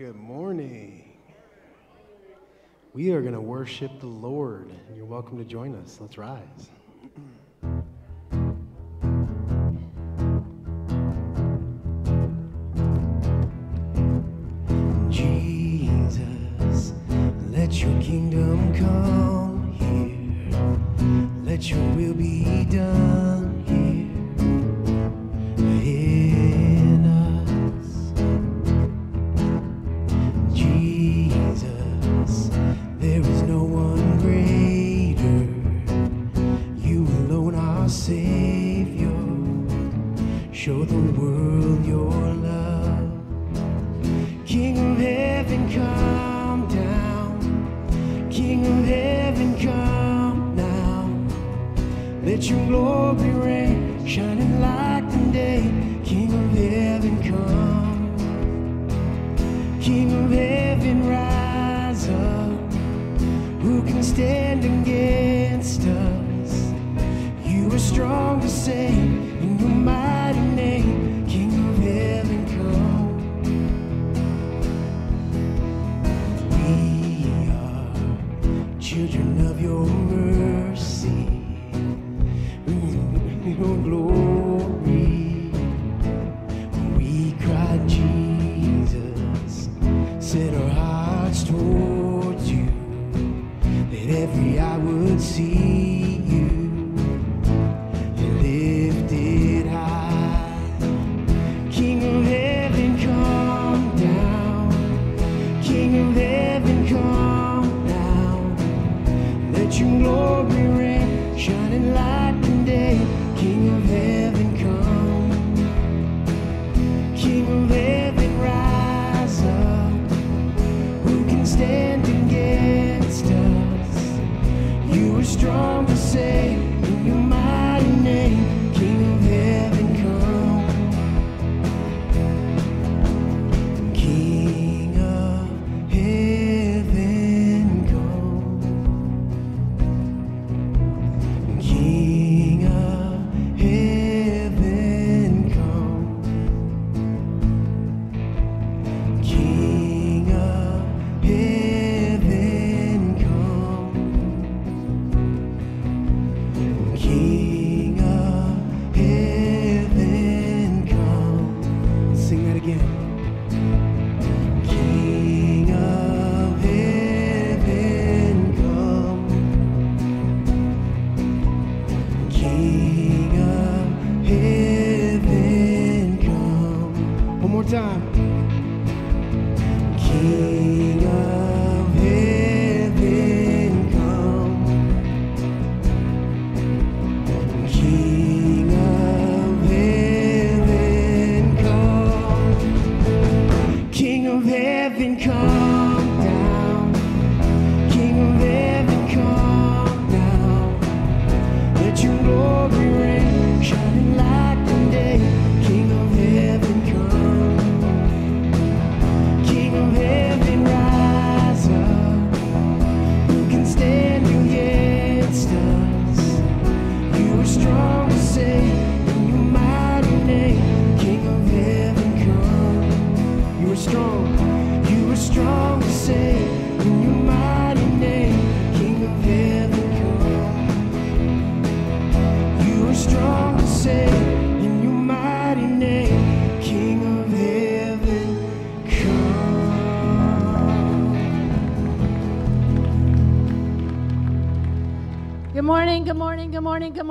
Good 0.00 0.16
morning. 0.16 1.12
We 2.94 3.12
are 3.12 3.20
going 3.20 3.34
to 3.34 3.40
worship 3.42 4.00
the 4.00 4.06
Lord. 4.06 4.72
You're 4.96 5.04
welcome 5.04 5.36
to 5.36 5.44
join 5.44 5.74
us. 5.74 5.98
Let's 6.00 6.16
rise. 6.16 6.70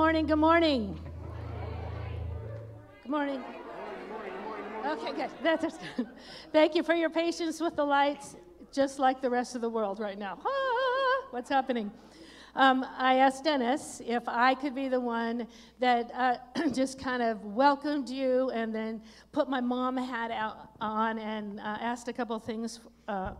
Morning, 0.09 0.25
good 0.25 0.37
morning, 0.37 0.99
good 3.03 3.11
morning. 3.11 3.43
Okay, 4.83 5.13
good. 5.13 5.29
That's. 5.43 5.77
Thank 6.51 6.73
you 6.73 6.81
for 6.81 6.95
your 6.95 7.11
patience 7.11 7.61
with 7.61 7.75
the 7.75 7.85
lights, 7.85 8.35
just 8.71 8.97
like 8.97 9.21
the 9.21 9.29
rest 9.29 9.53
of 9.53 9.61
the 9.61 9.69
world 9.69 10.00
right 10.00 10.17
now. 10.17 10.39
Ah, 10.44 11.27
what's 11.29 11.47
happening? 11.47 11.91
Um, 12.56 12.83
I 12.97 13.17
asked 13.17 13.44
Dennis 13.44 14.01
if 14.03 14.27
I 14.27 14.56
could 14.56 14.73
be 14.73 14.88
the 14.88 15.00
one 15.00 15.45
that 15.77 16.09
uh, 16.15 16.38
just 16.73 16.97
kind 17.00 17.21
of 17.21 17.45
welcomed 17.45 18.09
you 18.09 18.50
and 18.50 18.73
then 18.73 19.03
put 19.31 19.47
my 19.47 19.62
mom 19.62 19.95
hat 19.95 20.31
out 20.31 20.71
on 20.81 21.19
and 21.19 21.59
uh, 21.59 21.77
asked 21.79 22.07
a 22.07 22.13
couple 22.13 22.39
things. 22.39 22.79
Uh, 23.07 23.33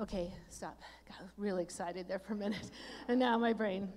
okay, 0.00 0.32
stop. 0.48 0.80
Got 1.06 1.28
really 1.36 1.62
excited 1.62 2.08
there 2.08 2.18
for 2.18 2.32
a 2.32 2.36
minute. 2.36 2.70
And 3.08 3.20
now 3.20 3.36
my 3.36 3.52
brain 3.52 3.92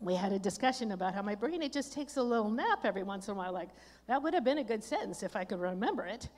we 0.00 0.14
had 0.14 0.32
a 0.32 0.38
discussion 0.38 0.92
about 0.92 1.14
how 1.14 1.22
my 1.22 1.34
brain 1.34 1.62
it 1.62 1.72
just 1.72 1.92
takes 1.92 2.16
a 2.16 2.22
little 2.22 2.50
nap 2.50 2.80
every 2.84 3.02
once 3.02 3.28
in 3.28 3.32
a 3.32 3.36
while 3.36 3.52
like 3.52 3.70
that 4.06 4.22
would 4.22 4.32
have 4.32 4.44
been 4.44 4.58
a 4.58 4.64
good 4.64 4.82
sentence 4.82 5.22
if 5.22 5.34
i 5.36 5.44
could 5.44 5.60
remember 5.60 6.04
it. 6.06 6.28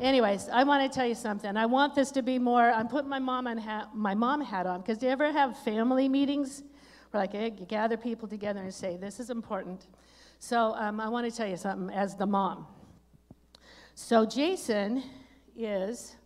Anyways 0.00 0.48
i 0.48 0.64
want 0.64 0.90
to 0.90 0.94
tell 0.96 1.06
you 1.06 1.14
something. 1.14 1.56
I 1.56 1.66
want 1.66 1.94
this 1.94 2.10
to 2.12 2.22
be 2.22 2.38
more 2.38 2.70
i'm 2.70 2.88
putting 2.88 3.08
my 3.08 3.18
mom 3.18 3.46
on 3.46 3.58
hat, 3.58 3.88
my 3.94 4.14
mom 4.14 4.40
hat 4.40 4.66
on 4.66 4.80
because 4.80 4.98
do 4.98 5.06
you 5.06 5.12
ever 5.12 5.30
have 5.32 5.56
family 5.58 6.08
meetings? 6.08 6.62
Where 7.10 7.22
like 7.22 7.34
eh, 7.34 7.50
you 7.58 7.66
gather 7.66 7.96
people 7.96 8.28
together 8.28 8.60
and 8.60 8.74
say 8.74 8.96
this 8.96 9.20
is 9.20 9.30
important. 9.30 9.86
So 10.40 10.74
um, 10.76 11.00
i 11.00 11.08
want 11.08 11.30
to 11.30 11.36
tell 11.36 11.48
you 11.48 11.56
something 11.56 11.94
as 11.94 12.16
the 12.16 12.26
mom. 12.26 12.66
So 13.94 14.26
jason 14.26 15.02
is 15.56 16.16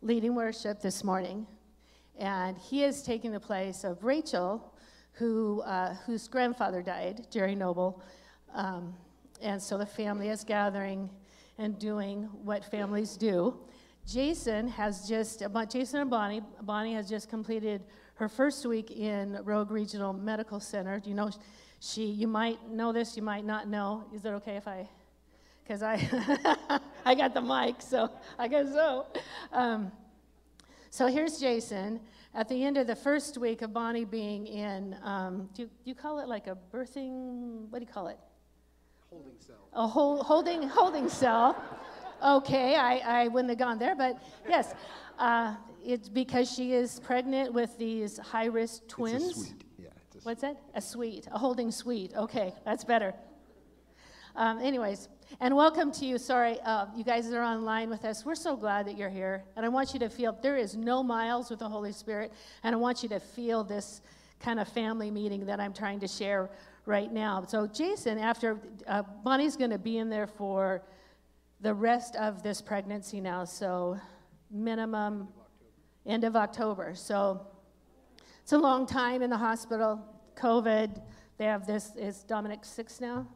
leading 0.00 0.34
worship 0.34 0.80
this 0.80 1.04
morning, 1.04 1.46
and 2.18 2.58
he 2.58 2.84
is 2.84 3.02
taking 3.02 3.30
the 3.30 3.40
place 3.40 3.84
of 3.84 4.02
Rachel, 4.02 4.71
who, 5.12 5.60
uh, 5.62 5.94
whose 6.06 6.28
grandfather 6.28 6.82
died, 6.82 7.26
Jerry 7.30 7.54
Noble. 7.54 8.02
Um, 8.54 8.94
and 9.40 9.60
so 9.60 9.76
the 9.78 9.86
family 9.86 10.28
is 10.28 10.44
gathering 10.44 11.10
and 11.58 11.78
doing 11.78 12.24
what 12.42 12.64
families 12.64 13.16
do. 13.16 13.58
Jason 14.06 14.68
has 14.68 15.08
just, 15.08 15.42
Jason 15.70 16.00
and 16.00 16.10
Bonnie, 16.10 16.42
Bonnie 16.62 16.94
has 16.94 17.08
just 17.08 17.28
completed 17.28 17.82
her 18.14 18.28
first 18.28 18.66
week 18.66 18.90
in 18.90 19.38
Rogue 19.44 19.70
Regional 19.70 20.12
Medical 20.12 20.60
Center. 20.60 21.00
You 21.04 21.14
know 21.14 21.30
she, 21.82 22.04
you 22.04 22.28
might 22.28 22.70
know 22.70 22.92
this, 22.92 23.16
you 23.16 23.22
might 23.24 23.44
not 23.44 23.68
know. 23.68 24.04
Is 24.14 24.24
it 24.24 24.28
okay 24.28 24.56
if 24.56 24.68
I, 24.68 24.88
because 25.64 25.82
I, 25.82 26.78
I 27.04 27.14
got 27.16 27.34
the 27.34 27.40
mic, 27.40 27.82
so 27.82 28.08
I 28.38 28.46
guess 28.46 28.68
so. 28.68 29.06
Um, 29.52 29.90
so 30.90 31.08
here's 31.08 31.40
Jason. 31.40 32.00
At 32.34 32.48
the 32.48 32.64
end 32.64 32.78
of 32.78 32.86
the 32.86 32.96
first 32.96 33.36
week 33.36 33.60
of 33.60 33.74
Bonnie 33.74 34.06
being 34.06 34.46
in, 34.46 34.96
um, 35.02 35.50
do, 35.54 35.62
you, 35.62 35.68
do 35.68 35.90
you 35.90 35.94
call 35.94 36.18
it 36.18 36.28
like 36.28 36.46
a 36.46 36.56
birthing, 36.72 37.68
what 37.68 37.80
do 37.80 37.84
you 37.84 37.92
call 37.92 38.08
it? 38.08 38.18
Holding 39.10 39.34
cell. 39.38 39.68
A 39.74 39.86
hold, 39.86 40.24
holding, 40.24 40.62
holding 40.62 41.10
cell. 41.10 41.62
Okay, 42.24 42.74
I, 42.76 43.24
I 43.24 43.28
wouldn't 43.28 43.50
have 43.50 43.58
gone 43.58 43.78
there, 43.78 43.94
but 43.94 44.22
yes. 44.48 44.72
Uh, 45.18 45.56
it's 45.84 46.08
because 46.08 46.50
she 46.50 46.72
is 46.72 47.00
pregnant 47.00 47.52
with 47.52 47.76
these 47.76 48.16
high 48.16 48.46
risk 48.46 48.88
twins. 48.88 49.24
It's 49.24 49.36
a 49.36 49.40
suite. 49.40 49.64
Yeah. 49.78 49.88
It's 50.06 50.16
a 50.16 50.28
What's 50.28 50.40
that? 50.40 50.56
A 50.74 50.80
suite, 50.80 51.28
a 51.30 51.38
holding 51.38 51.70
suite. 51.70 52.12
Okay, 52.16 52.54
that's 52.64 52.84
better. 52.84 53.12
Um, 54.36 54.58
anyways, 54.58 55.10
and 55.40 55.56
welcome 55.56 55.90
to 55.92 56.04
you. 56.04 56.18
Sorry, 56.18 56.60
uh, 56.60 56.86
you 56.96 57.04
guys 57.04 57.32
are 57.32 57.42
online 57.42 57.90
with 57.90 58.04
us. 58.04 58.24
We're 58.24 58.34
so 58.34 58.56
glad 58.56 58.86
that 58.86 58.96
you're 58.96 59.10
here. 59.10 59.44
And 59.56 59.64
I 59.64 59.68
want 59.68 59.94
you 59.94 60.00
to 60.00 60.08
feel 60.08 60.36
there 60.42 60.56
is 60.56 60.76
no 60.76 61.02
miles 61.02 61.50
with 61.50 61.60
the 61.60 61.68
Holy 61.68 61.92
Spirit. 61.92 62.32
And 62.62 62.74
I 62.74 62.78
want 62.78 63.02
you 63.02 63.08
to 63.10 63.20
feel 63.20 63.64
this 63.64 64.02
kind 64.40 64.60
of 64.60 64.68
family 64.68 65.10
meeting 65.10 65.46
that 65.46 65.60
I'm 65.60 65.72
trying 65.72 66.00
to 66.00 66.08
share 66.08 66.50
right 66.86 67.12
now. 67.12 67.44
So, 67.46 67.66
Jason, 67.66 68.18
after 68.18 68.58
uh, 68.86 69.02
Bonnie's 69.24 69.56
going 69.56 69.70
to 69.70 69.78
be 69.78 69.98
in 69.98 70.10
there 70.10 70.26
for 70.26 70.82
the 71.60 71.72
rest 71.72 72.16
of 72.16 72.42
this 72.42 72.60
pregnancy 72.60 73.20
now. 73.20 73.44
So, 73.44 73.98
minimum 74.50 75.28
end 76.06 76.24
of 76.24 76.36
October. 76.36 76.94
So, 76.94 77.46
it's 78.42 78.52
a 78.52 78.58
long 78.58 78.86
time 78.86 79.22
in 79.22 79.30
the 79.30 79.38
hospital. 79.38 80.04
COVID. 80.36 81.00
They 81.38 81.44
have 81.44 81.66
this. 81.66 81.92
Is 81.96 82.22
Dominic 82.24 82.64
six 82.64 83.00
now? 83.00 83.26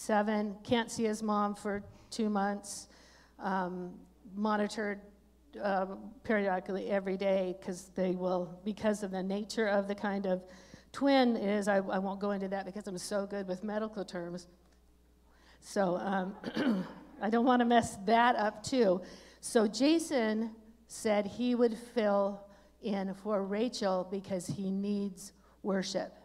Seven. 0.00 0.56
Can't 0.64 0.90
see 0.90 1.04
his 1.04 1.22
mom 1.22 1.54
for 1.54 1.82
two 2.10 2.30
months. 2.30 2.88
Um, 3.38 3.92
monitored 4.34 4.98
uh, 5.62 5.88
periodically 6.24 6.88
every 6.88 7.18
day 7.18 7.54
because 7.60 7.90
they 7.94 8.12
will, 8.12 8.58
because 8.64 9.02
of 9.02 9.10
the 9.10 9.22
nature 9.22 9.66
of 9.66 9.88
the 9.88 9.94
kind 9.94 10.24
of 10.24 10.42
twin 10.90 11.36
is, 11.36 11.68
I, 11.68 11.76
I 11.76 11.98
won't 11.98 12.18
go 12.18 12.30
into 12.30 12.48
that 12.48 12.64
because 12.64 12.86
I'm 12.86 12.96
so 12.96 13.26
good 13.26 13.46
with 13.46 13.62
medical 13.62 14.02
terms. 14.02 14.46
So 15.60 15.98
um, 15.98 16.34
I 17.20 17.28
don't 17.28 17.44
want 17.44 17.60
to 17.60 17.66
mess 17.66 17.98
that 18.06 18.36
up 18.36 18.62
too. 18.62 19.02
So 19.42 19.66
Jason 19.66 20.52
said 20.86 21.26
he 21.26 21.54
would 21.54 21.76
fill 21.76 22.40
in 22.80 23.12
for 23.12 23.44
Rachel 23.44 24.08
because 24.10 24.46
he 24.46 24.70
needs 24.70 25.34
worship. 25.62 26.16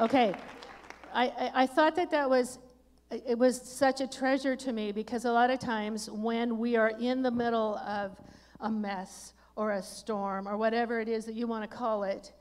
Okay, 0.00 0.32
I, 1.12 1.26
I, 1.26 1.50
I 1.54 1.66
thought 1.66 1.94
that 1.96 2.10
that 2.12 2.30
was 2.30 2.58
it 3.10 3.36
was 3.36 3.60
such 3.60 4.00
a 4.00 4.06
treasure 4.06 4.56
to 4.56 4.72
me 4.72 4.92
because 4.92 5.26
a 5.26 5.32
lot 5.32 5.50
of 5.50 5.58
times 5.58 6.08
when 6.08 6.58
we 6.58 6.74
are 6.74 6.92
in 6.98 7.20
the 7.20 7.30
middle 7.30 7.76
of 7.76 8.16
a 8.60 8.70
mess 8.70 9.34
or 9.56 9.72
a 9.72 9.82
storm 9.82 10.48
or 10.48 10.56
whatever 10.56 11.00
it 11.00 11.08
is 11.08 11.26
that 11.26 11.34
you 11.34 11.46
want 11.46 11.68
to 11.70 11.76
call 11.76 12.04
it, 12.04 12.32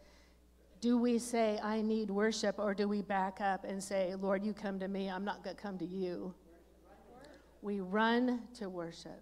do 0.79 0.97
we 0.97 1.19
say, 1.19 1.59
I 1.61 1.81
need 1.81 2.09
worship, 2.09 2.59
or 2.59 2.73
do 2.73 2.87
we 2.87 3.01
back 3.01 3.41
up 3.41 3.65
and 3.65 3.83
say, 3.83 4.15
Lord, 4.15 4.45
you 4.45 4.53
come 4.53 4.79
to 4.79 4.87
me, 4.87 5.09
I'm 5.09 5.25
not 5.25 5.43
going 5.43 5.55
to 5.55 5.61
come 5.61 5.77
to 5.79 5.85
you? 5.85 6.33
We 7.61 7.81
run 7.81 8.39
to 8.59 8.69
worship. 8.69 9.21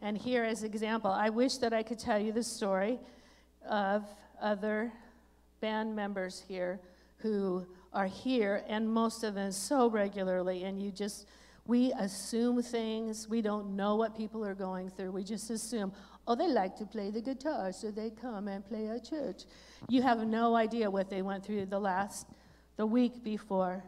And 0.00 0.18
here, 0.18 0.42
as 0.42 0.64
example, 0.64 1.12
I 1.12 1.28
wish 1.28 1.58
that 1.58 1.72
I 1.72 1.84
could 1.84 2.00
tell 2.00 2.18
you 2.18 2.32
the 2.32 2.42
story 2.42 2.98
of 3.68 4.02
other 4.40 4.92
band 5.60 5.94
members 5.94 6.42
here 6.48 6.80
who 7.22 7.66
are 7.92 8.06
here, 8.06 8.64
and 8.68 8.88
most 8.88 9.22
of 9.22 9.34
them 9.34 9.52
so 9.52 9.88
regularly, 9.88 10.64
and 10.64 10.82
you 10.82 10.90
just, 10.90 11.26
we 11.66 11.92
assume 11.98 12.62
things. 12.62 13.28
We 13.28 13.42
don't 13.42 13.76
know 13.76 13.96
what 13.96 14.16
people 14.16 14.44
are 14.44 14.54
going 14.54 14.90
through. 14.90 15.12
We 15.12 15.22
just 15.22 15.50
assume, 15.50 15.92
oh, 16.26 16.34
they 16.34 16.48
like 16.48 16.76
to 16.76 16.86
play 16.86 17.10
the 17.10 17.20
guitar, 17.20 17.72
so 17.72 17.90
they 17.90 18.10
come 18.10 18.48
and 18.48 18.66
play 18.66 18.88
at 18.88 19.08
church. 19.08 19.44
You 19.88 20.02
have 20.02 20.26
no 20.26 20.56
idea 20.56 20.90
what 20.90 21.10
they 21.10 21.22
went 21.22 21.44
through 21.44 21.66
the 21.66 21.78
last, 21.78 22.26
the 22.76 22.86
week 22.86 23.22
before. 23.22 23.84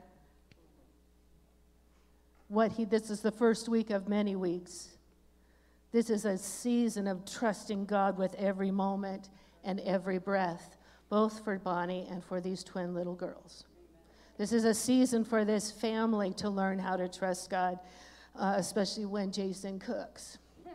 What 2.48 2.72
he, 2.72 2.84
this 2.84 3.10
is 3.10 3.20
the 3.20 3.32
first 3.32 3.68
week 3.68 3.90
of 3.90 4.08
many 4.08 4.36
weeks. 4.36 4.90
This 5.92 6.10
is 6.10 6.24
a 6.24 6.36
season 6.36 7.06
of 7.06 7.24
trusting 7.24 7.86
God 7.86 8.18
with 8.18 8.34
every 8.34 8.70
moment 8.70 9.30
and 9.62 9.80
every 9.80 10.18
breath, 10.18 10.76
both 11.08 11.44
for 11.44 11.58
Bonnie 11.58 12.06
and 12.10 12.24
for 12.24 12.40
these 12.40 12.64
twin 12.64 12.94
little 12.94 13.14
girls. 13.14 13.64
This 14.36 14.52
is 14.52 14.64
a 14.64 14.74
season 14.74 15.24
for 15.24 15.44
this 15.44 15.70
family 15.70 16.32
to 16.34 16.50
learn 16.50 16.78
how 16.78 16.96
to 16.96 17.08
trust 17.08 17.50
God, 17.50 17.78
uh, 18.36 18.54
especially 18.56 19.04
when 19.04 19.30
Jason 19.30 19.78
cooks. 19.78 20.38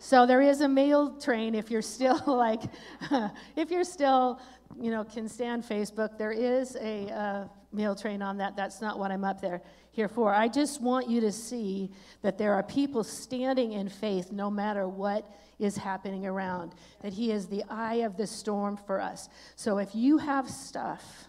so 0.00 0.26
there 0.26 0.42
is 0.42 0.60
a 0.60 0.68
meal 0.68 1.16
train 1.20 1.54
if 1.54 1.70
you're 1.70 1.80
still 1.80 2.20
like, 2.26 2.62
if 3.56 3.70
you're 3.70 3.84
still, 3.84 4.40
you 4.80 4.90
know, 4.90 5.04
can 5.04 5.28
stand 5.28 5.62
Facebook. 5.62 6.18
There 6.18 6.32
is 6.32 6.76
a 6.76 7.08
uh, 7.08 7.44
meal 7.72 7.94
train 7.94 8.20
on 8.20 8.36
that. 8.38 8.56
That's 8.56 8.80
not 8.80 8.98
what 8.98 9.12
I'm 9.12 9.24
up 9.24 9.40
there 9.40 9.62
here 9.92 10.08
for. 10.08 10.34
I 10.34 10.48
just 10.48 10.82
want 10.82 11.08
you 11.08 11.20
to 11.20 11.32
see 11.32 11.90
that 12.22 12.38
there 12.38 12.54
are 12.54 12.62
people 12.62 13.04
standing 13.04 13.72
in 13.72 13.88
faith 13.88 14.32
no 14.32 14.50
matter 14.50 14.88
what 14.88 15.30
is 15.58 15.76
happening 15.76 16.26
around, 16.26 16.74
that 17.02 17.12
He 17.12 17.30
is 17.32 17.46
the 17.46 17.64
eye 17.68 17.96
of 17.96 18.16
the 18.16 18.26
storm 18.26 18.76
for 18.76 19.00
us. 19.00 19.28
So 19.56 19.78
if 19.78 19.94
you 19.94 20.18
have 20.18 20.48
stuff, 20.48 21.26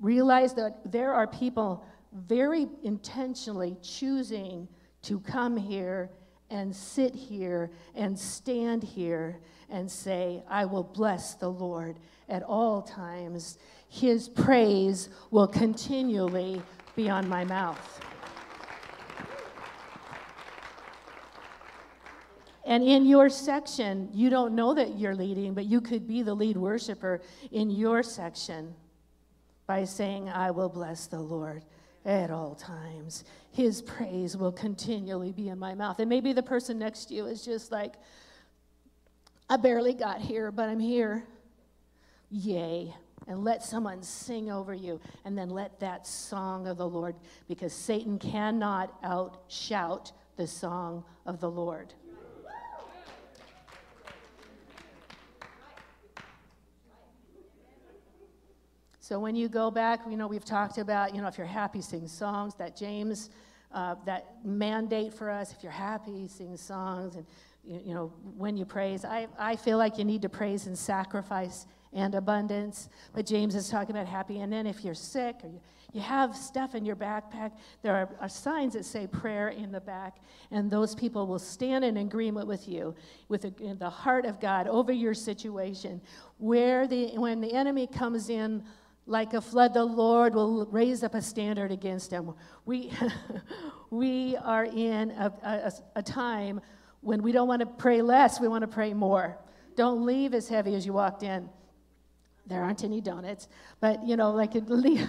realize 0.00 0.54
that 0.54 0.90
there 0.90 1.12
are 1.12 1.26
people 1.26 1.84
very 2.12 2.68
intentionally 2.82 3.76
choosing 3.82 4.68
to 5.02 5.20
come 5.20 5.56
here 5.56 6.10
and 6.50 6.74
sit 6.74 7.14
here 7.14 7.70
and 7.94 8.18
stand 8.18 8.82
here 8.82 9.40
and 9.70 9.90
say, 9.90 10.42
I 10.48 10.66
will 10.66 10.82
bless 10.82 11.34
the 11.34 11.48
Lord 11.48 11.98
at 12.28 12.42
all 12.42 12.82
times. 12.82 13.58
His 13.88 14.28
praise 14.28 15.08
will 15.30 15.48
continually 15.48 16.60
be 16.94 17.08
on 17.08 17.28
my 17.28 17.44
mouth. 17.44 18.00
And 22.64 22.84
in 22.84 23.06
your 23.06 23.28
section, 23.28 24.08
you 24.12 24.30
don't 24.30 24.54
know 24.54 24.74
that 24.74 24.98
you're 24.98 25.16
leading, 25.16 25.54
but 25.54 25.64
you 25.64 25.80
could 25.80 26.06
be 26.06 26.22
the 26.22 26.34
lead 26.34 26.56
worshiper 26.56 27.20
in 27.50 27.70
your 27.70 28.02
section 28.02 28.74
by 29.66 29.84
saying, 29.84 30.28
I 30.28 30.50
will 30.52 30.68
bless 30.68 31.06
the 31.06 31.20
Lord 31.20 31.64
at 32.04 32.30
all 32.30 32.54
times. 32.54 33.24
His 33.52 33.82
praise 33.82 34.36
will 34.36 34.52
continually 34.52 35.32
be 35.32 35.48
in 35.48 35.58
my 35.58 35.74
mouth. 35.74 35.98
And 35.98 36.08
maybe 36.08 36.32
the 36.32 36.42
person 36.42 36.78
next 36.78 37.06
to 37.06 37.14
you 37.14 37.26
is 37.26 37.44
just 37.44 37.72
like, 37.72 37.94
I 39.50 39.56
barely 39.56 39.94
got 39.94 40.20
here, 40.20 40.50
but 40.50 40.68
I'm 40.68 40.80
here. 40.80 41.24
Yay. 42.30 42.94
And 43.28 43.44
let 43.44 43.62
someone 43.62 44.02
sing 44.02 44.50
over 44.50 44.74
you, 44.74 45.00
and 45.24 45.38
then 45.38 45.48
let 45.48 45.78
that 45.78 46.06
song 46.08 46.66
of 46.66 46.76
the 46.76 46.88
Lord, 46.88 47.14
because 47.46 47.72
Satan 47.72 48.18
cannot 48.18 49.00
outshout 49.02 50.10
the 50.36 50.46
song 50.46 51.04
of 51.24 51.38
the 51.40 51.50
Lord. 51.50 51.94
So 59.12 59.18
when 59.18 59.36
you 59.36 59.50
go 59.50 59.70
back, 59.70 60.00
you 60.08 60.16
know, 60.16 60.26
we've 60.26 60.42
talked 60.42 60.78
about, 60.78 61.14
you 61.14 61.20
know, 61.20 61.28
if 61.28 61.36
you're 61.36 61.46
happy, 61.46 61.82
sing 61.82 62.08
songs, 62.08 62.54
that 62.54 62.74
James, 62.74 63.28
uh, 63.70 63.96
that 64.06 64.38
mandate 64.42 65.12
for 65.12 65.28
us, 65.28 65.52
if 65.52 65.62
you're 65.62 65.70
happy, 65.70 66.26
sing 66.28 66.56
songs, 66.56 67.16
and, 67.16 67.26
you, 67.62 67.82
you 67.88 67.94
know, 67.94 68.10
when 68.38 68.56
you 68.56 68.64
praise. 68.64 69.04
I, 69.04 69.28
I 69.38 69.56
feel 69.56 69.76
like 69.76 69.98
you 69.98 70.04
need 70.06 70.22
to 70.22 70.30
praise 70.30 70.66
and 70.66 70.78
sacrifice 70.78 71.66
and 71.92 72.14
abundance, 72.14 72.88
but 73.12 73.26
James 73.26 73.54
is 73.54 73.68
talking 73.68 73.94
about 73.94 74.06
happy. 74.06 74.40
And 74.40 74.50
then 74.50 74.66
if 74.66 74.82
you're 74.82 74.94
sick 74.94 75.36
or 75.44 75.48
you, 75.48 75.60
you 75.92 76.00
have 76.00 76.34
stuff 76.34 76.74
in 76.74 76.86
your 76.86 76.96
backpack, 76.96 77.52
there 77.82 77.94
are, 77.94 78.08
are, 78.18 78.30
signs 78.30 78.72
that 78.72 78.86
say 78.86 79.06
prayer 79.06 79.50
in 79.50 79.70
the 79.70 79.80
back, 79.80 80.22
and 80.50 80.70
those 80.70 80.94
people 80.94 81.26
will 81.26 81.38
stand 81.38 81.84
in 81.84 81.98
agreement 81.98 82.46
with 82.46 82.66
you, 82.66 82.94
with 83.28 83.42
the, 83.42 83.74
the 83.78 83.90
heart 83.90 84.24
of 84.24 84.40
God 84.40 84.66
over 84.68 84.90
your 84.90 85.12
situation. 85.12 86.00
Where 86.38 86.86
the, 86.86 87.08
when 87.18 87.42
the 87.42 87.52
enemy 87.52 87.86
comes 87.86 88.30
in 88.30 88.64
like 89.06 89.34
a 89.34 89.40
flood, 89.40 89.74
the 89.74 89.84
Lord 89.84 90.34
will 90.34 90.66
raise 90.66 91.02
up 91.02 91.14
a 91.14 91.22
standard 91.22 91.72
against 91.72 92.10
him. 92.10 92.34
We, 92.64 92.92
we 93.90 94.36
are 94.36 94.64
in 94.64 95.10
a, 95.12 95.32
a, 95.42 95.72
a 95.96 96.02
time 96.02 96.60
when 97.00 97.22
we 97.22 97.32
don't 97.32 97.48
want 97.48 97.60
to 97.60 97.66
pray 97.66 98.00
less, 98.00 98.40
we 98.40 98.48
want 98.48 98.62
to 98.62 98.68
pray 98.68 98.94
more. 98.94 99.38
Don't 99.76 100.06
leave 100.06 100.34
as 100.34 100.48
heavy 100.48 100.74
as 100.74 100.86
you 100.86 100.92
walked 100.92 101.22
in. 101.22 101.48
There 102.46 102.62
aren't 102.62 102.84
any 102.84 103.00
donuts, 103.00 103.48
but 103.80 104.04
you 104.06 104.16
know, 104.16 104.30
like 104.32 104.54
leave, 104.68 105.08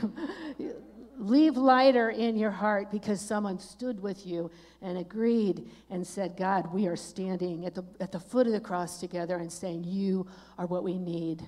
leave 1.18 1.56
lighter 1.56 2.10
in 2.10 2.36
your 2.36 2.52
heart 2.52 2.92
because 2.92 3.22
someone 3.22 3.60
stood 3.60 4.02
with 4.02 4.26
you 4.26 4.50
and 4.82 4.98
agreed 4.98 5.70
and 5.90 6.06
said, 6.06 6.36
God, 6.36 6.74
we 6.74 6.88
are 6.88 6.96
standing 6.96 7.66
at 7.66 7.76
the, 7.76 7.84
at 8.00 8.12
the 8.12 8.20
foot 8.20 8.48
of 8.48 8.54
the 8.54 8.60
cross 8.60 9.00
together 9.00 9.38
and 9.38 9.52
saying, 9.52 9.84
You 9.84 10.28
are 10.58 10.66
what 10.66 10.84
we 10.84 10.98
need. 10.98 11.48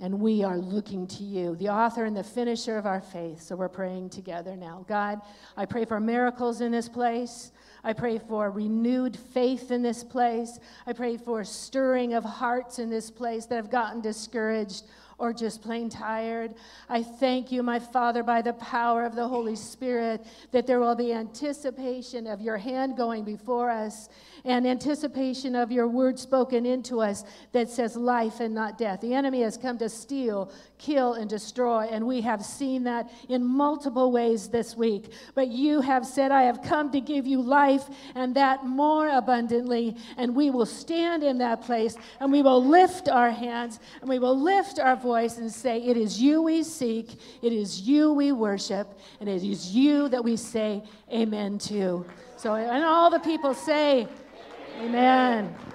And 0.00 0.20
we 0.20 0.44
are 0.44 0.56
looking 0.56 1.08
to 1.08 1.24
you, 1.24 1.56
the 1.56 1.70
author 1.70 2.04
and 2.04 2.16
the 2.16 2.22
finisher 2.22 2.78
of 2.78 2.86
our 2.86 3.00
faith. 3.00 3.42
So 3.42 3.56
we're 3.56 3.68
praying 3.68 4.10
together 4.10 4.54
now. 4.54 4.84
God, 4.88 5.20
I 5.56 5.66
pray 5.66 5.84
for 5.84 5.98
miracles 5.98 6.60
in 6.60 6.70
this 6.70 6.88
place. 6.88 7.50
I 7.82 7.92
pray 7.92 8.18
for 8.18 8.50
renewed 8.50 9.16
faith 9.16 9.72
in 9.72 9.82
this 9.82 10.04
place. 10.04 10.60
I 10.86 10.92
pray 10.92 11.16
for 11.16 11.42
stirring 11.42 12.14
of 12.14 12.22
hearts 12.22 12.78
in 12.78 12.90
this 12.90 13.10
place 13.10 13.46
that 13.46 13.56
have 13.56 13.70
gotten 13.70 14.00
discouraged 14.00 14.84
or 15.18 15.32
just 15.32 15.62
plain 15.62 15.88
tired. 15.88 16.54
I 16.88 17.02
thank 17.02 17.50
you, 17.50 17.62
my 17.62 17.80
Father, 17.80 18.22
by 18.22 18.40
the 18.40 18.52
power 18.54 19.04
of 19.04 19.16
the 19.16 19.26
Holy 19.26 19.56
Spirit, 19.56 20.24
that 20.52 20.66
there 20.66 20.78
will 20.78 20.94
be 20.94 21.12
anticipation 21.12 22.28
of 22.28 22.40
your 22.40 22.56
hand 22.56 22.96
going 22.96 23.24
before 23.24 23.68
us 23.68 24.08
and 24.48 24.66
anticipation 24.66 25.54
of 25.54 25.70
your 25.70 25.86
word 25.86 26.18
spoken 26.18 26.64
into 26.64 27.02
us 27.02 27.22
that 27.52 27.68
says 27.68 27.96
life 27.96 28.40
and 28.40 28.54
not 28.54 28.78
death. 28.78 29.02
The 29.02 29.12
enemy 29.12 29.42
has 29.42 29.58
come 29.58 29.76
to 29.76 29.90
steal, 29.90 30.50
kill, 30.78 31.12
and 31.12 31.28
destroy, 31.28 31.86
and 31.90 32.06
we 32.06 32.22
have 32.22 32.42
seen 32.42 32.82
that 32.84 33.10
in 33.28 33.44
multiple 33.44 34.10
ways 34.10 34.48
this 34.48 34.74
week. 34.74 35.12
But 35.34 35.48
you 35.48 35.82
have 35.82 36.06
said, 36.06 36.32
I 36.32 36.44
have 36.44 36.62
come 36.62 36.90
to 36.92 37.00
give 37.00 37.26
you 37.26 37.42
life 37.42 37.84
and 38.14 38.34
that 38.36 38.64
more 38.64 39.10
abundantly, 39.10 39.96
and 40.16 40.34
we 40.34 40.48
will 40.48 40.66
stand 40.66 41.22
in 41.22 41.36
that 41.38 41.60
place 41.60 41.94
and 42.18 42.32
we 42.32 42.40
will 42.40 42.64
lift 42.64 43.10
our 43.10 43.30
hands 43.30 43.80
and 44.00 44.08
we 44.08 44.18
will 44.18 44.40
lift 44.40 44.78
our 44.78 44.96
voice 44.96 45.36
and 45.36 45.52
say, 45.52 45.82
It 45.82 45.98
is 45.98 46.22
you 46.22 46.40
we 46.40 46.62
seek, 46.62 47.20
it 47.42 47.52
is 47.52 47.82
you 47.82 48.14
we 48.14 48.32
worship, 48.32 48.98
and 49.20 49.28
it 49.28 49.44
is 49.44 49.72
you 49.72 50.08
that 50.08 50.24
we 50.24 50.36
say 50.36 50.82
amen 51.12 51.58
to. 51.58 52.06
So, 52.38 52.54
and 52.54 52.84
all 52.84 53.10
the 53.10 53.18
people 53.18 53.52
say, 53.52 54.06
Amen. 54.78 55.67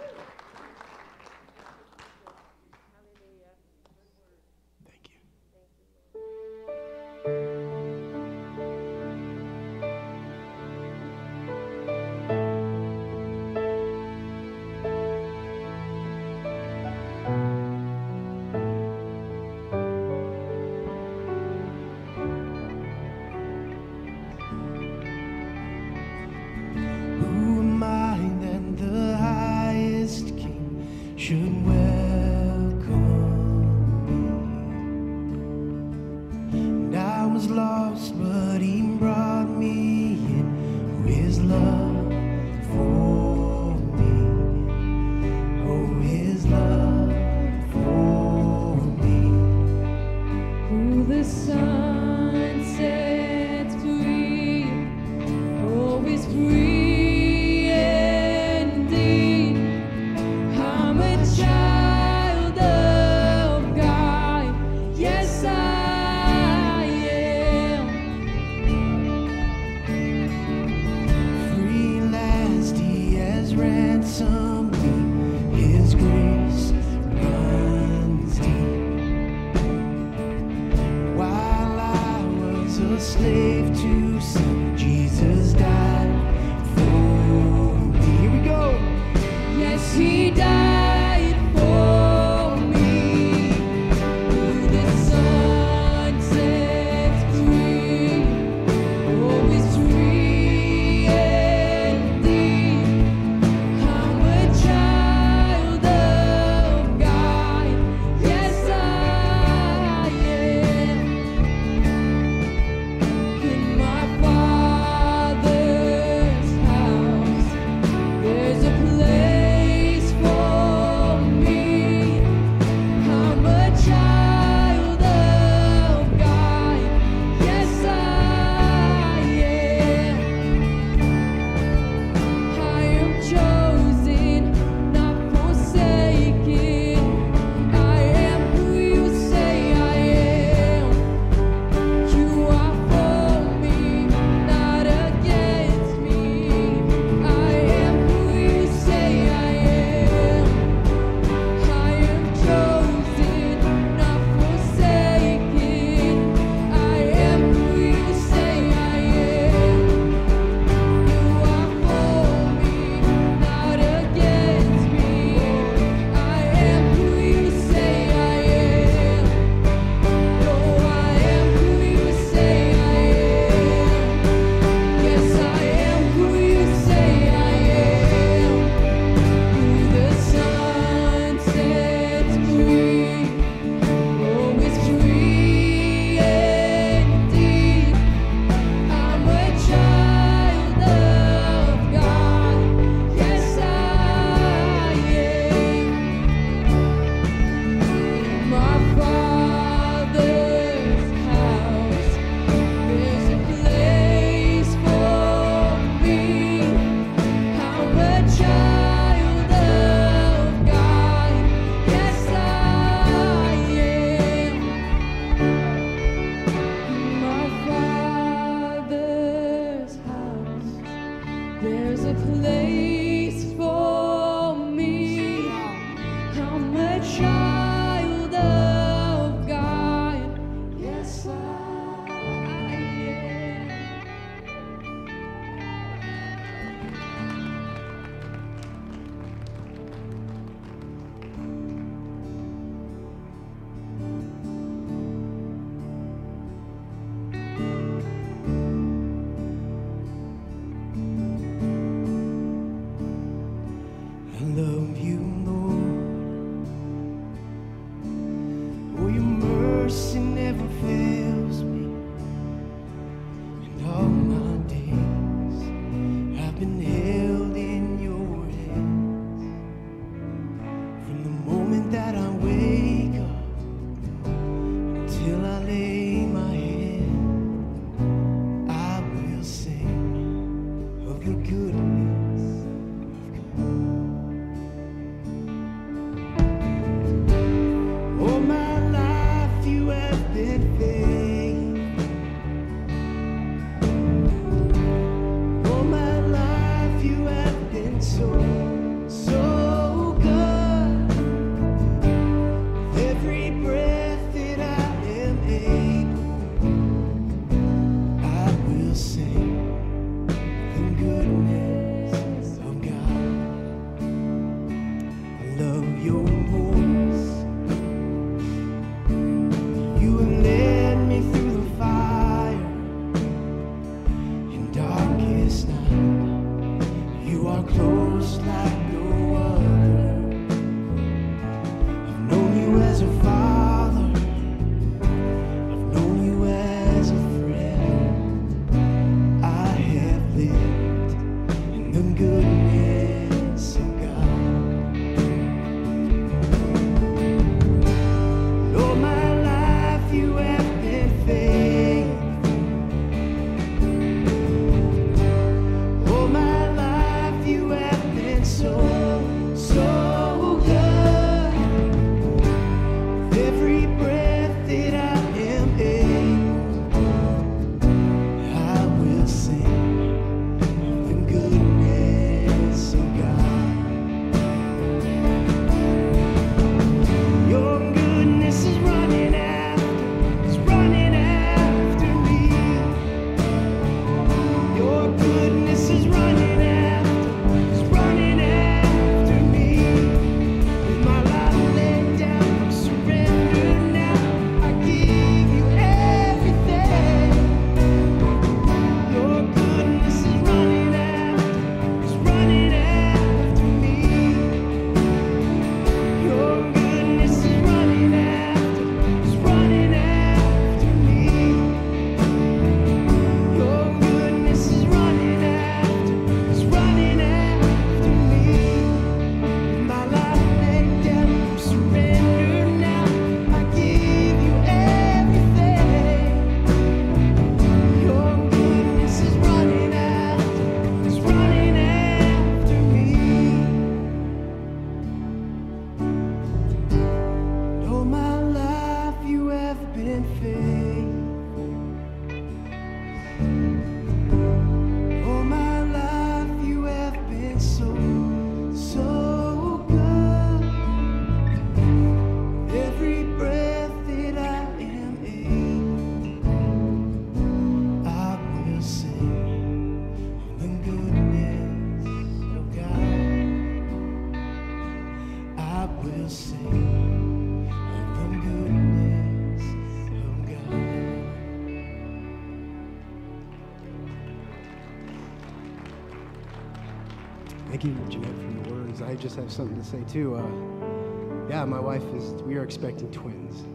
Have 479.44 479.52
something 479.52 479.78
to 479.78 479.84
say 479.84 480.02
too. 480.10 480.36
Uh, 480.36 481.50
yeah, 481.50 481.66
my 481.66 481.80
wife 481.80 482.04
is. 482.16 482.32
We 482.44 482.56
are 482.56 482.64
expecting 482.64 483.12
twins. 483.12 483.66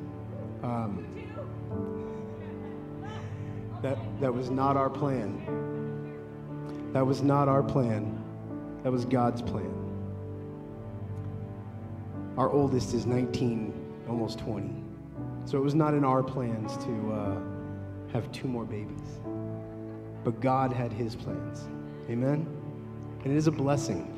Um, 0.63 1.07
that 3.83 3.99
that 4.21 4.33
was 4.33 4.49
not 4.51 4.79
our 4.79 4.89
plan. 4.89 5.45
That 6.95 7.07
was 7.07 7.23
not 7.23 7.49
our 7.49 7.63
plan. 7.63 8.19
That 8.83 8.91
was 8.91 9.05
God's 9.05 9.43
plan. 9.43 9.75
Our 12.39 12.49
oldest 12.51 12.95
is 12.95 13.05
19, 13.05 13.75
almost 14.09 14.39
20. 14.39 14.73
So 15.45 15.59
it 15.59 15.61
was 15.61 15.75
not 15.75 15.93
in 15.93 16.05
our 16.05 16.23
plans 16.23 16.77
to 16.79 17.13
uh, 17.13 17.41
have 18.13 18.31
two 18.33 18.49
more 18.49 18.65
babies. 18.65 19.21
But 20.25 20.41
God 20.41 20.73
had 20.73 20.93
His 20.93 21.15
plans. 21.15 21.69
Amen. 22.09 22.47
And 23.25 23.33
it 23.33 23.37
is 23.37 23.49
a 23.49 23.53
blessing. 23.53 24.18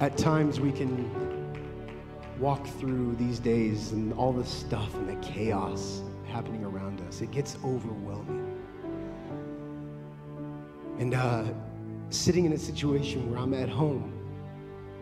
At 0.00 0.16
times 0.16 0.60
we 0.60 0.72
can 0.72 1.10
walk 2.38 2.66
through 2.66 3.16
these 3.16 3.38
days 3.38 3.92
and 3.92 4.14
all 4.14 4.32
the 4.32 4.46
stuff 4.46 4.94
and 4.94 5.06
the 5.06 5.16
chaos 5.16 6.00
happening 6.26 6.64
around 6.64 7.02
us. 7.02 7.20
It 7.20 7.30
gets 7.30 7.58
overwhelming. 7.62 8.58
And 10.98 11.14
uh, 11.14 11.44
sitting 12.08 12.46
in 12.46 12.54
a 12.54 12.58
situation 12.58 13.30
where 13.30 13.38
I'm 13.38 13.52
at 13.52 13.68
home 13.68 14.10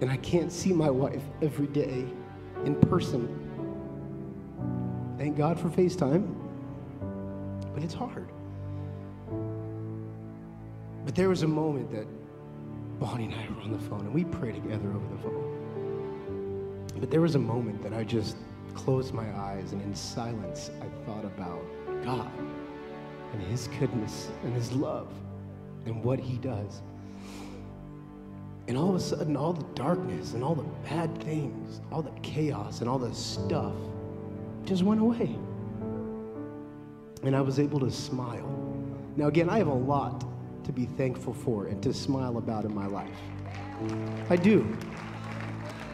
and 0.01 0.11
I 0.11 0.17
can't 0.17 0.51
see 0.51 0.73
my 0.73 0.91
wife 0.91 1.23
every 1.43 1.69
day 1.69 2.05
in 2.65 2.75
person. 2.75 3.29
Thank 5.17 5.37
God 5.37 5.61
for 5.61 5.69
FaceTime, 5.69 6.35
but 7.73 7.85
it's 7.85 7.95
hard. 7.95 8.29
But 11.05 11.15
there 11.15 11.29
was 11.29 11.45
a 11.45 11.49
moment 11.49 11.93
that 11.93 12.07
Bonnie 12.99 13.27
and 13.27 13.35
I 13.35 13.49
were 13.55 13.63
on 13.63 13.73
the 13.73 13.79
phone 13.79 14.01
and 14.01 14.13
we 14.13 14.25
prayed 14.25 14.55
together 14.55 14.89
over 14.89 15.07
the 15.15 15.23
phone. 15.23 16.85
But 16.99 17.11
there 17.11 17.21
was 17.21 17.37
a 17.37 17.39
moment 17.39 17.81
that 17.83 17.93
I 17.93 18.03
just 18.03 18.37
closed 18.75 19.15
my 19.15 19.29
eyes 19.39 19.73
and 19.73 19.81
in 19.83 19.95
silence 19.95 20.71
I 20.81 21.07
thought 21.07 21.25
about 21.25 21.63
God 22.05 22.31
and 23.33 23.43
His 23.43 23.69
goodness 23.79 24.31
and 24.43 24.53
His 24.55 24.73
love 24.73 25.09
and 25.87 26.03
what 26.03 26.19
He 26.19 26.39
does. 26.39 26.83
And 28.67 28.77
all 28.77 28.91
of 28.91 28.97
a 28.97 29.01
sudden, 29.01 29.37
all 29.37 29.53
the 29.53 29.65
darkness 29.75 30.35
and 30.35 30.43
all 30.43 30.55
the 30.55 30.67
bad 30.89 31.23
things, 31.23 31.81
all 31.91 32.03
the 32.03 32.11
chaos 32.21 32.81
and 32.81 32.91
all 32.91 32.99
the 32.99 33.15
stuff 33.15 33.75
just 34.65 34.83
went 34.83 35.01
away. 35.01 35.39
And 37.23 37.35
I 37.35 37.41
was 37.41 37.59
able 37.59 37.81
to 37.81 37.91
smile. 37.91 38.55
Now, 39.17 39.29
again, 39.29 39.49
I 39.49 39.59
have 39.59 39.69
a 39.69 39.73
lot 39.73 40.25
to 40.69 40.73
be 40.73 40.85
thankful 40.85 41.33
for 41.33 41.67
and 41.67 41.83
to 41.83 41.95
smile 41.95 42.37
about 42.37 42.67
in 42.67 42.75
my 42.75 42.87
life. 42.87 43.09
I 44.29 44.37
do. 44.37 44.77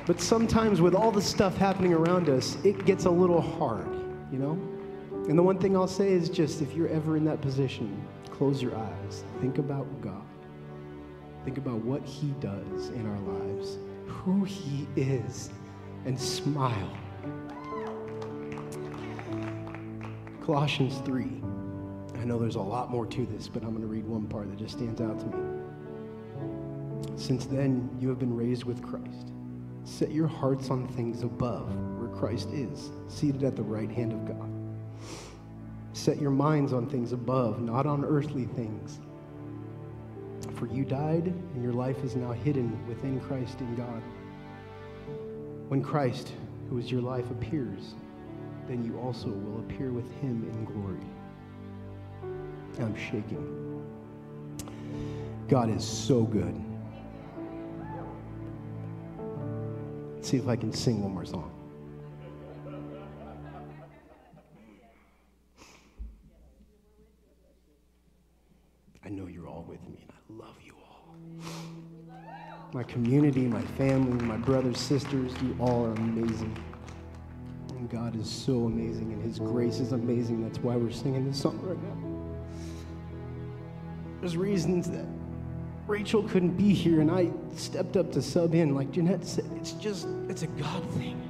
But 0.04 0.20
sometimes, 0.20 0.80
with 0.80 0.96
all 0.96 1.12
the 1.12 1.22
stuff 1.22 1.56
happening 1.56 1.94
around 1.94 2.28
us, 2.28 2.56
it 2.64 2.84
gets 2.84 3.04
a 3.04 3.10
little 3.10 3.40
hard, 3.40 3.86
you 4.32 4.38
know? 4.38 4.58
And 5.28 5.38
the 5.38 5.42
one 5.44 5.60
thing 5.60 5.76
I'll 5.76 5.86
say 5.86 6.10
is 6.10 6.28
just 6.28 6.60
if 6.60 6.74
you're 6.74 6.88
ever 6.88 7.16
in 7.16 7.24
that 7.24 7.40
position, 7.40 8.04
close 8.32 8.60
your 8.60 8.74
eyes, 8.76 9.22
think 9.40 9.58
about 9.58 9.86
God, 10.00 10.26
think 11.44 11.56
about 11.56 11.76
what 11.76 12.02
He 12.04 12.34
does 12.40 12.88
in 12.88 13.06
our 13.06 13.20
lives, 13.20 13.78
who 14.08 14.42
He 14.42 14.88
is, 14.96 15.50
and 16.04 16.20
smile. 16.20 16.90
Colossians 20.42 20.98
3. 21.06 21.53
I 22.24 22.26
know 22.26 22.38
there's 22.38 22.54
a 22.54 22.60
lot 22.62 22.90
more 22.90 23.04
to 23.04 23.26
this, 23.26 23.48
but 23.48 23.62
I'm 23.62 23.72
going 23.72 23.82
to 23.82 23.86
read 23.86 24.06
one 24.06 24.26
part 24.26 24.48
that 24.48 24.56
just 24.58 24.78
stands 24.78 24.98
out 25.02 25.20
to 25.20 25.26
me. 25.26 25.60
Since 27.16 27.44
then, 27.44 27.94
you 28.00 28.08
have 28.08 28.18
been 28.18 28.34
raised 28.34 28.64
with 28.64 28.82
Christ. 28.82 29.30
Set 29.84 30.10
your 30.10 30.26
hearts 30.26 30.70
on 30.70 30.88
things 30.88 31.22
above, 31.22 31.68
where 31.98 32.08
Christ 32.08 32.48
is, 32.48 32.88
seated 33.08 33.44
at 33.44 33.56
the 33.56 33.62
right 33.62 33.90
hand 33.90 34.14
of 34.14 34.24
God. 34.24 34.50
Set 35.92 36.18
your 36.18 36.30
minds 36.30 36.72
on 36.72 36.88
things 36.88 37.12
above, 37.12 37.60
not 37.60 37.84
on 37.84 38.06
earthly 38.06 38.46
things. 38.46 39.00
For 40.54 40.66
you 40.66 40.86
died, 40.86 41.26
and 41.26 41.62
your 41.62 41.74
life 41.74 42.02
is 42.04 42.16
now 42.16 42.32
hidden 42.32 42.86
within 42.88 43.20
Christ 43.20 43.60
in 43.60 43.74
God. 43.74 44.02
When 45.68 45.82
Christ, 45.82 46.32
who 46.70 46.78
is 46.78 46.90
your 46.90 47.02
life, 47.02 47.30
appears, 47.30 47.92
then 48.66 48.82
you 48.82 48.98
also 48.98 49.28
will 49.28 49.58
appear 49.60 49.92
with 49.92 50.10
him 50.22 50.48
in 50.50 50.64
glory. 50.64 51.13
I'm 52.80 52.96
shaking. 52.96 53.82
God 55.48 55.70
is 55.70 55.84
so 55.84 56.22
good. 56.22 56.60
Let's 60.14 60.28
see 60.28 60.38
if 60.38 60.48
I 60.48 60.56
can 60.56 60.72
sing 60.72 61.02
one 61.02 61.12
more 61.12 61.24
song. 61.24 61.50
I 69.04 69.10
know 69.10 69.26
you're 69.26 69.46
all 69.46 69.66
with 69.68 69.86
me, 69.86 70.02
and 70.02 70.10
I 70.10 70.44
love 70.44 70.56
you 70.64 70.72
all. 70.82 71.14
My 72.72 72.82
community, 72.84 73.42
my 73.42 73.60
family, 73.76 74.24
my 74.24 74.38
brothers, 74.38 74.80
sisters, 74.80 75.32
you 75.42 75.54
all 75.60 75.84
are 75.84 75.92
amazing. 75.92 76.56
And 77.68 77.90
God 77.90 78.18
is 78.18 78.30
so 78.30 78.64
amazing, 78.64 79.12
and 79.12 79.22
His 79.22 79.38
grace 79.38 79.78
is 79.78 79.92
amazing. 79.92 80.42
That's 80.42 80.58
why 80.58 80.74
we're 80.74 80.90
singing 80.90 81.26
this 81.26 81.42
song 81.42 81.60
right 81.62 81.80
now. 81.82 82.13
There's 84.24 84.38
reasons 84.38 84.90
that 84.90 85.04
Rachel 85.86 86.22
couldn't 86.22 86.56
be 86.56 86.72
here, 86.72 87.02
and 87.02 87.10
I 87.10 87.28
stepped 87.56 87.98
up 87.98 88.10
to 88.12 88.22
sub 88.22 88.54
in. 88.54 88.74
Like 88.74 88.90
Jeanette 88.90 89.26
said, 89.26 89.44
it's 89.56 89.72
just, 89.72 90.06
it's 90.30 90.40
a 90.40 90.46
God 90.46 90.82
thing. 90.92 91.20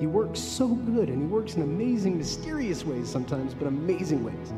He 0.00 0.06
works 0.06 0.40
so 0.40 0.68
good, 0.68 1.10
and 1.10 1.20
He 1.20 1.26
works 1.26 1.56
in 1.56 1.62
amazing, 1.62 2.16
mysterious 2.16 2.86
ways 2.86 3.06
sometimes, 3.06 3.52
but 3.52 3.66
amazing 3.66 4.24
ways. 4.24 4.54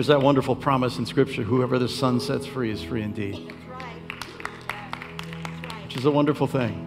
There's 0.00 0.06
that 0.06 0.22
wonderful 0.22 0.56
promise 0.56 0.96
in 0.96 1.04
Scripture 1.04 1.42
whoever 1.42 1.78
the 1.78 1.86
Son 1.86 2.20
sets 2.20 2.46
free 2.46 2.70
is 2.70 2.82
free 2.82 3.02
indeed, 3.02 3.52
which 5.82 5.94
is 5.94 6.06
a 6.06 6.10
wonderful 6.10 6.46
thing. 6.46 6.86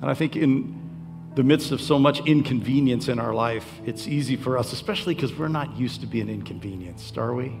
And 0.00 0.10
I 0.10 0.14
think 0.14 0.34
in 0.34 1.30
the 1.36 1.44
midst 1.44 1.70
of 1.70 1.80
so 1.80 2.00
much 2.00 2.18
inconvenience 2.26 3.06
in 3.06 3.20
our 3.20 3.32
life, 3.32 3.80
it's 3.86 4.08
easy 4.08 4.34
for 4.34 4.58
us, 4.58 4.72
especially 4.72 5.14
because 5.14 5.38
we're 5.38 5.46
not 5.46 5.76
used 5.76 6.00
to 6.00 6.08
being 6.08 6.28
inconvenienced, 6.28 7.16
are 7.16 7.32
we? 7.32 7.56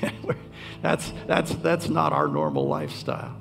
That's, 0.80 1.12
that's, 1.26 1.54
that's 1.56 1.90
not 1.90 2.14
our 2.14 2.28
normal 2.28 2.66
lifestyle. 2.66 3.36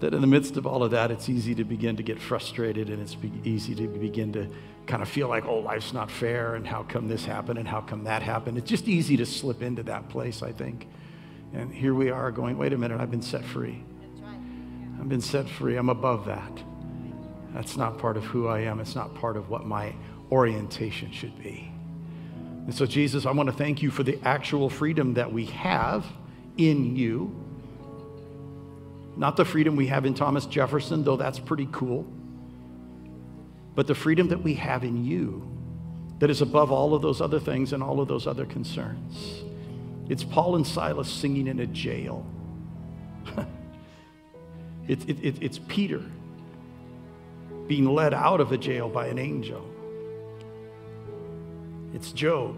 That 0.00 0.14
in 0.14 0.20
the 0.20 0.26
midst 0.26 0.56
of 0.56 0.66
all 0.66 0.84
of 0.84 0.92
that, 0.92 1.10
it's 1.10 1.28
easy 1.28 1.54
to 1.56 1.64
begin 1.64 1.96
to 1.96 2.02
get 2.02 2.20
frustrated 2.20 2.88
and 2.88 3.02
it's 3.02 3.14
be- 3.14 3.32
easy 3.44 3.74
to 3.74 3.88
begin 3.88 4.32
to 4.34 4.48
kind 4.86 5.02
of 5.02 5.08
feel 5.08 5.28
like, 5.28 5.44
oh, 5.44 5.58
life's 5.58 5.92
not 5.92 6.10
fair 6.10 6.54
and 6.54 6.66
how 6.66 6.82
come 6.84 7.08
this 7.08 7.24
happened 7.24 7.58
and 7.58 7.66
how 7.66 7.80
come 7.80 8.04
that 8.04 8.22
happened. 8.22 8.58
It's 8.58 8.70
just 8.70 8.88
easy 8.88 9.16
to 9.16 9.26
slip 9.26 9.60
into 9.62 9.82
that 9.84 10.08
place, 10.08 10.42
I 10.42 10.52
think. 10.52 10.86
And 11.52 11.72
here 11.72 11.94
we 11.94 12.10
are 12.10 12.30
going, 12.30 12.58
wait 12.58 12.72
a 12.72 12.78
minute, 12.78 13.00
I've 13.00 13.10
been 13.10 13.22
set 13.22 13.44
free. 13.44 13.82
I've 15.00 15.08
been 15.08 15.20
set 15.20 15.48
free. 15.48 15.76
I'm 15.76 15.88
above 15.88 16.26
that. 16.26 16.62
That's 17.54 17.76
not 17.76 17.98
part 17.98 18.16
of 18.16 18.24
who 18.24 18.48
I 18.48 18.60
am. 18.60 18.80
It's 18.80 18.94
not 18.94 19.14
part 19.14 19.36
of 19.36 19.48
what 19.48 19.66
my 19.66 19.94
orientation 20.30 21.12
should 21.12 21.36
be. 21.42 21.72
And 22.66 22.74
so, 22.74 22.84
Jesus, 22.84 23.24
I 23.24 23.30
want 23.30 23.48
to 23.48 23.54
thank 23.54 23.82
you 23.82 23.90
for 23.90 24.02
the 24.02 24.18
actual 24.24 24.68
freedom 24.68 25.14
that 25.14 25.32
we 25.32 25.46
have 25.46 26.04
in 26.58 26.96
you. 26.96 27.34
Not 29.18 29.36
the 29.36 29.44
freedom 29.44 29.74
we 29.74 29.88
have 29.88 30.06
in 30.06 30.14
Thomas 30.14 30.46
Jefferson, 30.46 31.02
though 31.02 31.16
that's 31.16 31.40
pretty 31.40 31.68
cool, 31.72 32.06
but 33.74 33.88
the 33.88 33.94
freedom 33.94 34.28
that 34.28 34.42
we 34.44 34.54
have 34.54 34.84
in 34.84 35.04
you 35.04 35.42
that 36.20 36.30
is 36.30 36.40
above 36.40 36.70
all 36.70 36.94
of 36.94 37.02
those 37.02 37.20
other 37.20 37.40
things 37.40 37.72
and 37.72 37.82
all 37.82 38.00
of 38.00 38.06
those 38.06 38.28
other 38.28 38.46
concerns. 38.46 39.42
It's 40.08 40.22
Paul 40.22 40.54
and 40.54 40.64
Silas 40.66 41.08
singing 41.08 41.48
in 41.48 41.58
a 41.58 41.66
jail. 41.66 42.24
it, 44.88 45.08
it, 45.08 45.18
it- 45.24 45.42
it's 45.42 45.58
Peter 45.66 46.02
being 47.66 47.86
led 47.86 48.14
out 48.14 48.40
of 48.40 48.52
a 48.52 48.56
jail 48.56 48.88
by 48.88 49.08
an 49.08 49.18
angel. 49.18 49.68
It's 51.92 52.12
Job 52.12 52.56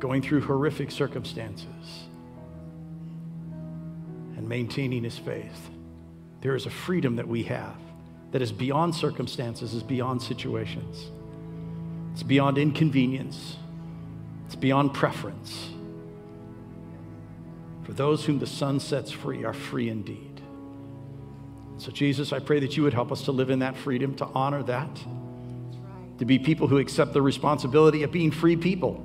going 0.00 0.22
through 0.22 0.40
horrific 0.42 0.90
circumstances 0.90 2.03
and 4.36 4.48
maintaining 4.48 5.04
his 5.04 5.18
faith. 5.18 5.70
There 6.40 6.54
is 6.54 6.66
a 6.66 6.70
freedom 6.70 7.16
that 7.16 7.28
we 7.28 7.44
have 7.44 7.76
that 8.32 8.42
is 8.42 8.52
beyond 8.52 8.94
circumstances, 8.94 9.74
is 9.74 9.82
beyond 9.82 10.20
situations. 10.20 11.10
It's 12.12 12.22
beyond 12.22 12.58
inconvenience. 12.58 13.56
It's 14.46 14.56
beyond 14.56 14.92
preference. 14.92 15.70
For 17.84 17.92
those 17.92 18.24
whom 18.24 18.38
the 18.38 18.46
Son 18.46 18.80
sets 18.80 19.10
free 19.10 19.44
are 19.44 19.52
free 19.52 19.88
indeed. 19.88 20.40
So, 21.76 21.90
Jesus, 21.90 22.32
I 22.32 22.38
pray 22.38 22.60
that 22.60 22.76
you 22.76 22.82
would 22.82 22.94
help 22.94 23.10
us 23.10 23.22
to 23.22 23.32
live 23.32 23.50
in 23.50 23.58
that 23.60 23.76
freedom, 23.76 24.14
to 24.16 24.26
honor 24.26 24.62
that, 24.62 24.96
to 26.18 26.24
be 26.24 26.38
people 26.38 26.68
who 26.68 26.78
accept 26.78 27.12
the 27.12 27.22
responsibility 27.22 28.02
of 28.04 28.12
being 28.12 28.30
free 28.30 28.56
people. 28.56 29.04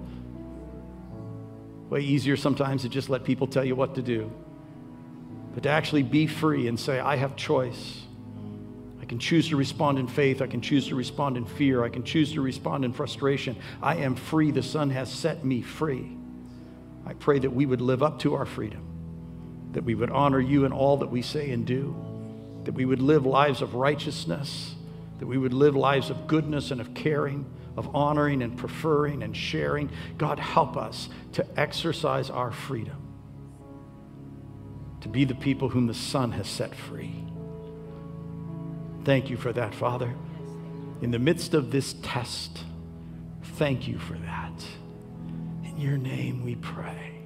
Way 1.89 2.01
easier 2.01 2.37
sometimes 2.37 2.83
to 2.83 2.89
just 2.89 3.09
let 3.09 3.23
people 3.23 3.47
tell 3.47 3.65
you 3.65 3.75
what 3.75 3.95
to 3.95 4.01
do, 4.01 4.31
but 5.53 5.63
to 5.63 5.69
actually 5.69 6.03
be 6.03 6.27
free 6.27 6.67
and 6.67 6.79
say, 6.79 6.99
I 6.99 7.15
have 7.15 7.35
choice. 7.35 8.03
I 9.01 9.05
can 9.05 9.19
choose 9.19 9.49
to 9.49 9.55
respond 9.55 9.97
in 9.97 10.07
faith. 10.07 10.41
I 10.41 10.47
can 10.47 10.62
choose 10.62 10.88
to 10.89 10.95
respond 10.95 11.38
in 11.38 11.45
fear. 11.45 11.83
I 11.83 11.89
can 11.89 12.03
choose 12.03 12.33
to 12.33 12.41
respond 12.41 12.85
in 12.85 12.93
frustration. 12.93 13.55
I 13.81 13.97
am 13.97 14.15
free. 14.15 14.51
The 14.51 14.63
Son 14.63 14.89
has 14.91 15.12
set 15.12 15.43
me 15.43 15.62
free. 15.62 16.15
I 17.05 17.13
pray 17.13 17.39
that 17.39 17.49
we 17.49 17.65
would 17.65 17.81
live 17.81 18.03
up 18.03 18.19
to 18.19 18.35
our 18.35 18.45
freedom, 18.45 18.85
that 19.71 19.83
we 19.83 19.95
would 19.95 20.12
honor 20.12 20.39
you 20.39 20.65
in 20.65 20.71
all 20.71 20.97
that 20.97 21.09
we 21.09 21.23
say 21.23 21.49
and 21.49 21.65
do, 21.65 21.95
that 22.65 22.73
we 22.73 22.85
would 22.85 23.01
live 23.01 23.25
lives 23.25 23.63
of 23.63 23.73
righteousness, 23.73 24.75
that 25.17 25.25
we 25.25 25.38
would 25.38 25.53
live 25.53 25.75
lives 25.75 26.12
of 26.12 26.27
goodness 26.27 26.69
and 26.69 26.79
of 26.79 26.93
caring, 26.93 27.51
of 27.75 27.95
honoring 27.95 28.43
and 28.43 28.57
preferring 28.57 29.23
and 29.23 29.35
sharing. 29.35 29.89
God, 30.17 30.38
help 30.38 30.77
us 30.77 31.09
to 31.33 31.45
exercise 31.59 32.29
our 32.29 32.51
freedom, 32.51 33.08
to 35.01 35.09
be 35.09 35.23
the 35.25 35.35
people 35.35 35.69
whom 35.69 35.88
the 35.88 35.93
Son 35.93 36.31
has 36.31 36.47
set 36.47 36.75
free. 36.75 37.25
Thank 39.05 39.29
you 39.29 39.38
for 39.38 39.53
that, 39.53 39.73
Father. 39.73 40.13
In 41.01 41.12
the 41.12 41.19
midst 41.19 41.53
of 41.53 41.71
this 41.71 41.95
test, 42.01 42.63
thank 43.55 43.88
you 43.88 43.97
for 43.97 44.13
that. 44.13 44.65
In 45.63 45.77
your 45.77 45.97
name 45.97 46.43
we 46.43 46.55
pray. 46.55 47.21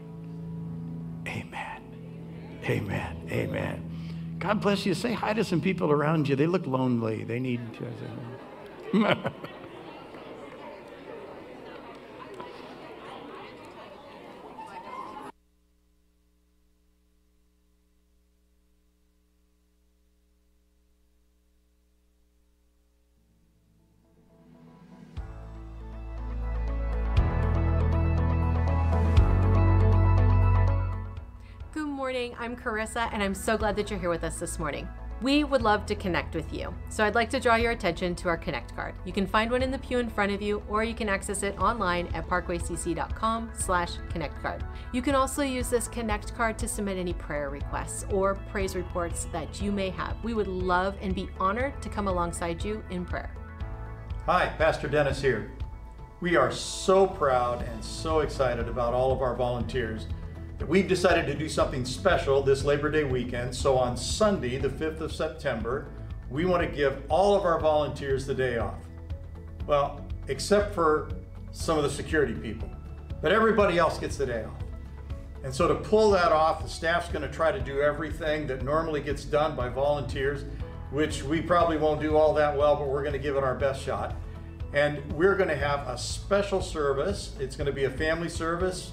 Amen. 1.28 1.82
Amen. 2.66 3.28
Amen. 3.32 4.38
God 4.40 4.62
bless 4.62 4.86
you. 4.86 4.94
Say 4.94 5.14
hi 5.14 5.34
to 5.34 5.44
some 5.44 5.62
people 5.62 5.92
around 5.92 6.30
you. 6.30 6.36
They 6.36 6.48
look 6.48 6.68
lonely. 6.68 7.24
They 7.24 7.40
need 7.40 7.62
Carissa, 32.64 33.10
and 33.12 33.22
I'm 33.22 33.36
so 33.36 33.58
glad 33.58 33.76
that 33.76 33.90
you're 33.90 34.00
here 34.00 34.10
with 34.10 34.24
us 34.24 34.40
this 34.40 34.58
morning. 34.58 34.88
We 35.22 35.44
would 35.44 35.62
love 35.62 35.86
to 35.86 35.96
connect 35.96 36.36
with 36.36 36.54
you. 36.54 36.74
So 36.90 37.04
I'd 37.04 37.16
like 37.16 37.30
to 37.30 37.40
draw 37.40 37.56
your 37.56 37.72
attention 37.72 38.16
to 38.16 38.28
our 38.28 38.38
Connect 38.38 38.76
card. 38.76 38.96
You 39.06 39.14
can 39.14 39.28
find 39.28 39.52
one 39.52 39.62
in 39.62 39.72
the 39.72 39.80
pew 39.80 40.00
in 40.00 40.10
front 40.10 40.32
of 40.32 40.42
you, 40.42 40.64
or 40.68 40.84
you 40.84 40.94
can 40.94 41.08
access 41.08 41.44
it 41.44 41.58
online 41.60 42.08
at 42.08 42.28
parkwaycc.com 42.28 43.52
slash 43.54 43.92
connect 44.10 44.42
card. 44.42 44.64
You 44.92 45.02
can 45.02 45.16
also 45.16 45.44
use 45.44 45.70
this 45.70 45.88
Connect 45.88 46.36
card 46.36 46.58
to 46.60 46.68
submit 46.68 46.98
any 46.98 47.14
prayer 47.14 47.50
requests 47.50 48.06
or 48.12 48.36
praise 48.52 48.76
reports 48.76 49.26
that 49.32 49.62
you 49.62 49.72
may 49.72 49.90
have. 49.92 50.18
We 50.24 50.34
would 50.34 50.48
love 50.48 50.96
and 51.02 51.14
be 51.16 51.30
honored 51.40 51.82
to 51.82 51.90
come 51.90 52.08
alongside 52.08 52.64
you 52.64 52.84
in 52.90 53.06
prayer. 53.06 53.34
Hi, 54.26 54.48
Pastor 54.58 54.88
Dennis 54.88 55.22
here. 55.22 55.52
We 56.20 56.38
are 56.38 56.52
so 56.52 57.06
proud 57.08 57.62
and 57.62 57.84
so 57.84 58.22
excited 58.22 58.68
about 58.68 58.94
all 58.94 59.12
of 59.12 59.22
our 59.22 59.36
volunteers 59.36 60.08
we've 60.68 60.88
decided 60.88 61.26
to 61.28 61.36
do 61.36 61.50
something 61.50 61.86
special 61.86 62.42
this 62.42 62.64
Labor 62.64 62.90
Day 62.90 63.04
weekend. 63.04 63.54
So 63.56 63.78
on 63.78 63.98
Sunday, 63.98 64.58
the 64.58 64.70
5th 64.70 65.02
of 65.02 65.12
September, 65.14 65.88
we 66.30 66.46
want 66.46 66.64
to 66.64 66.76
give 66.76 67.04
all 67.10 67.36
of 67.36 67.44
our 67.44 67.60
volunteers 67.60 68.26
the 68.26 68.34
day 68.34 68.58
off. 68.58 68.80
Well, 69.68 70.06
except 70.28 70.74
for 70.74 71.10
some 71.52 71.78
of 71.78 71.84
the 71.84 71.90
security 71.90 72.34
people. 72.34 72.70
But 73.22 73.32
everybody 73.32 73.78
else 73.78 73.98
gets 73.98 74.18
the 74.18 74.26
day 74.26 74.44
off. 74.44 74.64
And 75.44 75.54
so 75.54 75.68
to 75.68 75.76
pull 75.76 76.10
that 76.12 76.32
off, 76.32 76.64
the 76.64 76.70
staff's 76.70 77.10
going 77.10 77.22
to 77.22 77.34
try 77.34 77.52
to 77.52 77.60
do 77.60 77.82
everything 77.82 78.48
that 78.48 78.64
normally 78.64 79.02
gets 79.02 79.26
done 79.26 79.56
by 79.56 79.70
volunteers, 79.70 80.46
which 80.92 81.24
we 81.24 81.42
probably 81.42 81.78
won't 81.78 82.02
do 82.02 82.16
all 82.16 82.34
that 82.34 82.56
well, 82.58 82.76
but 82.76 82.88
we're 82.88 83.02
going 83.02 83.14
to 83.14 83.20
give 83.20 83.36
it 83.36 83.44
our 83.44 83.56
best 83.56 83.84
shot. 83.84 84.16
And 84.74 85.00
we're 85.14 85.36
going 85.36 85.50
to 85.50 85.56
have 85.56 85.88
a 85.88 85.98
special 85.98 86.62
service. 86.62 87.34
It's 87.40 87.56
going 87.56 87.68
to 87.68 87.74
be 87.74 87.84
a 87.84 87.90
family 87.90 88.30
service. 88.30 88.92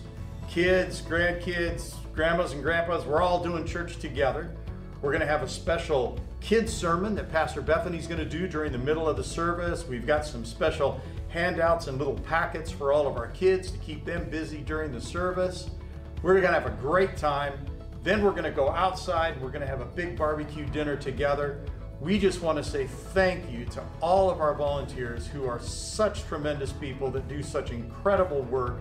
Kids, 0.51 1.01
grandkids, 1.01 1.95
grandmas 2.13 2.55
and 2.55 2.61
grandpas, 2.61 3.07
we're 3.07 3.23
all 3.23 3.41
doing 3.41 3.65
church 3.65 4.01
together. 4.01 4.53
We're 5.01 5.13
going 5.13 5.21
to 5.21 5.27
have 5.29 5.45
a 5.45 5.49
special 5.49 6.19
kids 6.41 6.73
sermon 6.73 7.15
that 7.15 7.31
Pastor 7.31 7.61
Bethany's 7.63 8.09
going 8.09 8.19
to 8.19 8.29
do 8.29 8.49
during 8.49 8.73
the 8.73 8.79
middle 8.79 9.09
of 9.09 9.17
the 9.17 9.23
service. 9.23 9.87
We've 9.87 10.05
got 10.05 10.27
some 10.27 10.45
special 10.45 11.01
handouts 11.29 11.87
and 11.87 11.99
little 11.99 12.19
packets 12.19 12.69
for 12.69 12.93
all 12.93 13.07
of 13.07 13.17
our 13.17 13.29
kids 13.29 13.71
to 13.71 13.79
keep 13.79 14.05
them 14.05 14.29
busy 14.29 14.59
during 14.59 14.91
the 14.91 15.01
service. 15.01 15.71
We're 16.21 16.33
going 16.33 16.53
to 16.53 16.61
have 16.61 16.67
a 16.67 16.77
great 16.83 17.17
time. 17.17 17.53
Then 18.03 18.25
we're 18.25 18.33
going 18.33 18.43
to 18.43 18.51
go 18.51 18.71
outside. 18.71 19.41
We're 19.41 19.51
going 19.51 19.61
to 19.61 19.69
have 19.69 19.81
a 19.81 19.87
big 19.87 20.19
barbecue 20.19 20.67
dinner 20.67 20.97
together. 20.97 21.61
We 22.01 22.19
just 22.19 22.43
want 22.43 22.59
to 22.59 22.65
say 22.65 22.89
thank 22.89 23.49
you 23.53 23.67
to 23.67 23.85
all 24.01 24.29
of 24.29 24.41
our 24.41 24.55
volunteers 24.55 25.29
who 25.29 25.47
are 25.47 25.61
such 25.61 26.25
tremendous 26.25 26.73
people 26.73 27.09
that 27.13 27.29
do 27.29 27.41
such 27.41 27.71
incredible 27.71 28.43
work 28.43 28.81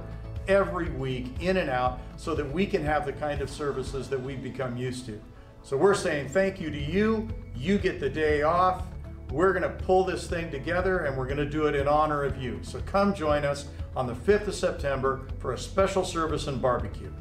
every 0.50 0.90
week 0.90 1.32
in 1.40 1.58
and 1.58 1.70
out 1.70 2.00
so 2.18 2.36
that 2.36 2.52
we 2.52 2.66
can 2.66 2.84
have 2.84 3.06
the 3.06 3.14
kind 3.14 3.40
of 3.40 3.50
services 3.50 4.10
that 4.10 4.22
we've 4.22 4.44
become 4.44 4.76
used 4.76 5.06
to. 5.06 5.22
So 5.64 5.78
we're 5.78 5.94
saying 5.94 6.30
thank 6.30 6.60
you 6.60 6.70
to 6.72 6.78
you. 6.78 7.30
You 7.56 7.78
get 7.78 8.00
the 8.00 8.10
day 8.10 8.42
off. 8.42 8.86
We're 9.32 9.54
going 9.54 9.64
to 9.64 9.84
pull 9.86 10.04
this 10.04 10.28
thing 10.28 10.50
together 10.50 11.06
and 11.06 11.16
we're 11.16 11.26
going 11.26 11.38
to 11.38 11.46
do 11.46 11.68
it 11.68 11.76
in 11.76 11.88
honor 11.88 12.24
of 12.24 12.42
you. 12.42 12.60
So 12.64 12.82
come 12.82 13.14
join 13.14 13.46
us 13.46 13.68
on 13.96 14.08
the 14.08 14.16
5th 14.16 14.48
of 14.48 14.56
September 14.56 15.28
for 15.38 15.54
a 15.54 15.58
special 15.58 16.04
service 16.04 16.48
and 16.48 16.60
barbecue. 16.60 17.12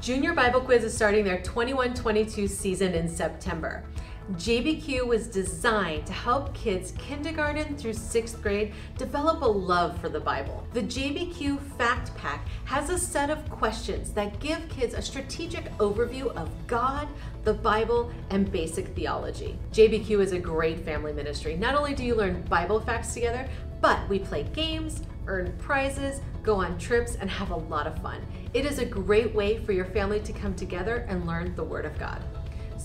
Junior 0.00 0.34
Bible 0.34 0.60
Quiz 0.60 0.84
is 0.84 0.94
starting 0.94 1.24
their 1.24 1.42
21 1.42 1.92
22 1.94 2.48
season 2.48 2.94
in 2.94 3.08
September. 3.08 3.84
JBQ 4.32 5.06
was 5.06 5.28
designed 5.28 6.04
to 6.06 6.12
help 6.12 6.52
kids 6.52 6.92
kindergarten 6.98 7.76
through 7.76 7.92
sixth 7.92 8.42
grade 8.42 8.74
develop 8.98 9.40
a 9.42 9.46
love 9.46 10.00
for 10.00 10.08
the 10.08 10.18
Bible. 10.18 10.66
The 10.72 10.82
JBQ 10.82 11.60
Fact 11.78 12.12
Pack 12.16 12.44
has 12.64 12.90
a 12.90 12.98
set 12.98 13.30
of 13.30 13.48
questions 13.48 14.10
that 14.14 14.40
give 14.40 14.68
kids 14.68 14.94
a 14.94 15.02
strategic 15.02 15.70
overview 15.78 16.34
of 16.34 16.50
God, 16.66 17.06
the 17.44 17.54
Bible, 17.54 18.10
and 18.30 18.50
basic 18.50 18.88
theology. 18.96 19.56
JBQ 19.72 20.20
is 20.20 20.32
a 20.32 20.40
great 20.40 20.84
family 20.84 21.12
ministry. 21.12 21.56
Not 21.56 21.76
only 21.76 21.94
do 21.94 22.04
you 22.04 22.16
learn 22.16 22.42
Bible 22.42 22.80
facts 22.80 23.14
together, 23.14 23.48
but 23.80 24.08
we 24.08 24.18
play 24.18 24.42
games, 24.42 25.02
earn 25.28 25.56
prizes, 25.58 26.20
go 26.42 26.56
on 26.56 26.76
trips, 26.78 27.14
and 27.14 27.30
have 27.30 27.52
a 27.52 27.56
lot 27.56 27.86
of 27.86 27.96
fun. 28.02 28.20
It 28.54 28.66
is 28.66 28.80
a 28.80 28.84
great 28.84 29.32
way 29.32 29.58
for 29.58 29.70
your 29.70 29.84
family 29.84 30.18
to 30.18 30.32
come 30.32 30.56
together 30.56 31.06
and 31.08 31.28
learn 31.28 31.54
the 31.54 31.62
Word 31.62 31.84
of 31.84 31.96
God. 31.96 32.24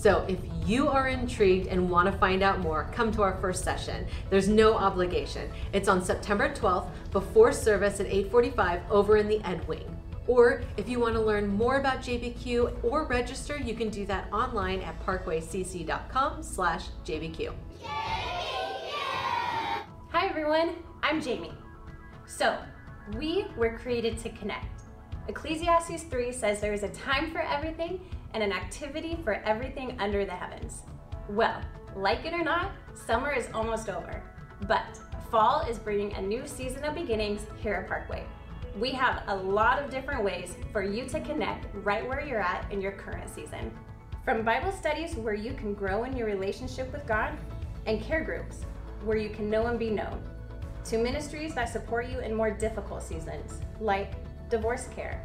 So 0.02 0.26
if 0.26 0.38
you 0.66 0.88
are 0.88 1.06
intrigued 1.06 1.68
and 1.68 1.88
want 1.88 2.10
to 2.10 2.18
find 2.18 2.42
out 2.42 2.58
more, 2.58 2.90
come 2.92 3.12
to 3.12 3.22
our 3.22 3.40
first 3.40 3.62
session. 3.62 4.04
There's 4.30 4.48
no 4.48 4.74
obligation. 4.74 5.48
It's 5.72 5.86
on 5.86 6.02
September 6.02 6.52
12th 6.52 6.88
before 7.12 7.52
service 7.52 8.00
at 8.00 8.08
8:45 8.08 8.82
over 8.90 9.16
in 9.16 9.28
the 9.28 9.40
Ed 9.44 9.64
Wing. 9.68 9.96
Or 10.26 10.64
if 10.76 10.88
you 10.88 10.98
want 10.98 11.14
to 11.14 11.20
learn 11.20 11.46
more 11.46 11.78
about 11.78 12.02
JBQ 12.02 12.82
or 12.82 13.04
register, 13.04 13.56
you 13.56 13.76
can 13.76 13.90
do 13.90 14.04
that 14.06 14.26
online 14.32 14.80
at 14.80 15.00
parkwaycc.com/jbq. 15.06 17.52
Hi 20.08 20.26
everyone, 20.26 20.74
I'm 21.04 21.20
Jamie. 21.20 21.52
So, 22.26 22.58
we 23.16 23.46
were 23.56 23.78
created 23.78 24.18
to 24.18 24.30
connect. 24.30 24.82
Ecclesiastes 25.28 26.02
3 26.02 26.32
says 26.32 26.60
there 26.60 26.72
is 26.72 26.82
a 26.82 26.88
time 26.88 27.30
for 27.30 27.38
everything 27.38 28.00
and 28.34 28.42
an 28.42 28.52
activity 28.52 29.18
for 29.24 29.34
everything 29.44 29.96
under 29.98 30.24
the 30.24 30.32
heavens. 30.32 30.82
Well, 31.28 31.60
like 31.94 32.24
it 32.24 32.32
or 32.32 32.42
not, 32.42 32.72
summer 32.94 33.32
is 33.32 33.48
almost 33.54 33.88
over, 33.88 34.22
but 34.66 34.98
fall 35.30 35.60
is 35.62 35.78
bringing 35.78 36.12
a 36.14 36.22
new 36.22 36.46
season 36.46 36.84
of 36.84 36.94
beginnings 36.94 37.42
here 37.58 37.74
at 37.74 37.88
Parkway. 37.88 38.24
We 38.78 38.90
have 38.92 39.22
a 39.26 39.36
lot 39.36 39.82
of 39.82 39.90
different 39.90 40.24
ways 40.24 40.56
for 40.72 40.82
you 40.82 41.06
to 41.08 41.20
connect 41.20 41.66
right 41.84 42.06
where 42.06 42.24
you're 42.24 42.40
at 42.40 42.70
in 42.72 42.80
your 42.80 42.92
current 42.92 43.28
season. 43.28 43.70
From 44.24 44.44
Bible 44.44 44.72
studies 44.72 45.16
where 45.16 45.34
you 45.34 45.52
can 45.52 45.74
grow 45.74 46.04
in 46.04 46.16
your 46.16 46.26
relationship 46.26 46.92
with 46.92 47.06
God, 47.06 47.36
and 47.86 48.00
care 48.00 48.22
groups 48.22 48.64
where 49.04 49.16
you 49.16 49.30
can 49.30 49.50
know 49.50 49.66
and 49.66 49.78
be 49.78 49.90
known, 49.90 50.22
to 50.84 50.98
ministries 50.98 51.54
that 51.54 51.68
support 51.68 52.08
you 52.08 52.20
in 52.20 52.34
more 52.34 52.50
difficult 52.50 53.02
seasons, 53.02 53.60
like 53.80 54.12
divorce 54.48 54.88
care, 54.94 55.24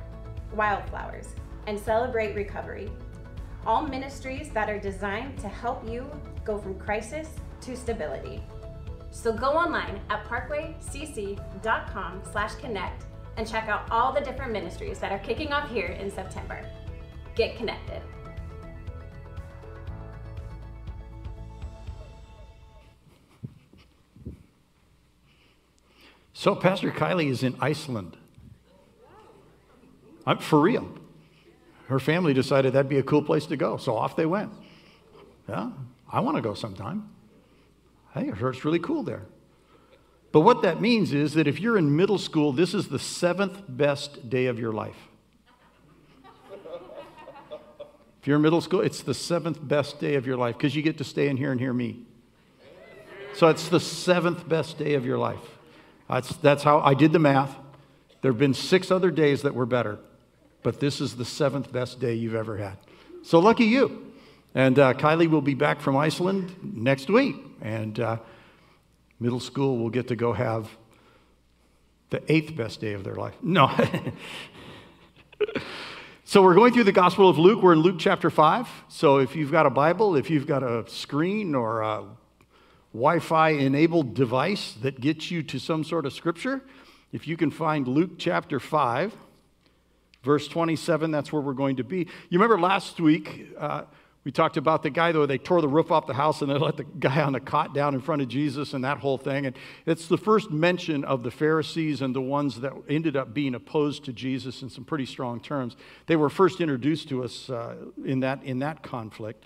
wildflowers, 0.56 1.28
and 1.68 1.80
celebrate 1.80 2.34
recovery. 2.34 2.90
All 3.66 3.86
ministries 3.86 4.50
that 4.50 4.70
are 4.70 4.80
designed 4.80 5.38
to 5.40 5.48
help 5.48 5.88
you 5.88 6.10
go 6.44 6.58
from 6.58 6.80
crisis 6.80 7.28
to 7.62 7.76
stability. 7.76 8.42
So 9.12 9.32
go 9.34 9.52
online 9.52 10.02
at 10.10 10.26
parkwaycc.com 10.26 12.22
slash 12.32 12.56
connect 12.56 13.06
and 13.36 13.48
check 13.48 13.68
out 13.68 13.90
all 13.92 14.12
the 14.12 14.22
different 14.22 14.52
ministries 14.52 15.00
that 15.00 15.12
are 15.12 15.20
kicking 15.20 15.54
off 15.54 15.70
here 15.70 15.88
in 15.88 16.10
September. 16.10 16.66
Get 17.36 17.56
connected. 17.58 18.02
So, 26.34 26.56
Pastor 26.56 26.92
Kylie 26.92 27.32
is 27.32 27.42
in 27.42 27.56
Iceland. 27.60 28.16
I'm 30.26 30.38
for 30.38 30.60
real. 30.60 30.88
Her 31.88 32.00
family 32.00 32.34
decided 32.34 32.74
that'd 32.74 32.90
be 32.90 32.98
a 32.98 33.04
cool 33.04 33.22
place 33.22 33.46
to 33.48 33.58
go, 33.58 33.78
so 33.78 33.96
off 33.96 34.16
they 34.16 34.26
went. 34.26 34.52
Yeah, 35.48 35.72
I 36.12 36.20
want 36.20 36.36
to 36.36 36.42
go 36.42 36.54
sometime. 36.54 37.10
Hey, 38.14 38.32
it's 38.34 38.66
really 38.66 38.80
cool 38.80 39.04
there. 39.04 39.24
But 40.32 40.42
what 40.42 40.62
that 40.64 40.82
means 40.82 41.14
is 41.14 41.34
that 41.34 41.48
if 41.48 41.60
you're 41.60 41.78
in 41.78 41.96
middle 41.96 42.18
school, 42.18 42.52
this 42.52 42.74
is 42.74 42.90
the 42.90 43.00
seventh 43.00 43.62
best 43.68 44.30
day 44.30 44.48
of 44.48 44.60
your 44.60 44.74
life. 44.74 44.98
If 48.22 48.28
you're 48.28 48.36
in 48.36 48.42
middle 48.42 48.60
school, 48.60 48.82
it's 48.82 49.02
the 49.02 49.14
seventh 49.14 49.66
best 49.66 50.02
day 50.02 50.16
of 50.16 50.28
your 50.28 50.36
life 50.36 50.58
because 50.58 50.76
you 50.76 50.82
get 50.82 50.98
to 50.98 51.06
stay 51.06 51.30
in 51.30 51.38
here 51.38 51.52
and 51.52 51.62
hear 51.62 51.72
me. 51.72 52.02
So 53.34 53.48
it's 53.48 53.70
the 53.70 53.80
seventh 53.80 54.50
best 54.50 54.78
day 54.78 54.96
of 54.96 55.06
your 55.06 55.18
life. 55.18 55.40
That's, 56.10 56.36
that's 56.38 56.64
how 56.64 56.82
I 56.82 56.94
did 56.94 57.14
the 57.14 57.20
math. 57.20 57.56
There 58.22 58.32
have 58.32 58.40
been 58.40 58.54
six 58.54 58.92
other 58.92 59.12
days 59.12 59.44
that 59.44 59.54
were 59.54 59.66
better, 59.66 60.00
but 60.68 60.82
this 60.82 61.00
is 61.00 61.16
the 61.16 61.24
seventh 61.24 61.72
best 61.72 61.98
day 62.02 62.14
you've 62.14 62.36
ever 62.36 62.58
had. 62.58 62.78
So 63.24 63.40
lucky 63.40 63.64
you. 63.64 64.12
And 64.54 64.78
uh, 64.78 64.96
Kylie 64.96 65.30
will 65.30 65.42
be 65.42 65.54
back 65.54 65.80
from 65.80 65.96
Iceland 65.96 66.54
next 66.62 67.10
week. 67.10 67.38
And 67.62 67.98
uh, 67.98 68.18
middle 69.18 69.40
school 69.40 69.78
will 69.78 69.90
get 69.90 70.10
to 70.10 70.18
go 70.18 70.34
have 70.34 70.70
the 72.10 72.22
eighth 72.30 72.54
best 72.58 72.82
day 72.82 72.92
of 72.92 73.06
their 73.06 73.16
life. 73.16 73.34
No. 73.42 73.72
so 76.26 76.44
we're 76.44 76.54
going 76.54 76.74
through 76.74 76.84
the 76.84 76.92
Gospel 76.92 77.30
of 77.30 77.38
Luke. 77.38 77.64
We're 77.64 77.72
in 77.72 77.80
Luke 77.80 77.96
chapter 77.98 78.30
5. 78.30 78.68
So 78.90 79.20
if 79.20 79.38
you've 79.38 79.54
got 79.54 79.66
a 79.66 79.70
Bible, 79.70 80.18
if 80.18 80.30
you've 80.30 80.48
got 80.48 80.64
a 80.64 80.84
screen 80.90 81.56
or 81.56 81.80
a 81.80 82.04
Wi 82.92 83.20
Fi 83.20 83.52
enabled 83.52 84.16
device 84.16 84.74
that 84.82 85.00
gets 85.00 85.32
you 85.32 85.44
to 85.44 85.60
some 85.60 85.86
sort 85.86 86.06
of 86.06 86.12
scripture, 86.12 86.62
if 87.14 87.26
you 87.26 87.38
can 87.38 87.52
find 87.52 87.88
Luke 87.88 88.18
chapter 88.18 88.60
5, 88.60 89.16
verse 90.28 90.48
27, 90.48 91.10
that's 91.10 91.32
where 91.32 91.42
we're 91.42 91.54
going 91.54 91.78
to 91.78 91.84
be. 91.84 92.00
You 92.30 92.38
remember 92.38 92.60
last 92.60 93.00
week, 93.00 93.48
uh, 93.58 93.86
we 94.26 94.32
talked 94.34 94.58
about 94.58 94.84
the 94.84 94.90
guy, 94.90 95.14
though, 95.14 95.26
they 95.26 95.38
tore 95.38 95.62
the 95.62 95.70
roof 95.70 95.90
off 95.90 96.06
the 96.06 96.14
house 96.14 96.42
and 96.42 96.52
they 96.52 96.58
let 96.58 96.76
the 96.76 96.84
guy 96.84 97.22
on 97.22 97.32
the 97.32 97.40
cot 97.40 97.74
down 97.74 97.94
in 97.94 98.02
front 98.02 98.22
of 98.22 98.28
Jesus 98.28 98.74
and 98.74 98.84
that 98.84 98.98
whole 98.98 99.18
thing. 99.18 99.46
And 99.46 99.56
it's 99.86 100.08
the 100.08 100.18
first 100.18 100.52
mention 100.52 101.06
of 101.06 101.24
the 101.24 101.32
Pharisees 101.32 102.02
and 102.02 102.14
the 102.14 102.20
ones 102.20 102.60
that 102.60 102.74
ended 102.90 103.16
up 103.16 103.34
being 103.34 103.56
opposed 103.56 104.04
to 104.04 104.12
Jesus 104.12 104.62
in 104.62 104.70
some 104.70 104.84
pretty 104.84 105.06
strong 105.06 105.40
terms. 105.40 105.78
They 106.08 106.18
were 106.18 106.30
first 106.30 106.60
introduced 106.60 107.08
to 107.08 107.24
us 107.24 107.50
uh, 107.50 107.78
in, 108.04 108.20
that, 108.20 108.44
in 108.44 108.60
that 108.60 108.84
conflict. 108.84 109.46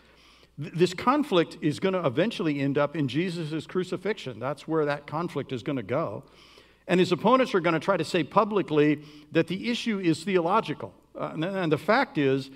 Th- 0.59 0.73
This 0.73 0.95
conflict 0.95 1.59
is 1.61 1.79
going 1.79 1.93
to 1.93 2.03
eventually 2.03 2.59
end 2.59 2.79
up 2.79 2.95
in 2.95 3.07
Jesus' 3.07 3.67
crucifixion. 3.67 4.39
That's 4.39 4.67
where 4.67 4.85
that 4.85 5.05
conflict 5.05 5.51
is 5.51 5.61
going 5.61 5.77
to 5.77 5.83
go. 5.83 6.23
And 6.87 6.99
his 6.99 7.11
opponents 7.11 7.53
are 7.55 7.59
going 7.59 7.73
to 7.73 7.79
try 7.79 7.97
to 7.97 8.03
say 8.03 8.23
publicly 8.23 9.01
that 9.31 9.47
the 9.47 9.69
issue 9.69 9.99
is 9.99 10.23
theological. 10.23 10.93
Uh, 11.19 11.31
and, 11.33 11.45
and 11.45 11.71
the 11.71 11.77
fact 11.77 12.17
is, 12.17 12.49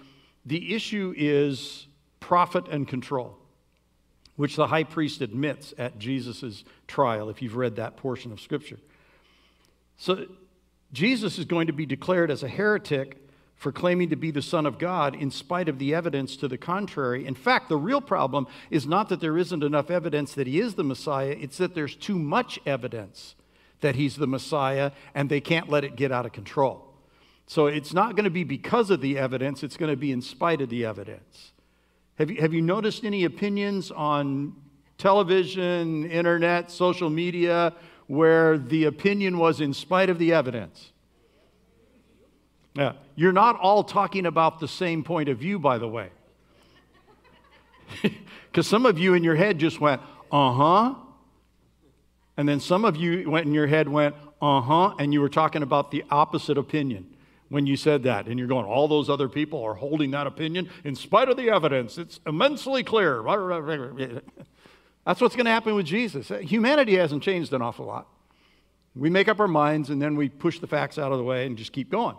the 0.45 0.73
issue 0.73 1.13
is 1.15 1.87
profit 2.19 2.67
and 2.69 2.87
control, 2.87 3.37
which 4.35 4.55
the 4.55 4.67
high 4.67 4.83
priest 4.83 5.21
admits 5.21 5.73
at 5.77 5.99
Jesus' 5.99 6.63
trial, 6.87 7.29
if 7.29 7.41
you've 7.41 7.55
read 7.55 7.75
that 7.75 7.97
portion 7.97 8.31
of 8.31 8.39
Scripture. 8.39 8.79
So 9.97 10.25
Jesus 10.91 11.37
is 11.37 11.45
going 11.45 11.67
to 11.67 11.73
be 11.73 11.85
declared 11.85 12.31
as 12.31 12.43
a 12.43 12.47
heretic 12.47 13.17
for 13.55 13.71
claiming 13.71 14.09
to 14.09 14.15
be 14.15 14.31
the 14.31 14.41
Son 14.41 14.65
of 14.65 14.77
God 14.77 15.15
in 15.15 15.31
spite 15.31 15.69
of 15.69 15.79
the 15.79 15.93
evidence 15.93 16.35
to 16.37 16.47
the 16.47 16.57
contrary. 16.57 17.25
In 17.25 17.35
fact, 17.35 17.69
the 17.69 17.77
real 17.77 18.01
problem 18.01 18.47
is 18.69 18.85
not 18.85 19.09
that 19.09 19.21
there 19.21 19.37
isn't 19.37 19.63
enough 19.63 19.89
evidence 19.89 20.33
that 20.33 20.47
he 20.47 20.59
is 20.59 20.75
the 20.75 20.83
Messiah, 20.83 21.35
it's 21.39 21.57
that 21.57 21.73
there's 21.73 21.95
too 21.95 22.19
much 22.19 22.59
evidence 22.65 23.35
that 23.81 23.95
he's 23.95 24.15
the 24.15 24.27
Messiah 24.27 24.91
and 25.13 25.29
they 25.29 25.41
can't 25.41 25.69
let 25.69 25.83
it 25.83 25.95
get 25.95 26.11
out 26.11 26.25
of 26.25 26.31
control. 26.31 26.93
So 27.47 27.67
it's 27.67 27.93
not 27.93 28.15
going 28.15 28.23
to 28.23 28.31
be 28.31 28.43
because 28.43 28.89
of 28.89 29.01
the 29.01 29.17
evidence, 29.17 29.63
it's 29.63 29.77
going 29.77 29.91
to 29.91 29.97
be 29.97 30.11
in 30.11 30.21
spite 30.21 30.61
of 30.61 30.69
the 30.69 30.85
evidence. 30.85 31.51
Have 32.15 32.31
you, 32.31 32.41
have 32.41 32.53
you 32.53 32.61
noticed 32.61 33.03
any 33.03 33.25
opinions 33.25 33.91
on 33.91 34.55
television, 34.97 36.09
internet, 36.09 36.71
social 36.71 37.09
media, 37.09 37.73
where 38.07 38.57
the 38.57 38.85
opinion 38.85 39.37
was 39.37 39.61
in 39.61 39.73
spite 39.73 40.09
of 40.09 40.17
the 40.17 40.33
evidence? 40.33 40.91
Yeah. 42.73 42.93
You're 43.15 43.31
not 43.31 43.59
all 43.59 43.83
talking 43.83 44.25
about 44.25 44.59
the 44.59 44.67
same 44.67 45.03
point 45.03 45.29
of 45.29 45.37
view, 45.37 45.59
by 45.59 45.77
the 45.77 45.87
way. 45.87 46.09
Because 48.55 48.67
some 48.67 48.85
of 48.85 48.97
you 48.97 49.15
in 49.15 49.23
your 49.25 49.35
head 49.35 49.59
just 49.59 49.81
went, 49.81 50.01
uh 50.31 50.53
huh. 50.53 50.95
And 52.37 52.47
then 52.47 52.59
some 52.59 52.85
of 52.85 52.97
you 52.97 53.29
went 53.29 53.45
in 53.45 53.53
your 53.53 53.67
head 53.67 53.87
went, 53.87 54.15
uh 54.41 54.61
huh, 54.61 54.95
and 54.99 55.13
you 55.13 55.21
were 55.21 55.29
talking 55.29 55.63
about 55.63 55.91
the 55.91 56.03
opposite 56.11 56.57
opinion 56.57 57.07
when 57.49 57.65
you 57.65 57.77
said 57.77 58.03
that. 58.03 58.27
And 58.27 58.37
you're 58.37 58.47
going, 58.47 58.65
all 58.65 58.87
those 58.87 59.09
other 59.09 59.29
people 59.29 59.63
are 59.63 59.75
holding 59.75 60.11
that 60.11 60.27
opinion 60.27 60.69
in 60.83 60.95
spite 60.95 61.29
of 61.29 61.37
the 61.37 61.49
evidence. 61.49 61.97
It's 61.97 62.19
immensely 62.25 62.83
clear. 62.83 63.23
That's 65.05 65.21
what's 65.21 65.35
going 65.35 65.45
to 65.45 65.51
happen 65.51 65.75
with 65.75 65.85
Jesus. 65.85 66.29
Humanity 66.41 66.97
hasn't 66.97 67.23
changed 67.23 67.53
an 67.53 67.61
awful 67.61 67.85
lot. 67.85 68.07
We 68.95 69.09
make 69.09 69.27
up 69.27 69.39
our 69.39 69.47
minds 69.47 69.89
and 69.89 70.01
then 70.01 70.15
we 70.15 70.29
push 70.29 70.59
the 70.59 70.67
facts 70.67 70.97
out 70.97 71.11
of 71.11 71.17
the 71.17 71.23
way 71.23 71.45
and 71.45 71.57
just 71.57 71.71
keep 71.71 71.89
going. 71.89 72.15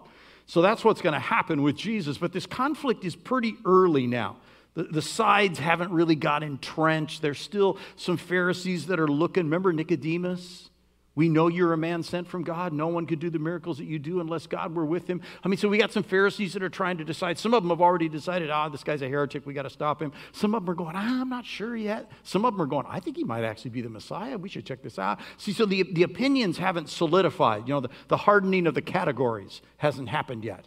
So 0.47 0.63
that's 0.63 0.85
what's 0.85 1.03
going 1.03 1.15
to 1.15 1.19
happen 1.19 1.63
with 1.63 1.77
Jesus. 1.77 2.19
But 2.19 2.33
this 2.33 2.47
conflict 2.47 3.05
is 3.05 3.17
pretty 3.17 3.57
early 3.65 4.07
now. 4.07 4.37
The, 4.77 4.85
the 4.85 5.03
sides 5.03 5.59
haven't 5.59 5.91
really 5.91 6.15
got 6.15 6.43
entrenched. 6.43 7.23
There's 7.23 7.41
still 7.41 7.79
some 7.97 8.17
Pharisees 8.17 8.87
that 8.87 9.01
are 9.01 9.09
looking. 9.09 9.45
Remember 9.45 9.73
Nicodemus? 9.73 10.71
We 11.17 11.31
know 11.31 11.49
you're 11.49 11.73
a 11.73 11.79
man 11.79 12.03
sent 12.03 12.29
from 12.29 12.45
God. 12.45 12.75
No 12.75 12.89
one 12.89 13.07
could 13.07 13.21
do 13.21 13.31
the 13.31 13.39
miracles 13.39 13.79
that 13.79 13.87
you 13.87 13.99
do 13.99 14.21
unless 14.21 14.47
God 14.47 14.75
were 14.75 14.85
with 14.85 15.09
him. 15.09 15.23
I 15.43 15.49
mean, 15.49 15.57
so 15.57 15.67
we 15.67 15.79
got 15.79 15.91
some 15.91 16.03
Pharisees 16.03 16.53
that 16.53 16.63
are 16.63 16.69
trying 16.69 16.99
to 16.99 17.05
decide. 17.05 17.39
Some 17.39 17.55
of 17.55 17.63
them 17.63 17.71
have 17.71 17.81
already 17.81 18.11
decided, 18.11 18.51
ah, 18.51 18.69
this 18.69 18.85
guy's 18.85 19.01
a 19.01 19.09
heretic. 19.09 19.47
We 19.47 19.55
got 19.55 19.63
to 19.63 19.71
stop 19.71 20.03
him. 20.03 20.13
Some 20.33 20.55
of 20.55 20.63
them 20.63 20.71
are 20.71 20.77
going, 20.77 20.95
ah, 20.95 21.23
I'm 21.23 21.31
not 21.31 21.47
sure 21.47 21.75
yet. 21.75 22.11
Some 22.23 22.45
of 22.45 22.53
them 22.53 22.61
are 22.61 22.67
going, 22.67 22.85
I 22.87 23.01
think 23.01 23.17
he 23.17 23.25
might 23.25 23.45
actually 23.45 23.71
be 23.71 23.81
the 23.81 23.89
Messiah. 23.89 24.37
We 24.37 24.51
should 24.51 24.67
check 24.67 24.83
this 24.83 24.99
out. 24.99 25.19
See, 25.39 25.55
so 25.55 25.65
the, 25.65 25.85
the 25.85 26.03
opinions 26.03 26.59
haven't 26.59 26.91
solidified. 26.91 27.67
You 27.67 27.75
know, 27.75 27.81
the, 27.81 27.91
the 28.09 28.19
hardening 28.19 28.67
of 28.67 28.75
the 28.75 28.83
categories 28.83 29.63
hasn't 29.79 30.11
happened 30.11 30.45
yet. 30.45 30.67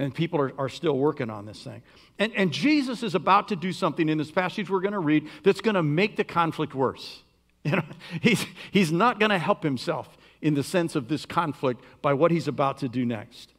And 0.00 0.14
people 0.14 0.40
are, 0.40 0.52
are 0.56 0.70
still 0.70 0.96
working 0.96 1.28
on 1.28 1.44
this 1.44 1.62
thing. 1.62 1.82
And, 2.18 2.32
and 2.34 2.50
Jesus 2.50 3.02
is 3.02 3.14
about 3.14 3.48
to 3.48 3.56
do 3.56 3.70
something 3.70 4.08
in 4.08 4.16
this 4.16 4.30
passage 4.30 4.70
we're 4.70 4.80
going 4.80 4.94
to 4.94 4.98
read 4.98 5.28
that's 5.44 5.60
going 5.60 5.74
to 5.74 5.82
make 5.82 6.16
the 6.16 6.24
conflict 6.24 6.74
worse. 6.74 7.22
You 7.62 7.72
know, 7.72 7.82
he's, 8.22 8.46
he's 8.70 8.90
not 8.90 9.20
going 9.20 9.28
to 9.28 9.38
help 9.38 9.62
himself 9.62 10.16
in 10.40 10.54
the 10.54 10.62
sense 10.62 10.96
of 10.96 11.08
this 11.08 11.26
conflict 11.26 11.84
by 12.00 12.14
what 12.14 12.30
he's 12.30 12.48
about 12.48 12.78
to 12.78 12.88
do 12.88 13.04
next. 13.04 13.52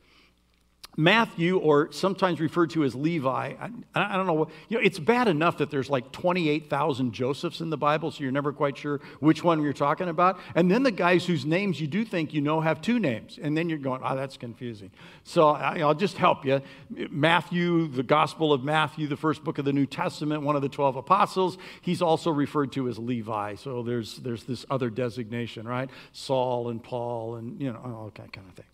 Matthew, 0.97 1.57
or 1.57 1.89
sometimes 1.93 2.41
referred 2.41 2.71
to 2.71 2.83
as 2.83 2.93
Levi, 2.93 3.29
I, 3.29 3.69
I, 3.95 4.17
don't 4.17 4.27
know, 4.27 4.49
you 4.67 4.77
know, 4.77 4.83
it's 4.83 4.99
bad 4.99 5.29
enough 5.29 5.59
that 5.59 5.71
there's 5.71 5.89
like 5.89 6.11
28,000 6.11 7.13
Josephs 7.13 7.61
in 7.61 7.69
the 7.69 7.77
Bible, 7.77 8.11
so 8.11 8.23
you're 8.23 8.31
never 8.31 8.51
quite 8.51 8.77
sure 8.77 8.99
which 9.21 9.41
one 9.41 9.63
you're 9.63 9.71
talking 9.71 10.09
about. 10.09 10.37
And 10.53 10.69
then 10.69 10.83
the 10.83 10.91
guys 10.91 11.25
whose 11.25 11.45
names 11.45 11.79
you 11.79 11.87
do 11.87 12.03
think 12.03 12.33
you 12.33 12.41
know 12.41 12.59
have 12.59 12.81
two 12.81 12.99
names, 12.99 13.39
and 13.41 13.57
then 13.57 13.69
you're 13.69 13.77
going, 13.77 14.01
oh, 14.03 14.17
that's 14.17 14.35
confusing. 14.35 14.91
So 15.23 15.49
I, 15.49 15.77
will 15.77 15.93
just 15.93 16.17
help 16.17 16.45
you. 16.45 16.61
Matthew, 17.09 17.87
the 17.87 18.03
Gospel 18.03 18.51
of 18.51 18.65
Matthew, 18.65 19.07
the 19.07 19.15
first 19.15 19.45
book 19.45 19.59
of 19.59 19.65
the 19.65 19.73
New 19.73 19.85
Testament, 19.85 20.41
one 20.41 20.57
of 20.57 20.61
the 20.61 20.69
12 20.69 20.97
apostles, 20.97 21.57
he's 21.81 22.01
also 22.01 22.31
referred 22.31 22.73
to 22.73 22.89
as 22.89 22.99
Levi. 22.99 23.55
So 23.55 23.81
there's, 23.81 24.17
there's 24.17 24.43
this 24.43 24.65
other 24.69 24.89
designation, 24.89 25.65
right? 25.65 25.89
Saul 26.11 26.67
and 26.67 26.83
Paul 26.83 27.35
and, 27.35 27.61
you 27.61 27.71
know, 27.71 27.79
all 27.83 28.11
that 28.13 28.33
kind 28.33 28.47
of 28.49 28.55
thing. 28.55 28.65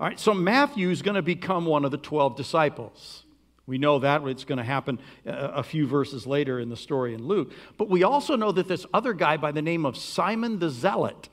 All 0.00 0.06
right, 0.06 0.18
so 0.18 0.32
Matthew 0.32 0.88
is 0.88 1.02
going 1.02 1.16
to 1.16 1.22
become 1.22 1.66
one 1.66 1.84
of 1.84 1.90
the 1.90 1.98
12 1.98 2.34
disciples. 2.34 3.24
We 3.66 3.76
know 3.76 3.98
that 3.98 4.22
it's 4.22 4.44
going 4.44 4.56
to 4.56 4.64
happen 4.64 4.98
uh, 5.26 5.32
a 5.52 5.62
few 5.62 5.86
verses 5.86 6.26
later 6.26 6.58
in 6.58 6.70
the 6.70 6.76
story 6.76 7.12
in 7.12 7.26
Luke. 7.26 7.52
But 7.76 7.90
we 7.90 8.02
also 8.02 8.34
know 8.34 8.50
that 8.50 8.66
this 8.66 8.86
other 8.94 9.12
guy 9.12 9.36
by 9.36 9.52
the 9.52 9.60
name 9.60 9.84
of 9.84 9.98
Simon 9.98 10.58
the 10.58 10.70
Zealot 10.70 11.28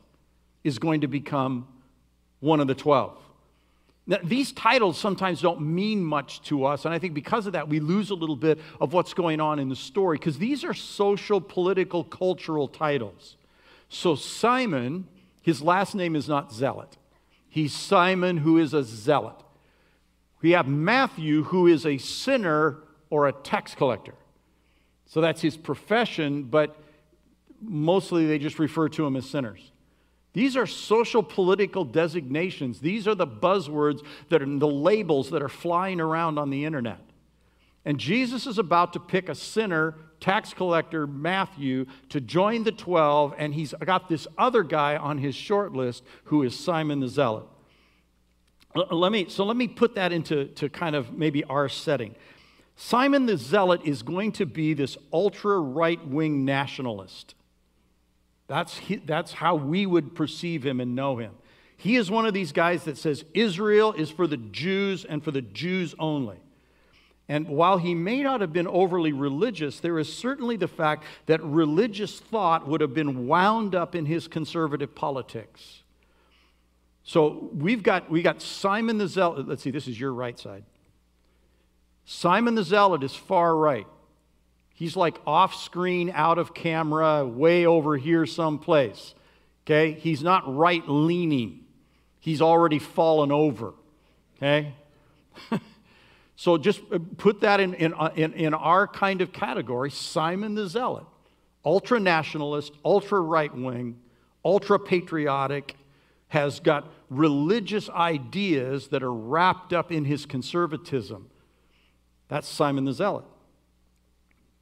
is 0.66 0.80
going 0.80 1.00
to 1.00 1.08
become 1.08 1.66
one 2.42 2.60
of 2.60 2.68
the 2.68 2.76
12. 2.76 3.18
Now, 4.06 4.18
these 4.22 4.52
titles 4.52 5.00
sometimes 5.00 5.40
don't 5.40 5.62
mean 5.62 6.04
much 6.04 6.42
to 6.44 6.66
us, 6.66 6.84
and 6.84 6.94
I 6.94 7.00
think 7.00 7.14
because 7.14 7.48
of 7.48 7.54
that, 7.54 7.70
we 7.70 7.80
lose 7.80 8.10
a 8.10 8.16
little 8.16 8.36
bit 8.36 8.60
of 8.82 8.92
what's 8.92 9.14
going 9.14 9.40
on 9.40 9.60
in 9.60 9.70
the 9.70 9.78
story 9.78 10.18
because 10.18 10.40
these 10.40 10.66
are 10.66 10.74
social, 10.74 11.40
political, 11.40 12.04
cultural 12.04 12.68
titles. 12.68 13.38
So, 13.88 14.16
Simon, 14.16 15.08
his 15.42 15.62
last 15.62 15.96
name 15.96 16.18
is 16.18 16.28
not 16.28 16.52
Zealot. 16.52 16.98
He's 17.50 17.74
Simon, 17.74 18.38
who 18.38 18.58
is 18.58 18.74
a 18.74 18.84
zealot. 18.84 19.42
We 20.42 20.52
have 20.52 20.68
Matthew, 20.68 21.44
who 21.44 21.68
is 21.68 21.86
a 21.86 21.98
sinner 21.98 22.78
or 23.10 23.28
a 23.28 23.32
tax 23.32 23.74
collector. 23.74 24.14
So 25.06 25.22
that's 25.22 25.42
his 25.42 25.58
profession, 25.58 26.44
but 26.44 26.78
mostly 27.62 28.28
they 28.28 28.38
just 28.38 28.60
refer 28.60 28.90
to 28.90 29.06
him 29.06 29.16
as 29.16 29.30
sinners. 29.30 29.72
These 30.34 30.56
are 30.56 30.68
social 30.68 31.24
political 31.24 31.84
designations. 31.84 32.80
These 32.80 33.08
are 33.08 33.16
the 33.16 33.26
buzzwords 33.26 34.06
that 34.30 34.42
are 34.42 34.46
the 34.46 34.68
labels 34.68 35.32
that 35.32 35.42
are 35.42 35.50
flying 35.50 36.00
around 36.00 36.38
on 36.38 36.52
the 36.52 36.66
internet. 36.66 37.00
And 37.86 37.98
Jesus 38.00 38.46
is 38.46 38.60
about 38.60 38.94
to 38.94 39.00
pick 39.00 39.30
a 39.30 39.36
sinner, 39.36 39.96
tax 40.20 40.54
collector 40.54 41.08
Matthew, 41.08 41.86
to 42.10 42.22
join 42.22 42.64
the 42.64 42.72
12, 42.72 43.36
and 43.38 43.54
he's 43.54 43.74
got 43.86 44.10
this 44.10 44.28
other 44.38 44.64
guy 44.64 44.98
on 44.98 45.18
his 45.18 45.36
short 45.36 45.74
list 45.74 46.04
who 46.26 46.44
is 46.44 46.58
Simon 46.58 47.00
the 47.00 47.08
Zealot. 47.08 47.46
Let 48.76 49.12
me, 49.12 49.28
so 49.30 49.44
let 49.46 49.58
me 49.58 49.68
put 49.68 49.96
that 49.96 50.12
into 50.12 50.46
to 50.46 50.70
kind 50.70 50.96
of 50.96 51.14
maybe 51.14 51.44
our 51.46 51.70
setting. 51.70 52.16
Simon 52.76 53.26
the 53.26 53.38
Zealot 53.38 53.82
is 53.86 54.04
going 54.04 54.34
to 54.34 54.46
be 54.46 54.74
this 54.74 54.98
ultra 55.12 55.60
right 55.60 56.06
wing 56.08 56.46
nationalist. 56.46 57.34
That's, 58.48 58.80
that's 59.06 59.34
how 59.34 59.56
we 59.56 59.86
would 59.86 60.16
perceive 60.16 60.66
him 60.66 60.80
and 60.80 60.96
know 60.96 61.18
him. 61.18 61.34
He 61.76 61.96
is 61.96 62.10
one 62.10 62.26
of 62.26 62.34
these 62.34 62.52
guys 62.52 62.84
that 62.84 62.98
says 62.98 63.26
Israel 63.34 63.94
is 63.94 64.10
for 64.10 64.26
the 64.26 64.38
Jews 64.38 65.06
and 65.06 65.24
for 65.24 65.32
the 65.32 65.42
Jews 65.42 65.94
only. 66.00 66.38
And 67.30 67.48
while 67.50 67.78
he 67.78 67.94
may 67.94 68.24
not 68.24 68.40
have 68.42 68.54
been 68.54 68.68
overly 68.68 69.12
religious, 69.12 69.80
there 69.80 70.00
is 70.00 70.14
certainly 70.14 70.56
the 70.56 70.68
fact 70.68 71.04
that 71.26 71.44
religious 71.44 72.20
thought 72.20 72.68
would 72.68 72.80
have 72.80 72.94
been 72.94 73.28
wound 73.28 73.76
up 73.76 73.96
in 73.96 74.06
his 74.06 74.28
conservative 74.28 74.96
politics. 74.96 75.84
So 77.04 77.50
we've 77.54 77.84
got, 77.84 78.10
we 78.10 78.22
got 78.22 78.42
Simon 78.42 78.98
the 78.98 79.08
Zealot. 79.08 79.48
Let's 79.48 79.62
see, 79.62 79.72
this 79.72 79.88
is 79.88 80.00
your 80.00 80.14
right 80.14 80.40
side. 80.40 80.64
Simon 82.06 82.56
the 82.56 82.64
Zealot 82.64 83.04
is 83.04 83.14
far 83.14 83.56
right. 83.56 83.88
He's 84.74 84.96
like 84.96 85.20
off 85.26 85.56
screen, 85.56 86.12
out 86.14 86.38
of 86.38 86.54
camera, 86.54 87.26
way 87.26 87.66
over 87.66 87.98
here 87.98 88.26
someplace. 88.26 89.16
Okay? 89.66 89.94
He's 89.94 90.24
not 90.24 90.56
right 90.56 90.88
leaning, 90.88 91.66
he's 92.20 92.42
already 92.42 92.80
fallen 92.80 93.32
over. 93.32 93.74
Okay? 94.38 94.74
So 96.38 96.60
just 96.60 96.82
uh, 96.94 97.00
put 97.18 97.42
that 97.42 97.60
in, 97.60 97.74
in, 97.74 97.94
uh, 97.96 98.12
in, 98.16 98.32
in 98.34 98.54
our 98.54 98.88
kind 98.88 99.22
of 99.22 99.34
category 99.34 99.90
Simon 99.90 100.54
the 100.54 100.68
Zealot, 100.68 101.06
ultra 101.66 102.00
nationalist, 102.00 102.74
ultra 102.86 103.20
right 103.20 103.54
wing, 103.54 103.98
ultra 104.46 104.80
patriotic, 104.80 105.76
has 106.28 106.60
got 106.60 106.94
religious 107.10 107.90
ideas 107.90 108.90
that 108.90 109.02
are 109.02 109.14
wrapped 109.14 109.74
up 109.74 109.92
in 109.92 110.06
his 110.06 110.28
conservatism. 110.28 111.28
That's 112.28 112.48
Simon 112.48 112.86
the 112.86 112.94
Zealot. 112.94 113.26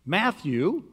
Matthew, 0.06 0.84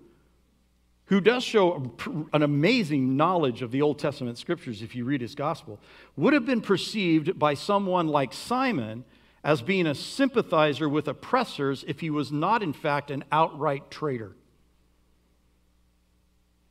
who 1.05 1.21
does 1.21 1.45
show 1.45 1.93
an 2.33 2.43
amazing 2.43 3.17
knowledge 3.17 3.63
of 3.63 3.71
the 3.71 3.83
Old 3.83 4.01
Testament 4.01 4.37
scriptures 4.37 4.83
if 4.83 4.97
you 4.97 5.05
read 5.05 5.21
his 5.21 5.37
gospel, 5.37 5.79
would 6.17 6.33
have 6.33 6.47
been 6.47 6.63
perceived 6.63 7.39
by 7.39 7.55
someone 7.55 8.09
like 8.09 8.33
Simon 8.33 9.05
as 9.45 9.61
being 9.63 9.87
a 9.87 9.95
sympathizer 9.95 10.89
with 10.89 11.09
oppressors 11.09 11.85
if 11.89 12.01
he 12.01 12.11
was 12.11 12.31
not, 12.31 12.63
in 12.63 12.73
fact, 12.73 13.11
an 13.11 13.25
outright 13.33 13.91
traitor. 13.91 14.37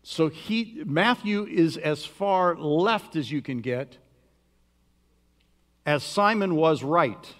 So 0.03 0.29
he, 0.29 0.81
Matthew 0.85 1.45
is 1.45 1.77
as 1.77 2.05
far 2.05 2.55
left 2.55 3.15
as 3.15 3.31
you 3.31 3.41
can 3.41 3.61
get, 3.61 3.97
as 5.85 6.03
Simon 6.03 6.55
was 6.55 6.83
right. 6.83 7.33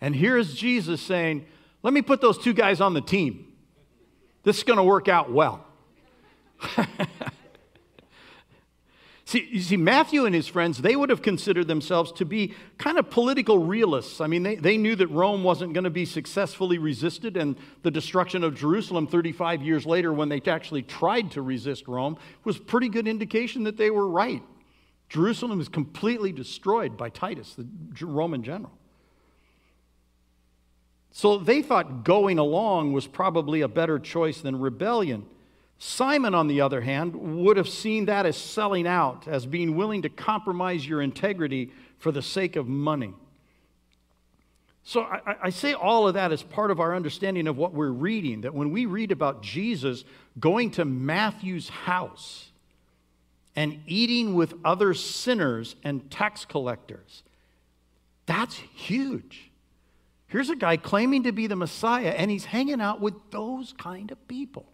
And 0.00 0.14
here 0.14 0.36
is 0.36 0.54
Jesus 0.54 1.00
saying, 1.00 1.44
Let 1.82 1.92
me 1.92 2.02
put 2.02 2.20
those 2.20 2.38
two 2.38 2.54
guys 2.54 2.80
on 2.80 2.94
the 2.94 3.00
team. 3.00 3.52
This 4.42 4.58
is 4.58 4.64
going 4.64 4.78
to 4.78 4.82
work 4.82 5.08
out 5.08 5.30
well. 5.30 5.64
See, 9.30 9.46
you 9.48 9.60
see, 9.60 9.76
Matthew 9.76 10.24
and 10.24 10.34
his 10.34 10.48
friends, 10.48 10.78
they 10.78 10.96
would 10.96 11.08
have 11.08 11.22
considered 11.22 11.68
themselves 11.68 12.10
to 12.14 12.24
be 12.24 12.52
kind 12.78 12.98
of 12.98 13.10
political 13.10 13.60
realists. 13.60 14.20
I 14.20 14.26
mean, 14.26 14.42
they, 14.42 14.56
they 14.56 14.76
knew 14.76 14.96
that 14.96 15.06
Rome 15.06 15.44
wasn't 15.44 15.72
going 15.72 15.84
to 15.84 15.90
be 15.90 16.04
successfully 16.04 16.78
resisted, 16.78 17.36
and 17.36 17.54
the 17.84 17.92
destruction 17.92 18.42
of 18.42 18.56
Jerusalem 18.56 19.06
35 19.06 19.62
years 19.62 19.86
later, 19.86 20.12
when 20.12 20.30
they 20.30 20.42
actually 20.48 20.82
tried 20.82 21.30
to 21.30 21.42
resist 21.42 21.86
Rome, 21.86 22.18
was 22.42 22.58
pretty 22.58 22.88
good 22.88 23.06
indication 23.06 23.62
that 23.62 23.76
they 23.76 23.88
were 23.88 24.08
right. 24.08 24.42
Jerusalem 25.08 25.58
was 25.58 25.68
completely 25.68 26.32
destroyed 26.32 26.96
by 26.96 27.08
Titus, 27.08 27.54
the 27.54 27.68
Roman 28.04 28.42
general. 28.42 28.72
So 31.12 31.38
they 31.38 31.62
thought 31.62 32.02
going 32.02 32.40
along 32.40 32.94
was 32.94 33.06
probably 33.06 33.60
a 33.60 33.68
better 33.68 34.00
choice 34.00 34.40
than 34.40 34.58
rebellion. 34.58 35.24
Simon, 35.82 36.34
on 36.34 36.46
the 36.46 36.60
other 36.60 36.82
hand, 36.82 37.16
would 37.16 37.56
have 37.56 37.68
seen 37.68 38.04
that 38.04 38.26
as 38.26 38.36
selling 38.36 38.86
out, 38.86 39.26
as 39.26 39.46
being 39.46 39.76
willing 39.76 40.02
to 40.02 40.10
compromise 40.10 40.86
your 40.86 41.00
integrity 41.00 41.72
for 41.96 42.12
the 42.12 42.20
sake 42.20 42.54
of 42.54 42.68
money. 42.68 43.14
So 44.82 45.00
I, 45.00 45.36
I, 45.44 45.50
say 45.50 45.72
all 45.72 46.06
of 46.06 46.14
that 46.14 46.32
as 46.32 46.42
part 46.42 46.70
of 46.70 46.80
our 46.80 46.94
understanding 46.94 47.46
of 47.46 47.56
what 47.56 47.72
we're 47.72 47.88
reading, 47.88 48.42
that 48.42 48.52
when 48.52 48.72
we 48.72 48.84
read 48.84 49.10
about 49.10 49.42
Jesus 49.42 50.04
going 50.38 50.70
to 50.72 50.84
Matthew's 50.84 51.70
house 51.70 52.50
and 53.56 53.80
eating 53.86 54.34
with 54.34 54.52
other 54.62 54.92
sinners 54.92 55.76
and 55.82 56.10
tax 56.10 56.44
collectors, 56.44 57.22
that's 58.26 58.56
huge. 58.56 59.50
Here's 60.26 60.50
a 60.50 60.56
guy 60.56 60.76
claiming 60.76 61.22
to 61.22 61.32
be 61.32 61.46
the 61.46 61.56
Messiah, 61.56 62.10
and 62.10 62.30
he's 62.30 62.44
hanging 62.44 62.82
out 62.82 63.00
with 63.00 63.14
those 63.30 63.72
kind 63.78 64.10
of 64.10 64.28
people. 64.28 64.66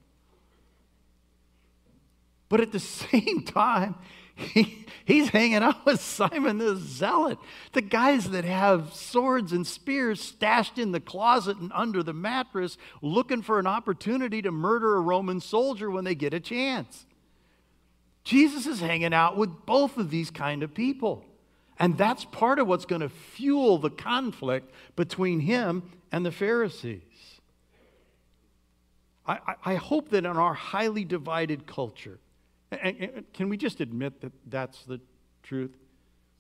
But 2.49 2.61
at 2.61 2.73
the 2.73 2.81
same 2.81 3.43
time, 3.43 3.97
he, 4.37 4.87
he's 5.07 5.31
hanging 5.31 5.63
out 5.63 5.87
with 5.87 6.01
Simon 6.01 6.59
the 6.59 6.77
Zealot, 6.77 7.39
the 7.73 7.81
guys 7.81 8.31
that 8.31 8.45
have 8.45 8.93
swords 8.93 9.53
and 9.53 9.67
spears 9.67 10.21
stashed 10.21 10.79
in 10.79 10.93
the 10.93 11.01
closet 11.01 11.57
and 11.57 11.73
under 11.75 12.03
the 12.03 12.13
mattress, 12.13 12.77
looking 13.01 13.41
for 13.41 13.59
an 13.59 13.67
opportunity 13.67 14.43
to 14.43 14.53
murder 14.53 14.97
a 14.97 15.01
Roman 15.01 15.41
soldier 15.41 15.91
when 15.91 16.05
they 16.05 16.15
get 16.15 16.35
a 16.35 16.41
chance. 16.41 17.07
Jesus 18.25 18.67
is 18.67 18.81
hanging 18.81 19.15
out 19.15 19.37
with 19.37 19.65
both 19.65 19.97
of 19.97 20.11
these 20.11 20.31
kind 20.31 20.63
of 20.63 20.75
people. 20.75 21.25
And 21.79 21.97
that's 21.97 22.25
part 22.25 22.59
of 22.59 22.67
what's 22.67 22.87
going 22.87 23.03
to 23.03 23.09
fuel 23.09 23.79
the 23.79 23.91
conflict 23.91 24.73
between 24.97 25.41
him 25.41 25.83
and 26.11 26.27
the 26.27 26.33
Pharisees. 26.33 27.03
I, 29.27 29.55
I, 29.65 29.75
hope 29.75 30.11
that 30.11 30.25
in 30.25 30.37
our 30.37 30.55
highly 30.55 31.05
divided 31.05 31.67
culture, 31.67 32.21
and, 32.83 33.25
can 33.33 33.49
we 33.49 33.57
just 33.57 33.81
admit 33.81 34.21
that 34.21 34.33
that's 34.47 34.85
the 34.85 35.01
truth? 35.43 35.77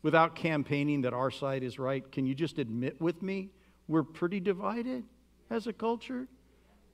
Without 0.02 0.36
campaigning 0.36 1.02
that 1.02 1.12
our 1.12 1.30
side 1.30 1.62
is 1.62 1.78
right, 1.78 2.10
can 2.12 2.26
you 2.26 2.34
just 2.34 2.58
admit 2.58 3.00
with 3.00 3.22
me 3.22 3.50
we're 3.88 4.02
pretty 4.02 4.40
divided 4.40 5.04
as 5.50 5.66
a 5.66 5.72
culture? 5.72 6.28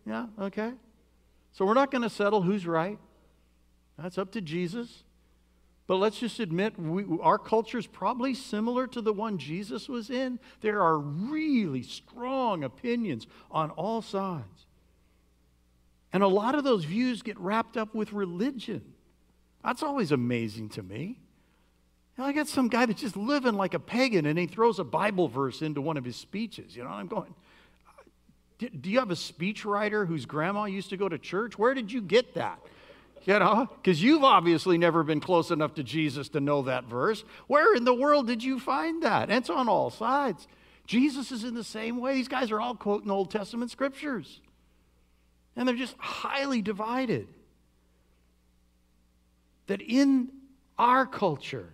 Yeah, 0.07 0.26
okay. 0.40 0.72
So 1.53 1.64
we're 1.66 1.74
not 1.74 1.90
going 1.90 2.03
to 2.03 2.11
settle 2.11 2.43
who's 2.43 2.66
right. 2.66 2.99
That's 3.99 4.18
up 4.18 4.32
to 4.32 4.40
Jesus. 4.40 5.05
But 5.86 5.97
let's 5.97 6.18
just 6.18 6.40
admit, 6.40 6.78
we, 6.78 7.05
our 7.20 7.38
culture 7.38 7.76
is 7.76 7.86
probably 7.86 8.34
similar 8.34 8.86
to 8.86 9.03
the 9.03 9.12
one 9.12 9.36
Jesus 9.36 9.88
was 9.88 10.11
in. 10.11 10.38
There 10.61 10.80
are 10.80 10.99
really 10.99 11.82
strong 11.82 12.64
opinions 12.64 13.26
on 13.51 13.70
all 13.70 14.01
sides. 14.01 14.66
And 16.12 16.22
a 16.22 16.28
lot 16.28 16.55
of 16.55 16.64
those 16.64 16.84
views 16.84 17.22
get 17.22 17.38
wrapped 17.38 17.76
up 17.76 17.95
with 17.95 18.12
religion. 18.12 18.95
That's 19.64 19.82
always 19.82 20.12
amazing 20.12 20.70
to 20.70 20.82
me. 20.82 21.18
I 22.18 22.32
got 22.32 22.46
some 22.46 22.68
guy 22.68 22.86
that's 22.86 23.00
just 23.00 23.16
living 23.16 23.54
like 23.54 23.74
a 23.74 23.80
pagan 23.80 24.26
and 24.26 24.38
he 24.38 24.46
throws 24.46 24.78
a 24.78 24.84
Bible 24.84 25.28
verse 25.28 25.62
into 25.62 25.80
one 25.80 25.96
of 25.96 26.04
his 26.04 26.16
speeches. 26.16 26.76
You 26.76 26.84
know, 26.84 26.90
I'm 26.90 27.08
going, 27.08 27.34
do 28.58 28.90
you 28.90 28.98
have 28.98 29.10
a 29.10 29.14
speechwriter 29.14 30.06
whose 30.06 30.26
grandma 30.26 30.64
used 30.64 30.90
to 30.90 30.96
go 30.96 31.08
to 31.08 31.18
church? 31.18 31.58
Where 31.58 31.74
did 31.74 31.90
you 31.90 32.00
get 32.00 32.34
that? 32.34 32.60
You 33.24 33.38
know, 33.38 33.68
because 33.76 34.02
you've 34.02 34.24
obviously 34.24 34.78
never 34.78 35.04
been 35.04 35.20
close 35.20 35.50
enough 35.50 35.74
to 35.74 35.84
Jesus 35.84 36.28
to 36.30 36.40
know 36.40 36.62
that 36.62 36.84
verse. 36.84 37.24
Where 37.46 37.74
in 37.74 37.84
the 37.84 37.94
world 37.94 38.26
did 38.26 38.42
you 38.42 38.58
find 38.58 39.02
that? 39.04 39.30
And 39.30 39.38
it's 39.38 39.50
on 39.50 39.68
all 39.68 39.90
sides. 39.90 40.48
Jesus 40.86 41.30
is 41.30 41.44
in 41.44 41.54
the 41.54 41.64
same 41.64 41.98
way. 41.98 42.14
These 42.14 42.28
guys 42.28 42.50
are 42.50 42.60
all 42.60 42.74
quoting 42.74 43.10
Old 43.10 43.30
Testament 43.30 43.70
scriptures. 43.70 44.40
And 45.54 45.68
they're 45.68 45.76
just 45.76 45.96
highly 45.98 46.62
divided. 46.62 47.28
That 49.66 49.80
in 49.80 50.30
our 50.78 51.06
culture, 51.06 51.72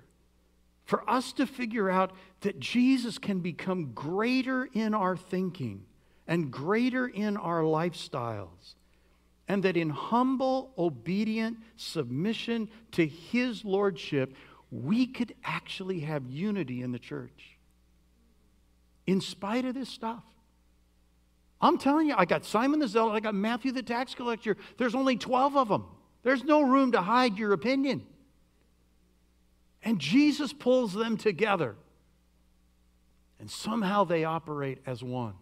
for 0.84 1.08
us 1.08 1.32
to 1.34 1.46
figure 1.46 1.90
out 1.90 2.12
that 2.40 2.58
Jesus 2.58 3.18
can 3.18 3.40
become 3.40 3.92
greater 3.94 4.68
in 4.72 4.94
our 4.94 5.16
thinking 5.16 5.84
and 6.26 6.50
greater 6.50 7.06
in 7.06 7.36
our 7.36 7.60
lifestyles 7.62 8.74
and 9.48 9.62
that 9.62 9.76
in 9.76 9.90
humble, 9.90 10.72
obedient 10.78 11.58
submission 11.76 12.68
to 12.92 13.06
His 13.06 13.64
Lordship, 13.64 14.34
we 14.70 15.06
could 15.06 15.34
actually 15.42 16.00
have 16.00 16.26
unity 16.26 16.82
in 16.82 16.92
the 16.92 16.98
church. 16.98 17.58
In 19.06 19.20
spite 19.22 19.64
of 19.64 19.74
this 19.74 19.88
stuff. 19.88 20.22
I'm 21.60 21.78
telling 21.78 22.08
you, 22.08 22.14
I 22.16 22.24
got 22.24 22.44
Simon 22.44 22.78
the 22.78 22.86
Zealot, 22.86 23.14
I 23.14 23.20
got 23.20 23.34
Matthew 23.34 23.72
the 23.72 23.82
tax 23.82 24.14
collector. 24.14 24.56
There's 24.76 24.94
only 24.94 25.16
12 25.16 25.56
of 25.56 25.68
them. 25.68 25.86
There's 26.28 26.44
no 26.44 26.60
room 26.60 26.92
to 26.92 27.00
hide 27.00 27.38
your 27.38 27.54
opinion. 27.54 28.04
And 29.82 29.98
Jesus 29.98 30.52
pulls 30.52 30.92
them 30.92 31.16
together. 31.16 31.74
And 33.40 33.50
somehow 33.50 34.04
they 34.04 34.24
operate 34.24 34.76
as 34.84 35.02
one. 35.02 35.32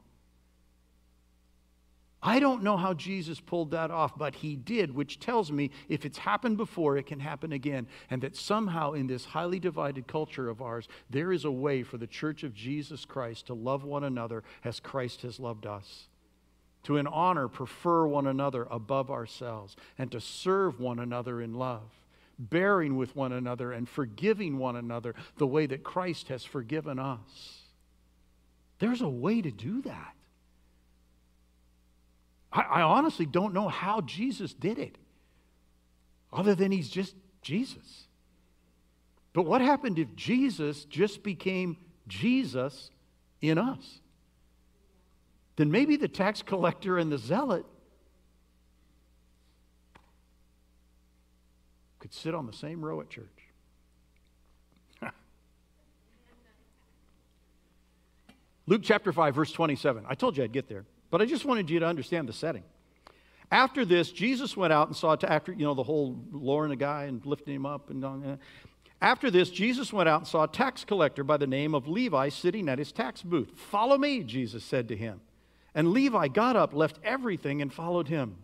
I 2.23 2.39
don't 2.39 2.63
know 2.63 2.77
how 2.77 2.95
Jesus 2.95 3.41
pulled 3.41 3.73
that 3.73 3.91
off, 3.91 4.17
but 4.17 4.37
he 4.37 4.55
did, 4.55 4.95
which 4.95 5.19
tells 5.19 5.51
me 5.51 5.73
if 5.89 6.05
it's 6.05 6.19
happened 6.19 6.57
before, 6.57 6.97
it 6.97 7.07
can 7.07 7.19
happen 7.19 7.51
again. 7.51 7.89
And 8.09 8.23
that 8.23 8.37
somehow 8.37 8.93
in 8.93 9.09
this 9.09 9.25
highly 9.25 9.59
divided 9.59 10.07
culture 10.07 10.49
of 10.49 10.63
ours, 10.63 10.87
there 11.11 11.33
is 11.33 11.45
a 11.45 11.51
way 11.51 11.83
for 11.83 11.99
the 11.99 12.07
church 12.07 12.45
of 12.45 12.55
Jesus 12.55 13.05
Christ 13.05 13.49
to 13.49 13.55
love 13.55 13.83
one 13.83 14.05
another 14.05 14.45
as 14.65 14.79
Christ 14.79 15.23
has 15.23 15.41
loved 15.41 15.67
us. 15.67 16.07
To, 16.87 16.99
in 16.99 17.09
honor, 17.09 17.49
prefer 17.49 18.07
one 18.07 18.29
another 18.29 18.69
above 18.71 19.11
ourselves, 19.11 19.75
and 19.99 20.11
to 20.13 20.21
serve 20.21 20.79
one 20.79 21.01
another 21.01 21.41
in 21.43 21.55
love, 21.55 21.91
bearing 22.39 22.97
with 22.97 23.17
one 23.17 23.33
another 23.33 23.73
and 23.73 23.89
forgiving 23.89 24.57
one 24.57 24.77
another 24.77 25.17
the 25.37 25.49
way 25.49 25.67
that 25.67 25.83
Christ 25.83 26.29
has 26.29 26.45
forgiven 26.45 27.01
us. 27.01 27.63
There's 28.79 29.01
a 29.01 29.09
way 29.09 29.43
to 29.43 29.51
do 29.51 29.83
that. 29.83 30.15
I, 32.53 32.61
I 32.61 32.83
honestly 32.83 33.27
don't 33.27 33.53
know 33.53 33.67
how 33.67 34.01
Jesus 34.03 34.55
did 34.55 34.79
it, 34.79 34.97
other 36.33 36.55
than 36.55 36.71
he's 36.71 36.89
just 36.89 37.17
Jesus. 37.43 38.07
But 39.33 39.43
what 39.43 39.61
happened 39.61 39.99
if 39.99 40.15
Jesus 40.15 40.85
just 40.85 41.25
became 41.25 41.79
Jesus 42.07 42.91
in 43.41 43.59
us? 43.59 44.01
Then 45.57 45.71
maybe 45.71 45.97
the 45.97 46.09
tax 46.09 46.43
collector 46.43 46.99
and 46.99 47.11
the 47.11 47.19
zealot 47.19 47.65
could 51.99 52.13
sit 52.13 52.35
on 52.35 52.47
the 52.47 52.53
same 52.53 52.85
row 52.85 53.01
at 53.01 53.09
church. 53.09 53.25
Luke 58.67 58.83
chapter 58.85 59.13
5, 59.13 59.35
verse 59.35 59.51
27. 59.51 60.05
I 60.07 60.15
told 60.15 60.37
you 60.37 60.45
I'd 60.45 60.53
get 60.53 60.69
there. 60.69 60.85
But 61.11 61.23
I 61.23 61.25
just 61.25 61.45
wanted 61.47 61.71
you 61.71 61.81
to 61.81 61.87
understand 61.87 62.29
the 62.29 62.33
setting. 62.33 62.65
After 63.51 63.85
this, 63.85 64.11
Jesus 64.11 64.57
went 64.57 64.73
out 64.73 64.89
and 64.89 64.97
saw, 64.97 65.17
after, 65.23 65.53
you 65.53 65.65
know, 65.65 65.75
the 65.75 65.85
whole 65.85 66.19
lowering 66.33 66.73
a 66.73 66.77
guy 66.77 67.05
and 67.05 67.25
lifting 67.25 67.55
him 67.55 67.65
up. 67.65 67.91
and 67.91 68.05
uh, 68.05 68.37
After 69.01 69.31
this, 69.31 69.51
Jesus 69.51 69.93
went 69.93 70.09
out 70.09 70.21
and 70.21 70.27
saw 70.27 70.45
a 70.45 70.49
tax 70.49 70.85
collector 70.85 71.25
by 71.25 71.37
the 71.37 71.47
name 71.47 71.75
of 71.75 71.87
Levi 71.89 72.29
sitting 72.29 72.69
at 72.69 72.79
his 72.79 72.93
tax 72.93 73.23
booth. 73.23 73.53
Follow 73.57 73.97
me, 73.97 74.25
Jesus 74.25 74.65
said 74.65 74.89
to 74.89 74.97
him. 74.97 75.21
And 75.77 75.93
Levi 75.93 76.29
got 76.29 76.57
up, 76.57 76.73
left 76.73 76.99
everything, 77.05 77.61
and 77.61 77.73
followed 77.73 78.09
him. 78.09 78.37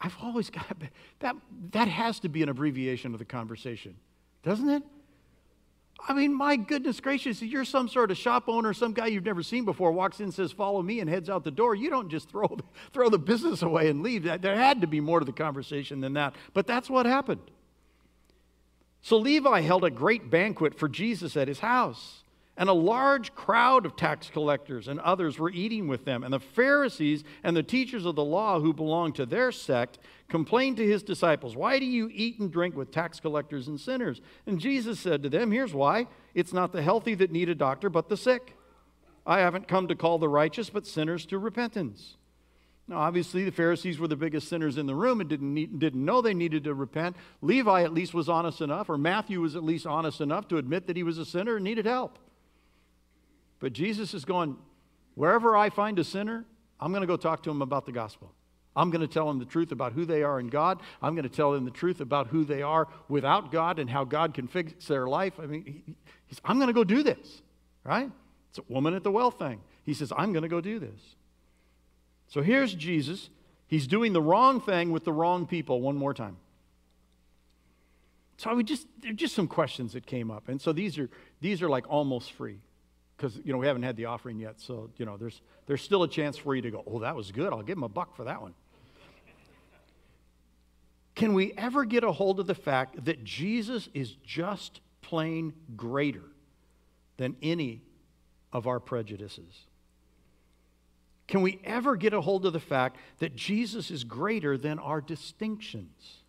I've 0.00 0.16
always 0.22 0.50
got 0.50 0.76
that, 1.20 1.34
that 1.70 1.88
has 1.88 2.20
to 2.20 2.28
be 2.28 2.42
an 2.42 2.50
abbreviation 2.50 3.14
of 3.14 3.18
the 3.18 3.24
conversation, 3.24 3.96
doesn't 4.42 4.68
it? 4.68 4.82
I 6.06 6.12
mean, 6.12 6.34
my 6.34 6.56
goodness 6.56 7.00
gracious, 7.00 7.40
you're 7.40 7.64
some 7.64 7.88
sort 7.88 8.10
of 8.10 8.18
shop 8.18 8.44
owner, 8.48 8.74
some 8.74 8.92
guy 8.92 9.06
you've 9.06 9.24
never 9.24 9.42
seen 9.42 9.64
before 9.64 9.92
walks 9.92 10.20
in, 10.20 10.30
says, 10.30 10.52
Follow 10.52 10.82
me, 10.82 11.00
and 11.00 11.08
heads 11.08 11.30
out 11.30 11.42
the 11.42 11.50
door, 11.50 11.74
you 11.74 11.88
don't 11.88 12.10
just 12.10 12.28
throw, 12.28 12.58
throw 12.92 13.08
the 13.08 13.18
business 13.18 13.62
away 13.62 13.88
and 13.88 14.02
leave. 14.02 14.24
There 14.24 14.56
had 14.56 14.82
to 14.82 14.86
be 14.86 15.00
more 15.00 15.20
to 15.20 15.24
the 15.24 15.32
conversation 15.32 16.00
than 16.00 16.12
that. 16.14 16.34
But 16.52 16.66
that's 16.66 16.90
what 16.90 17.06
happened. 17.06 17.50
So 19.00 19.16
Levi 19.16 19.62
held 19.62 19.84
a 19.84 19.90
great 19.90 20.28
banquet 20.28 20.78
for 20.78 20.88
Jesus 20.88 21.34
at 21.36 21.48
his 21.48 21.60
house. 21.60 22.21
And 22.56 22.68
a 22.68 22.74
large 22.74 23.34
crowd 23.34 23.86
of 23.86 23.96
tax 23.96 24.28
collectors 24.28 24.86
and 24.86 25.00
others 25.00 25.38
were 25.38 25.50
eating 25.50 25.88
with 25.88 26.04
them. 26.04 26.22
And 26.22 26.32
the 26.32 26.40
Pharisees 26.40 27.24
and 27.42 27.56
the 27.56 27.62
teachers 27.62 28.04
of 28.04 28.14
the 28.14 28.24
law 28.24 28.60
who 28.60 28.74
belonged 28.74 29.14
to 29.14 29.26
their 29.26 29.50
sect 29.52 29.98
complained 30.28 30.76
to 30.76 30.86
his 30.86 31.02
disciples, 31.02 31.56
Why 31.56 31.78
do 31.78 31.86
you 31.86 32.10
eat 32.12 32.38
and 32.40 32.52
drink 32.52 32.76
with 32.76 32.90
tax 32.90 33.20
collectors 33.20 33.68
and 33.68 33.80
sinners? 33.80 34.20
And 34.46 34.60
Jesus 34.60 35.00
said 35.00 35.22
to 35.22 35.30
them, 35.30 35.50
Here's 35.50 35.72
why 35.72 36.08
it's 36.34 36.52
not 36.52 36.72
the 36.72 36.82
healthy 36.82 37.14
that 37.14 37.32
need 37.32 37.48
a 37.48 37.54
doctor, 37.54 37.88
but 37.88 38.08
the 38.08 38.16
sick. 38.18 38.54
I 39.24 39.38
haven't 39.38 39.68
come 39.68 39.88
to 39.88 39.94
call 39.94 40.18
the 40.18 40.28
righteous, 40.28 40.68
but 40.68 40.86
sinners 40.86 41.24
to 41.26 41.38
repentance. 41.38 42.16
Now, 42.88 42.98
obviously, 42.98 43.44
the 43.44 43.52
Pharisees 43.52 43.98
were 43.98 44.08
the 44.08 44.16
biggest 44.16 44.48
sinners 44.48 44.76
in 44.76 44.86
the 44.86 44.94
room 44.94 45.20
and 45.20 45.30
didn't, 45.30 45.54
need, 45.54 45.78
didn't 45.78 46.04
know 46.04 46.20
they 46.20 46.34
needed 46.34 46.64
to 46.64 46.74
repent. 46.74 47.16
Levi 47.40 47.84
at 47.84 47.94
least 47.94 48.12
was 48.12 48.28
honest 48.28 48.60
enough, 48.60 48.90
or 48.90 48.98
Matthew 48.98 49.40
was 49.40 49.56
at 49.56 49.62
least 49.62 49.86
honest 49.86 50.20
enough 50.20 50.48
to 50.48 50.58
admit 50.58 50.88
that 50.88 50.96
he 50.96 51.02
was 51.02 51.16
a 51.16 51.24
sinner 51.24 51.56
and 51.56 51.64
needed 51.64 51.86
help. 51.86 52.18
But 53.62 53.72
Jesus 53.72 54.12
is 54.12 54.24
going, 54.24 54.56
wherever 55.14 55.56
I 55.56 55.70
find 55.70 55.96
a 56.00 56.04
sinner, 56.04 56.44
I'm 56.80 56.90
going 56.90 57.02
to 57.02 57.06
go 57.06 57.16
talk 57.16 57.44
to 57.44 57.50
him 57.50 57.62
about 57.62 57.86
the 57.86 57.92
gospel. 57.92 58.34
I'm 58.74 58.90
going 58.90 59.02
to 59.02 59.06
tell 59.06 59.28
them 59.28 59.38
the 59.38 59.44
truth 59.44 59.70
about 59.70 59.92
who 59.92 60.04
they 60.04 60.24
are 60.24 60.40
in 60.40 60.48
God. 60.48 60.80
I'm 61.00 61.14
going 61.14 61.28
to 61.28 61.34
tell 61.34 61.52
them 61.52 61.64
the 61.64 61.70
truth 61.70 62.00
about 62.00 62.26
who 62.26 62.44
they 62.44 62.60
are 62.60 62.88
without 63.08 63.52
God 63.52 63.78
and 63.78 63.88
how 63.88 64.02
God 64.02 64.34
can 64.34 64.48
fix 64.48 64.86
their 64.86 65.06
life. 65.06 65.34
I 65.40 65.46
mean, 65.46 65.62
he, 65.62 65.94
I'm 66.44 66.56
going 66.56 66.66
to 66.66 66.72
go 66.72 66.82
do 66.82 67.04
this, 67.04 67.40
right? 67.84 68.10
It's 68.50 68.58
a 68.58 68.62
woman 68.66 68.94
at 68.94 69.04
the 69.04 69.12
well 69.12 69.30
thing. 69.30 69.60
He 69.84 69.94
says, 69.94 70.12
I'm 70.16 70.32
going 70.32 70.42
to 70.42 70.48
go 70.48 70.60
do 70.60 70.80
this. 70.80 71.00
So 72.26 72.42
here's 72.42 72.74
Jesus. 72.74 73.30
He's 73.68 73.86
doing 73.86 74.12
the 74.12 74.22
wrong 74.22 74.60
thing 74.60 74.90
with 74.90 75.04
the 75.04 75.12
wrong 75.12 75.46
people 75.46 75.80
one 75.80 75.96
more 75.96 76.14
time. 76.14 76.36
So 78.38 78.52
would 78.52 78.66
just 78.66 78.88
there 79.02 79.12
are 79.12 79.14
just 79.14 79.36
some 79.36 79.46
questions 79.46 79.92
that 79.92 80.04
came 80.04 80.32
up. 80.32 80.48
And 80.48 80.60
so 80.60 80.72
these 80.72 80.98
are 80.98 81.08
these 81.40 81.62
are 81.62 81.68
like 81.68 81.88
almost 81.88 82.32
free. 82.32 82.58
Because 83.16 83.40
you 83.44 83.52
know 83.52 83.58
we 83.58 83.66
haven't 83.66 83.82
had 83.82 83.96
the 83.96 84.06
offering 84.06 84.38
yet. 84.38 84.60
So 84.60 84.90
you 84.96 85.06
know 85.06 85.16
there's 85.16 85.40
there's 85.66 85.82
still 85.82 86.02
a 86.02 86.08
chance 86.08 86.36
for 86.36 86.54
you 86.54 86.62
to 86.62 86.70
go, 86.70 86.82
oh, 86.86 87.00
that 87.00 87.14
was 87.14 87.30
good. 87.30 87.52
I'll 87.52 87.62
give 87.62 87.76
him 87.76 87.84
a 87.84 87.88
buck 87.88 88.16
for 88.16 88.24
that 88.24 88.42
one. 88.42 88.54
Can 91.14 91.34
we 91.34 91.52
ever 91.56 91.84
get 91.84 92.04
a 92.04 92.12
hold 92.12 92.40
of 92.40 92.46
the 92.46 92.54
fact 92.54 93.04
that 93.04 93.22
Jesus 93.22 93.88
is 93.92 94.14
just 94.24 94.80
plain 95.02 95.52
greater 95.76 96.24
than 97.18 97.36
any 97.42 97.82
of 98.52 98.66
our 98.66 98.80
prejudices? 98.80 99.66
Can 101.28 101.42
we 101.42 101.60
ever 101.64 101.96
get 101.96 102.12
a 102.12 102.20
hold 102.20 102.44
of 102.46 102.52
the 102.52 102.60
fact 102.60 102.96
that 103.18 103.36
Jesus 103.36 103.90
is 103.90 104.04
greater 104.04 104.58
than 104.58 104.78
our 104.78 105.00
distinctions? 105.00 106.22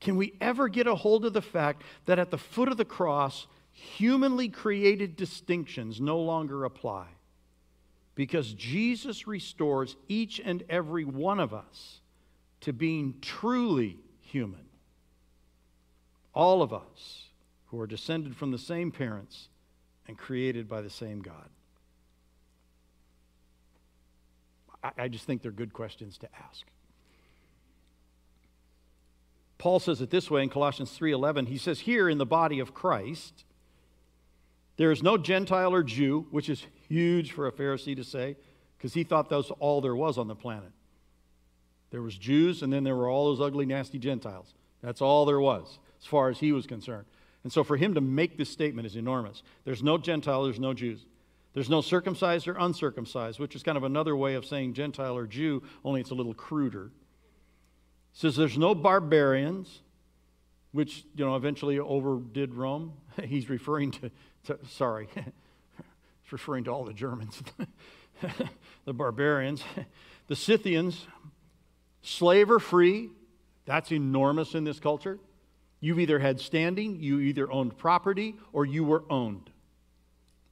Can 0.00 0.16
we 0.16 0.34
ever 0.40 0.68
get 0.68 0.86
a 0.86 0.94
hold 0.94 1.24
of 1.24 1.32
the 1.32 1.42
fact 1.42 1.82
that 2.06 2.18
at 2.18 2.30
the 2.30 2.38
foot 2.38 2.68
of 2.68 2.76
the 2.76 2.84
cross, 2.84 3.46
humanly 3.78 4.48
created 4.48 5.16
distinctions 5.16 6.00
no 6.00 6.18
longer 6.18 6.64
apply? 6.64 7.06
Because 8.14 8.52
Jesus 8.52 9.26
restores 9.26 9.96
each 10.08 10.40
and 10.44 10.64
every 10.68 11.04
one 11.04 11.38
of 11.38 11.54
us 11.54 12.00
to 12.62 12.72
being 12.72 13.14
truly 13.20 13.98
human. 14.20 14.66
All 16.34 16.62
of 16.62 16.72
us 16.72 17.28
who 17.66 17.80
are 17.80 17.86
descended 17.86 18.36
from 18.36 18.50
the 18.50 18.58
same 18.58 18.90
parents 18.90 19.48
and 20.06 20.18
created 20.18 20.68
by 20.68 20.80
the 20.80 20.90
same 20.90 21.20
God. 21.20 21.48
I, 24.96 25.08
just 25.08 25.24
think 25.24 25.42
they're 25.42 25.50
good 25.50 25.72
questions 25.72 26.18
to 26.18 26.28
ask. 26.48 26.64
Paul 29.58 29.80
says 29.80 30.00
it 30.00 30.10
this 30.10 30.30
way 30.30 30.42
in 30.44 30.48
Colossians 30.48 30.96
3:11. 30.96 31.46
He 31.46 31.58
says 31.58 31.80
here 31.80 32.08
in 32.08 32.18
the 32.18 32.26
body 32.26 32.60
of 32.60 32.74
Christ 32.74 33.44
there 34.78 34.90
is 34.90 35.02
no 35.02 35.18
Gentile 35.18 35.74
or 35.74 35.82
Jew, 35.82 36.26
which 36.30 36.48
is 36.48 36.64
huge 36.88 37.32
for 37.32 37.46
a 37.46 37.52
Pharisee 37.52 37.96
to 37.96 38.04
say 38.04 38.36
because 38.76 38.94
he 38.94 39.04
thought 39.04 39.28
that 39.28 39.36
was 39.36 39.50
all 39.58 39.80
there 39.80 39.96
was 39.96 40.16
on 40.16 40.28
the 40.28 40.34
planet. 40.34 40.70
There 41.90 42.00
was 42.00 42.16
Jews 42.16 42.62
and 42.62 42.72
then 42.72 42.84
there 42.84 42.96
were 42.96 43.08
all 43.08 43.26
those 43.26 43.44
ugly 43.44 43.66
nasty 43.66 43.98
Gentiles. 43.98 44.54
That's 44.80 45.02
all 45.02 45.26
there 45.26 45.40
was 45.40 45.78
as 46.00 46.06
far 46.06 46.30
as 46.30 46.38
he 46.38 46.52
was 46.52 46.66
concerned. 46.66 47.06
And 47.42 47.52
so 47.52 47.64
for 47.64 47.76
him 47.76 47.94
to 47.94 48.00
make 48.00 48.38
this 48.38 48.50
statement 48.50 48.86
is 48.86 48.94
enormous. 48.94 49.42
There's 49.64 49.82
no 49.82 49.98
Gentile, 49.98 50.44
there's 50.44 50.60
no 50.60 50.74
Jews. 50.74 51.04
There's 51.54 51.70
no 51.70 51.80
circumcised 51.80 52.46
or 52.46 52.56
uncircumcised, 52.58 53.40
which 53.40 53.56
is 53.56 53.64
kind 53.64 53.76
of 53.76 53.82
another 53.82 54.14
way 54.14 54.34
of 54.34 54.46
saying 54.46 54.74
Gentile 54.74 55.16
or 55.16 55.26
Jew, 55.26 55.62
only 55.84 56.00
it's 56.00 56.10
a 56.10 56.14
little 56.14 56.34
cruder. 56.34 56.86
It 56.86 58.18
says 58.20 58.36
there's 58.36 58.58
no 58.58 58.76
barbarians, 58.76 59.80
which 60.72 61.04
you 61.16 61.24
know 61.24 61.34
eventually 61.34 61.78
overdid 61.80 62.54
Rome. 62.54 62.92
He's 63.24 63.48
referring 63.48 63.90
to, 63.92 64.10
to 64.48 64.58
sorry, 64.68 65.08
it's 65.16 66.32
referring 66.32 66.64
to 66.64 66.70
all 66.70 66.84
the 66.84 66.92
Germans, 66.92 67.42
the 68.84 68.92
barbarians, 68.92 69.62
the 70.26 70.36
Scythians, 70.36 71.06
slave 72.02 72.50
or 72.50 72.58
free. 72.58 73.10
That's 73.64 73.92
enormous 73.92 74.54
in 74.54 74.64
this 74.64 74.80
culture. 74.80 75.18
You've 75.80 76.00
either 76.00 76.18
had 76.18 76.40
standing, 76.40 76.96
you 77.00 77.20
either 77.20 77.50
owned 77.52 77.76
property, 77.76 78.34
or 78.52 78.64
you 78.64 78.82
were 78.82 79.04
owned. 79.10 79.50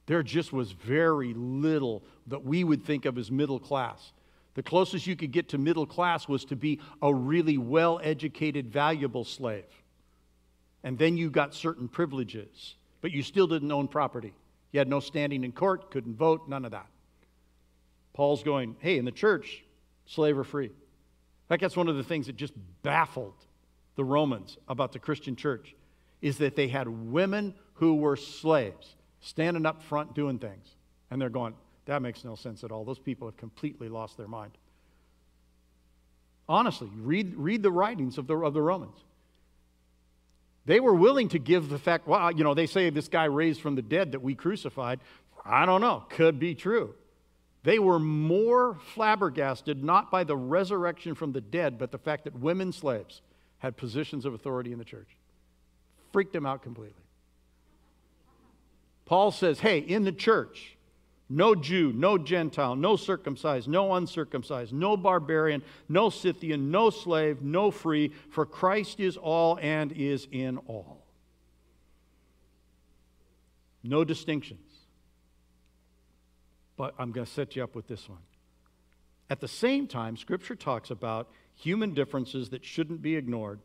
There 0.05 0.23
just 0.23 0.53
was 0.53 0.71
very 0.71 1.33
little 1.33 2.03
that 2.27 2.43
we 2.43 2.63
would 2.63 2.85
think 2.85 3.05
of 3.05 3.17
as 3.17 3.29
middle 3.29 3.59
class. 3.59 4.13
The 4.53 4.63
closest 4.63 5.05
you 5.05 5.15
could 5.15 5.31
get 5.31 5.49
to 5.49 5.57
middle 5.57 5.85
class 5.85 6.27
was 6.27 6.45
to 6.45 6.55
be 6.55 6.79
a 7.01 7.13
really 7.13 7.57
well 7.57 7.99
educated, 8.01 8.71
valuable 8.71 9.25
slave. 9.25 9.65
And 10.83 10.97
then 10.97 11.17
you 11.17 11.29
got 11.29 11.53
certain 11.53 11.87
privileges, 11.87 12.75
but 13.07 13.13
you 13.13 13.23
still 13.23 13.47
didn't 13.47 13.71
own 13.71 13.87
property. 13.87 14.33
You 14.73 14.79
had 14.79 14.89
no 14.89 14.99
standing 14.99 15.45
in 15.45 15.53
court, 15.53 15.91
couldn't 15.91 16.17
vote, 16.17 16.49
none 16.49 16.65
of 16.65 16.71
that. 16.71 16.87
Paul's 18.11 18.43
going, 18.43 18.75
hey, 18.79 18.97
in 18.97 19.05
the 19.05 19.13
church, 19.13 19.63
slave 20.05 20.37
or 20.37 20.43
free. 20.43 20.65
In 20.65 20.73
fact, 21.47 21.61
that's 21.61 21.77
one 21.77 21.87
of 21.87 21.95
the 21.95 22.03
things 22.03 22.25
that 22.25 22.35
just 22.35 22.51
baffled 22.83 23.45
the 23.95 24.03
Romans 24.03 24.57
about 24.67 24.91
the 24.91 24.99
Christian 24.99 25.37
church, 25.37 25.73
is 26.21 26.37
that 26.39 26.57
they 26.57 26.67
had 26.67 26.89
women 26.89 27.53
who 27.75 27.95
were 27.95 28.17
slaves 28.17 28.97
standing 29.21 29.65
up 29.65 29.81
front 29.81 30.13
doing 30.13 30.37
things. 30.37 30.75
And 31.09 31.21
they're 31.21 31.29
going, 31.29 31.53
that 31.85 32.01
makes 32.01 32.25
no 32.25 32.35
sense 32.35 32.65
at 32.65 32.73
all. 32.73 32.83
Those 32.83 32.99
people 32.99 33.25
have 33.29 33.37
completely 33.37 33.87
lost 33.87 34.17
their 34.17 34.27
mind. 34.27 34.51
Honestly, 36.49 36.89
read, 36.97 37.37
read 37.37 37.63
the 37.63 37.71
writings 37.71 38.17
of 38.17 38.27
the, 38.27 38.35
of 38.35 38.53
the 38.53 38.61
Romans. 38.61 38.97
They 40.67 40.81
were 40.81 40.93
willing 40.93 41.29
to 41.29 41.39
give 41.39 41.69
the 41.69 41.79
fact, 41.79 42.07
well, 42.07 42.29
you 42.29 42.43
know, 42.43 42.53
they 42.53 42.67
say 42.67 42.89
this 42.89 43.07
guy 43.07 43.23
raised 43.23 43.61
from 43.61 43.75
the 43.75 43.81
dead 43.81 44.11
that 44.11 44.21
we 44.21 44.35
crucified. 44.35 44.99
I 45.45 45.65
don't 45.65 45.79
know, 45.79 46.03
could 46.09 46.39
be 46.39 46.55
true. 46.55 46.93
They 47.63 47.79
were 47.79 47.99
more 47.99 48.77
flabbergasted 48.93 49.81
not 49.81 50.11
by 50.11 50.25
the 50.25 50.35
resurrection 50.35 51.15
from 51.15 51.31
the 51.31 51.39
dead, 51.39 51.79
but 51.79 51.91
the 51.91 51.97
fact 51.97 52.25
that 52.25 52.37
women 52.37 52.73
slaves 52.73 53.21
had 53.59 53.77
positions 53.77 54.25
of 54.25 54.33
authority 54.33 54.73
in 54.73 54.77
the 54.77 54.85
church. 54.85 55.07
Freaked 56.11 56.33
them 56.33 56.45
out 56.45 56.61
completely. 56.63 57.01
Paul 59.05 59.31
says, 59.31 59.61
hey, 59.61 59.79
in 59.79 60.03
the 60.03 60.11
church, 60.11 60.76
no 61.29 61.55
Jew, 61.55 61.91
no 61.93 62.17
Gentile, 62.17 62.75
no 62.75 62.95
circumcised, 62.95 63.67
no 63.67 63.93
uncircumcised, 63.93 64.71
no 64.71 64.95
barbarian, 64.95 65.61
no 65.89 66.09
Scythian, 66.09 66.71
no 66.71 66.89
slave, 66.89 67.41
no 67.41 67.69
free, 67.69 68.11
for 68.29 68.45
Christ 68.45 68.99
is 68.99 69.17
all 69.17 69.59
and 69.61 69.91
is 69.91 70.27
in 70.31 70.57
all. 70.59 71.05
No 73.83 74.03
distinctions. 74.03 74.59
But 76.77 76.93
I'm 76.97 77.11
going 77.11 77.25
to 77.25 77.31
set 77.31 77.55
you 77.55 77.63
up 77.63 77.75
with 77.75 77.87
this 77.87 78.07
one. 78.07 78.19
At 79.29 79.41
the 79.41 79.47
same 79.47 79.87
time, 79.87 80.15
Scripture 80.15 80.55
talks 80.55 80.91
about 80.91 81.29
human 81.55 81.93
differences 81.93 82.49
that 82.49 82.63
shouldn't 82.63 83.01
be 83.01 83.15
ignored 83.15 83.59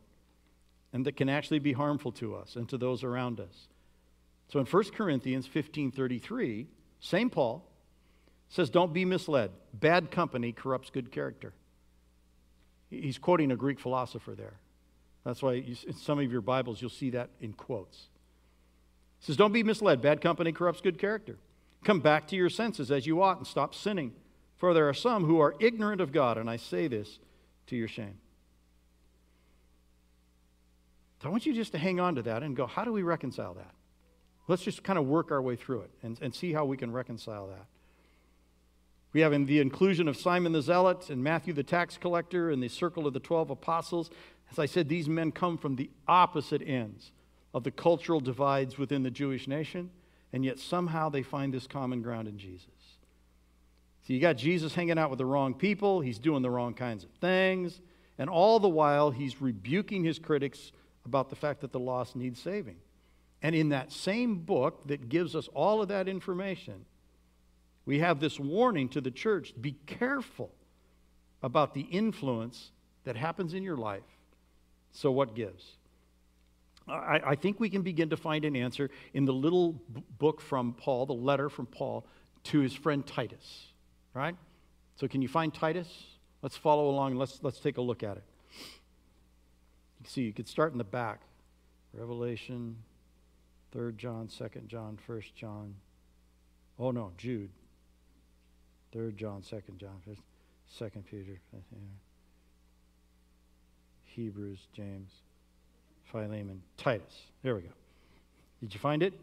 and 0.93 1.07
that 1.07 1.17
can 1.17 1.29
actually 1.29 1.61
be 1.61 1.73
harmful 1.73 2.13
to 2.13 2.35
us 2.35 2.57
and 2.57 2.69
to 2.69 2.77
those 2.77 3.05
around 3.05 3.39
us. 3.39 3.69
So 4.49 4.59
in 4.59 4.67
1 4.67 4.93
Corinthians 4.93 5.47
15:33, 5.47 6.67
same 7.03 7.29
Paul 7.31 7.65
says 8.49 8.71
don't 8.71 8.93
be 8.93 9.05
misled. 9.05 9.51
Bad 9.75 10.11
company 10.11 10.53
corrupts 10.53 10.89
good 10.89 11.11
character. 11.11 11.53
He's 12.91 13.19
quoting 13.19 13.51
a 13.51 13.57
Greek 13.57 13.81
philosopher 13.81 14.35
there. 14.35 14.55
That's 15.25 15.43
why 15.43 15.55
you, 15.55 15.77
in 15.87 15.95
some 15.95 16.21
of 16.21 16.31
your 16.31 16.41
Bibles 16.41 16.81
you'll 16.81 16.91
see 16.91 17.11
that 17.11 17.31
in 17.41 17.53
quotes. 17.53 18.09
He 19.19 19.27
says 19.27 19.37
don't 19.37 19.53
be 19.53 19.65
misled. 19.65 20.01
Bad 20.01 20.21
company 20.21 20.53
corrupts 20.53 20.81
good 20.81 20.99
character. 20.99 21.37
Come 21.85 22.01
back 22.01 22.29
to 22.29 22.37
your 22.37 22.49
senses 22.49 22.91
as 22.93 23.07
you 23.07 23.21
ought 23.21 23.39
and 23.39 23.47
stop 23.47 23.75
sinning. 23.75 24.13
For 24.57 24.73
there 24.73 24.89
are 24.89 24.95
some 24.95 25.25
who 25.25 25.41
are 25.41 25.57
ignorant 25.59 26.01
of 26.01 26.13
God, 26.13 26.39
and 26.39 26.49
I 26.49 26.57
say 26.57 26.87
this 26.87 27.19
to 27.67 27.75
your 27.77 27.89
shame. 27.89 28.19
I 31.25 31.29
want 31.29 31.47
you 31.47 31.53
just 31.53 31.73
to 31.73 31.79
hang 31.79 32.01
on 32.01 32.17
to 32.17 32.23
that 32.23 32.43
and 32.43 32.57
go, 32.57 32.67
how 32.67 32.85
do 32.85 32.93
we 32.93 33.03
reconcile 33.03 33.55
that? 33.55 33.75
Let's 34.49 34.63
just 34.63 34.83
kind 34.83 34.99
of 34.99 35.07
work 35.07 35.31
our 35.31 35.41
way 35.41 35.57
through 35.57 35.83
it 35.83 35.91
and, 36.03 36.19
and 36.21 36.35
see 36.35 36.53
how 36.53 36.65
we 36.65 36.77
can 36.77 36.93
reconcile 36.93 37.47
that. 37.49 37.67
We 39.13 39.21
have 39.21 39.33
in 39.33 39.47
the 39.47 39.61
inclusion 39.61 40.09
of 40.09 40.17
Simon 40.17 40.53
the 40.53 40.63
Zealot 40.63 41.11
and 41.11 41.23
Matthew 41.23 41.53
the 41.53 41.63
tax 41.63 41.99
collector 41.99 42.51
and 42.51 42.63
the 42.63 42.69
circle 42.69 43.07
of 43.07 43.13
the 43.13 43.21
12 43.21 43.51
apostles. 43.51 44.11
As 44.51 44.59
I 44.59 44.67
said, 44.67 44.89
these 44.89 45.09
men 45.09 45.33
come 45.33 45.59
from 45.59 45.77
the 45.77 45.91
opposite 46.09 46.63
ends 46.67 47.13
of 47.55 47.65
the 47.65 47.71
cultural 47.71 48.21
divides 48.21 48.79
within 48.79 49.03
the 49.03 49.11
Jewish 49.11 49.47
nation. 49.47 49.91
and 50.33 50.45
yet 50.47 50.59
somehow 50.59 51.11
they 51.11 51.23
find 51.23 51.53
this 51.53 51.67
common 51.67 52.01
ground 52.01 52.27
in 52.27 52.39
Jesus. 52.39 52.67
So 54.07 54.15
you 54.15 54.19
got 54.19 54.39
Jesus 54.39 54.75
hanging 54.75 54.99
out 54.99 55.11
with 55.11 55.19
the 55.19 55.27
wrong 55.27 55.53
people, 55.53 56.01
he's 56.01 56.19
doing 56.19 56.43
the 56.43 56.51
wrong 56.51 56.73
kinds 56.73 57.05
of 57.05 57.11
things, 57.21 57.81
and 58.19 58.31
all 58.31 58.59
the 58.59 58.69
while 58.69 59.11
he's 59.11 59.43
rebuking 59.43 60.05
his 60.05 60.19
critics 60.19 60.73
about 61.05 61.29
the 61.29 61.37
fact 61.37 61.61
that 61.61 61.71
the 61.71 61.79
lost 61.79 62.17
need 62.17 62.37
saving. 62.37 62.77
And 63.43 63.55
in 63.55 63.71
that 63.71 63.93
same 63.93 64.37
book 64.37 64.87
that 64.87 65.09
gives 65.09 65.35
us 65.35 65.49
all 65.53 65.83
of 65.83 65.89
that 65.89 66.09
information, 66.09 66.85
we 67.85 67.99
have 67.99 68.21
this 68.21 68.39
warning 68.39 68.89
to 68.91 69.01
the 69.01 69.11
church 69.11 69.53
be 69.61 69.73
careful 69.87 70.53
about 71.43 71.75
the 71.75 71.81
influence 71.81 72.71
that 73.05 73.17
happens 73.17 73.53
in 73.53 73.65
your 73.65 73.77
life. 73.77 74.03
So, 74.93 75.11
what 75.11 75.35
gives? 75.35 75.77
I, 76.87 77.21
I 77.25 77.35
think 77.35 77.59
we 77.59 77.71
can 77.71 77.83
begin 77.83 78.11
to 78.11 78.17
find 78.17 78.45
an 78.45 78.55
answer 78.55 78.91
in 79.15 79.25
the 79.25 79.33
little 79.33 79.73
b- 79.73 80.03
book 80.19 80.41
from 80.41 80.75
Paul, 80.75 81.07
the 81.07 81.13
letter 81.15 81.49
from 81.49 81.67
Paul 81.67 82.07
to 82.45 82.61
his 82.61 82.75
friend 82.75 83.05
Titus, 83.05 83.67
right? 84.15 84.37
So, 84.97 85.09
can 85.09 85.23
you 85.23 85.29
find 85.29 85.53
Titus? 85.53 85.89
Let's 86.43 86.57
follow 86.57 86.91
along. 86.91 87.17
Let's, 87.17 87.41
let's 87.43 87.59
take 87.59 87.79
a 87.79 87.83
look 87.83 88.03
at 88.03 88.19
it. 88.19 88.25
You 90.03 90.09
see, 90.09 90.23
you 90.23 90.33
could 90.33 90.49
start 90.49 90.73
in 90.73 90.79
the 90.79 90.85
back 90.85 91.21
Revelation, 91.95 92.77
3rd 93.75 93.97
John, 93.97 94.29
2nd 94.29 94.67
John, 94.67 94.99
1st 95.09 95.35
John. 95.35 95.75
Oh, 96.79 96.91
no, 96.91 97.13
Jude. 97.17 97.51
3rd 98.95 99.17
John, 99.17 99.43
2nd 99.43 99.79
John, 99.79 100.01
2nd 100.79 101.05
Peter, 101.05 101.41
Hebrews, 104.05 104.59
James, 104.75 105.11
Philemon, 106.05 106.63
Titus. 106.77 107.23
There 107.43 107.55
we 107.55 107.63
go. 107.63 107.71
Did 108.61 108.75
you 108.75 108.81
find 108.81 109.03
it? 109.03 109.15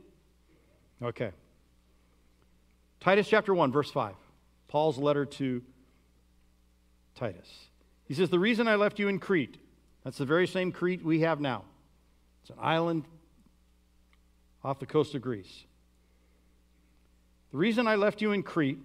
Okay. 1.02 1.32
Titus 3.00 3.28
chapter 3.28 3.54
1, 3.54 3.72
verse 3.72 3.92
5. 3.92 4.16
Paul's 4.68 4.98
letter 4.98 5.26
to 5.26 5.62
Titus. 7.16 7.48
He 8.06 8.14
says, 8.14 8.30
The 8.30 8.40
reason 8.40 8.68
I 8.68 8.76
left 8.76 9.00
you 9.00 9.08
in 9.08 9.20
Crete, 9.20 9.58
that's 10.04 10.18
the 10.18 10.26
very 10.26 10.48
same 10.48 10.72
Crete 10.72 11.04
we 11.04 11.22
have 11.22 11.40
now. 11.40 11.64
It's 12.42 12.50
an 12.50 12.58
island 12.60 13.06
off 14.70 14.78
the 14.78 14.86
coast 14.86 15.16
of 15.16 15.22
Greece. 15.24 15.66
The 17.52 17.58
reason 17.58 17.88
I 17.88 17.96
left 17.96 18.22
you 18.22 18.34
in 18.34 18.44
Crete 18.44 18.78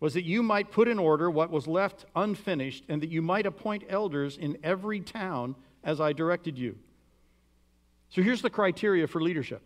was 0.00 0.14
that 0.14 0.24
you 0.24 0.42
might 0.42 0.70
put 0.70 0.88
in 0.88 0.98
order 0.98 1.30
what 1.30 1.50
was 1.50 1.66
left 1.66 2.06
unfinished 2.16 2.84
and 2.88 3.02
that 3.02 3.10
you 3.10 3.20
might 3.20 3.44
appoint 3.44 3.84
elders 3.90 4.38
in 4.38 4.56
every 4.64 5.00
town 5.00 5.54
as 5.84 6.00
I 6.00 6.14
directed 6.14 6.56
you. 6.56 6.76
So 8.08 8.22
here's 8.22 8.40
the 8.40 8.48
criteria 8.48 9.06
for 9.06 9.20
leadership 9.20 9.60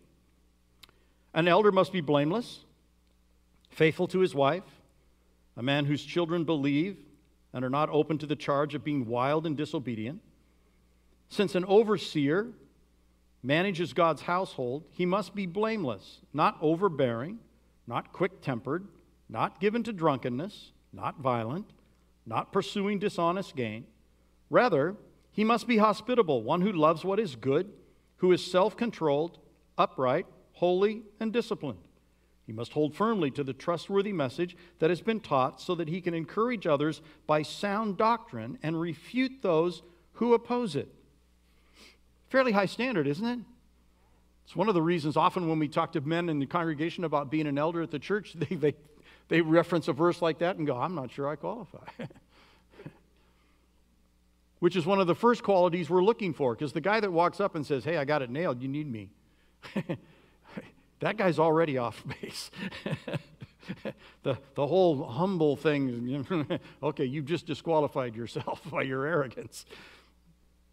an 1.33 1.47
elder 1.47 1.71
must 1.71 1.93
be 1.93 2.01
blameless, 2.01 2.65
faithful 3.69 4.07
to 4.09 4.19
his 4.19 4.35
wife, 4.35 4.65
a 5.55 5.63
man 5.63 5.85
whose 5.85 6.03
children 6.03 6.43
believe 6.43 6.97
and 7.53 7.63
are 7.63 7.69
not 7.69 7.89
open 7.89 8.17
to 8.17 8.25
the 8.25 8.35
charge 8.35 8.75
of 8.75 8.83
being 8.83 9.07
wild 9.07 9.45
and 9.45 9.55
disobedient. 9.55 10.19
Since 11.29 11.55
an 11.55 11.63
overseer 11.63 12.47
manages 13.47 13.93
God's 13.93 14.23
household, 14.23 14.83
he 14.91 15.05
must 15.05 15.33
be 15.33 15.45
blameless, 15.45 16.19
not 16.33 16.57
overbearing, 16.59 17.39
not 17.87 18.11
quick 18.11 18.41
tempered, 18.41 18.85
not 19.29 19.61
given 19.61 19.83
to 19.83 19.93
drunkenness, 19.93 20.73
not 20.91 21.21
violent, 21.21 21.71
not 22.25 22.51
pursuing 22.51 22.99
dishonest 22.99 23.55
gain. 23.55 23.85
Rather, 24.49 24.97
he 25.31 25.45
must 25.45 25.65
be 25.65 25.77
hospitable, 25.77 26.43
one 26.43 26.59
who 26.59 26.73
loves 26.73 27.05
what 27.05 27.21
is 27.21 27.37
good, 27.37 27.71
who 28.17 28.33
is 28.33 28.43
self 28.43 28.75
controlled, 28.75 29.39
upright, 29.77 30.25
holy, 30.51 31.03
and 31.21 31.31
disciplined. 31.31 31.79
He 32.45 32.51
must 32.51 32.73
hold 32.73 32.95
firmly 32.95 33.31
to 33.31 33.45
the 33.45 33.53
trustworthy 33.53 34.11
message 34.11 34.57
that 34.79 34.89
has 34.89 35.01
been 35.01 35.21
taught 35.21 35.61
so 35.61 35.73
that 35.75 35.87
he 35.87 36.01
can 36.01 36.13
encourage 36.13 36.67
others 36.67 37.01
by 37.25 37.43
sound 37.43 37.95
doctrine 37.95 38.57
and 38.61 38.81
refute 38.81 39.41
those 39.41 39.83
who 40.13 40.33
oppose 40.33 40.75
it. 40.75 40.89
Fairly 42.29 42.51
high 42.51 42.65
standard, 42.65 43.07
isn't 43.07 43.25
it? 43.25 43.39
It's 44.45 44.55
one 44.55 44.69
of 44.69 44.75
the 44.75 44.81
reasons 44.81 45.17
often 45.17 45.49
when 45.49 45.59
we 45.59 45.67
talk 45.67 45.91
to 45.93 46.01
men 46.01 46.29
in 46.29 46.39
the 46.39 46.45
congregation 46.45 47.03
about 47.03 47.29
being 47.29 47.47
an 47.47 47.57
elder 47.57 47.81
at 47.81 47.91
the 47.91 47.99
church, 47.99 48.33
they, 48.35 48.55
they, 48.55 48.75
they 49.27 49.41
reference 49.41 49.87
a 49.87 49.93
verse 49.93 50.21
like 50.21 50.39
that 50.39 50.55
and 50.57 50.65
go, 50.65 50.77
I'm 50.77 50.95
not 50.95 51.11
sure 51.11 51.27
I 51.27 51.35
qualify. 51.35 51.85
Which 54.59 54.75
is 54.75 54.85
one 54.85 54.99
of 54.99 55.07
the 55.07 55.15
first 55.15 55.43
qualities 55.43 55.89
we're 55.89 56.03
looking 56.03 56.33
for, 56.33 56.55
because 56.55 56.73
the 56.73 56.81
guy 56.81 56.99
that 56.99 57.11
walks 57.11 57.39
up 57.39 57.55
and 57.55 57.65
says, 57.65 57.83
Hey, 57.83 57.97
I 57.97 58.05
got 58.05 58.21
it 58.21 58.29
nailed, 58.29 58.61
you 58.61 58.67
need 58.67 58.91
me. 58.91 59.09
that 60.99 61.17
guy's 61.17 61.37
already 61.37 61.77
off 61.77 62.03
base. 62.21 62.49
the, 64.23 64.37
the 64.55 64.65
whole 64.65 65.05
humble 65.05 65.57
thing, 65.57 66.25
okay, 66.81 67.05
you've 67.05 67.25
just 67.25 67.45
disqualified 67.45 68.15
yourself 68.15 68.61
by 68.71 68.81
your 68.81 69.05
arrogance. 69.05 69.65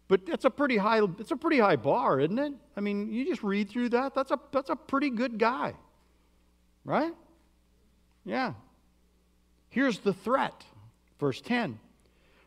But 0.07 0.25
that's 0.25 0.45
a 0.45 0.49
pretty 0.49 0.77
high, 0.77 1.01
it's 1.19 1.31
a 1.31 1.35
pretty 1.35 1.59
high 1.59 1.77
bar, 1.77 2.19
isn't 2.19 2.37
it? 2.37 2.53
I 2.77 2.81
mean, 2.81 3.11
you 3.11 3.25
just 3.25 3.43
read 3.43 3.69
through 3.69 3.89
that, 3.89 4.13
that's 4.13 4.31
a, 4.31 4.39
that's 4.51 4.69
a 4.69 4.75
pretty 4.75 5.09
good 5.09 5.39
guy, 5.39 5.73
right? 6.83 7.13
Yeah. 8.23 8.53
Here's 9.69 9.99
the 9.99 10.13
threat, 10.13 10.63
verse 11.19 11.41
10. 11.41 11.79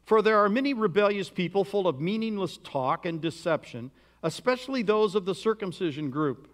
For 0.04 0.22
there 0.22 0.38
are 0.38 0.48
many 0.48 0.72
rebellious 0.72 1.28
people 1.30 1.64
full 1.64 1.88
of 1.88 2.00
meaningless 2.00 2.58
talk 2.62 3.04
and 3.04 3.20
deception, 3.20 3.90
especially 4.22 4.82
those 4.82 5.14
of 5.14 5.24
the 5.24 5.34
circumcision 5.34 6.10
group. 6.10 6.48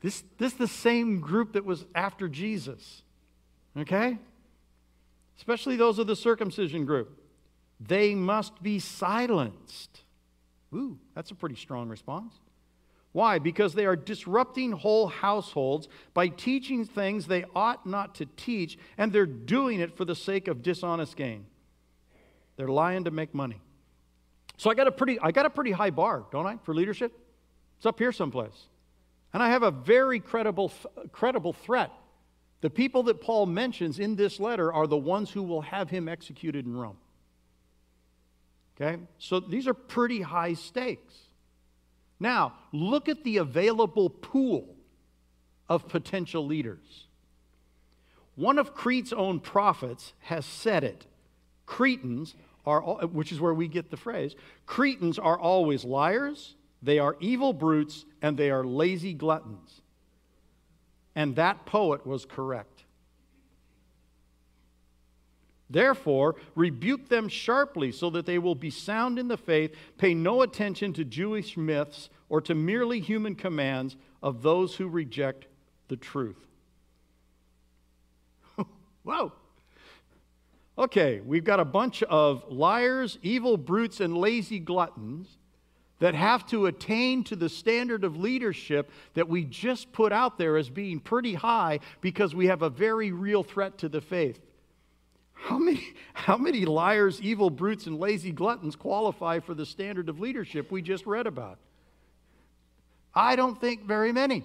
This, 0.00 0.24
this 0.38 0.52
is 0.52 0.58
the 0.58 0.68
same 0.68 1.20
group 1.20 1.52
that 1.52 1.64
was 1.64 1.84
after 1.94 2.28
Jesus. 2.28 3.02
Okay? 3.76 4.18
Especially 5.36 5.76
those 5.76 5.98
of 5.98 6.06
the 6.06 6.16
circumcision 6.16 6.84
group. 6.84 7.21
They 7.86 8.14
must 8.14 8.62
be 8.62 8.78
silenced. 8.78 10.02
Ooh, 10.74 10.98
that's 11.14 11.30
a 11.30 11.34
pretty 11.34 11.56
strong 11.56 11.88
response. 11.88 12.34
Why? 13.12 13.38
Because 13.38 13.74
they 13.74 13.84
are 13.84 13.96
disrupting 13.96 14.72
whole 14.72 15.06
households 15.06 15.88
by 16.14 16.28
teaching 16.28 16.84
things 16.86 17.26
they 17.26 17.44
ought 17.54 17.84
not 17.84 18.14
to 18.16 18.26
teach, 18.36 18.78
and 18.96 19.12
they're 19.12 19.26
doing 19.26 19.80
it 19.80 19.96
for 19.96 20.04
the 20.04 20.14
sake 20.14 20.48
of 20.48 20.62
dishonest 20.62 21.16
gain. 21.16 21.44
They're 22.56 22.68
lying 22.68 23.04
to 23.04 23.10
make 23.10 23.34
money. 23.34 23.60
So 24.56 24.70
I 24.70 24.74
got 24.74 24.86
a 24.86 24.92
pretty, 24.92 25.18
I 25.20 25.30
got 25.30 25.44
a 25.44 25.50
pretty 25.50 25.72
high 25.72 25.90
bar, 25.90 26.24
don't 26.30 26.46
I, 26.46 26.58
for 26.62 26.74
leadership? 26.74 27.12
It's 27.76 27.86
up 27.86 27.98
here 27.98 28.12
someplace. 28.12 28.68
And 29.34 29.42
I 29.42 29.50
have 29.50 29.62
a 29.62 29.70
very 29.70 30.20
credible, 30.20 30.72
credible 31.10 31.52
threat. 31.52 31.90
The 32.60 32.70
people 32.70 33.02
that 33.04 33.20
Paul 33.20 33.46
mentions 33.46 33.98
in 33.98 34.14
this 34.14 34.38
letter 34.38 34.72
are 34.72 34.86
the 34.86 34.96
ones 34.96 35.30
who 35.30 35.42
will 35.42 35.62
have 35.62 35.90
him 35.90 36.08
executed 36.08 36.64
in 36.64 36.76
Rome. 36.76 36.96
Okay? 38.82 39.00
So 39.18 39.40
these 39.40 39.68
are 39.68 39.74
pretty 39.74 40.22
high 40.22 40.54
stakes. 40.54 41.14
Now, 42.18 42.54
look 42.72 43.08
at 43.08 43.24
the 43.24 43.38
available 43.38 44.10
pool 44.10 44.74
of 45.68 45.88
potential 45.88 46.46
leaders. 46.46 47.06
One 48.34 48.58
of 48.58 48.74
Crete's 48.74 49.12
own 49.12 49.40
prophets 49.40 50.12
has 50.20 50.44
said 50.44 50.84
it. 50.84 51.06
Cretans 51.66 52.34
are, 52.64 52.80
which 53.06 53.32
is 53.32 53.40
where 53.40 53.54
we 53.54 53.68
get 53.68 53.90
the 53.90 53.96
phrase, 53.96 54.34
Cretans 54.66 55.18
are 55.18 55.38
always 55.38 55.84
liars, 55.84 56.54
they 56.82 56.98
are 56.98 57.16
evil 57.20 57.52
brutes, 57.52 58.04
and 58.20 58.36
they 58.36 58.50
are 58.50 58.64
lazy 58.64 59.14
gluttons. 59.14 59.82
And 61.14 61.36
that 61.36 61.66
poet 61.66 62.06
was 62.06 62.24
correct. 62.24 62.71
Therefore, 65.72 66.36
rebuke 66.54 67.08
them 67.08 67.28
sharply 67.28 67.92
so 67.92 68.10
that 68.10 68.26
they 68.26 68.38
will 68.38 68.54
be 68.54 68.70
sound 68.70 69.18
in 69.18 69.28
the 69.28 69.38
faith, 69.38 69.74
pay 69.96 70.12
no 70.12 70.42
attention 70.42 70.92
to 70.92 71.04
Jewish 71.04 71.56
myths 71.56 72.10
or 72.28 72.42
to 72.42 72.54
merely 72.54 73.00
human 73.00 73.34
commands 73.34 73.96
of 74.22 74.42
those 74.42 74.76
who 74.76 74.86
reject 74.86 75.46
the 75.88 75.96
truth. 75.96 76.46
Whoa. 79.02 79.32
Okay, 80.76 81.20
we've 81.24 81.44
got 81.44 81.60
a 81.60 81.64
bunch 81.64 82.02
of 82.02 82.44
liars, 82.50 83.18
evil 83.22 83.56
brutes, 83.56 84.00
and 84.00 84.16
lazy 84.16 84.58
gluttons 84.58 85.38
that 86.00 86.14
have 86.14 86.46
to 86.48 86.66
attain 86.66 87.24
to 87.24 87.36
the 87.36 87.48
standard 87.48 88.04
of 88.04 88.16
leadership 88.18 88.90
that 89.14 89.28
we 89.28 89.44
just 89.44 89.92
put 89.92 90.12
out 90.12 90.36
there 90.36 90.58
as 90.58 90.68
being 90.68 91.00
pretty 91.00 91.34
high 91.34 91.78
because 92.02 92.34
we 92.34 92.48
have 92.48 92.60
a 92.60 92.68
very 92.68 93.10
real 93.10 93.42
threat 93.42 93.78
to 93.78 93.88
the 93.88 94.00
faith. 94.00 94.38
How 95.42 95.58
many, 95.58 95.82
how 96.14 96.36
many 96.36 96.64
liars, 96.64 97.20
evil 97.20 97.50
brutes, 97.50 97.86
and 97.88 97.98
lazy 97.98 98.30
gluttons 98.30 98.76
qualify 98.76 99.40
for 99.40 99.54
the 99.54 99.66
standard 99.66 100.08
of 100.08 100.20
leadership 100.20 100.70
we 100.70 100.82
just 100.82 101.04
read 101.04 101.26
about? 101.26 101.58
I 103.12 103.34
don't 103.34 103.60
think 103.60 103.84
very 103.84 104.12
many. 104.12 104.44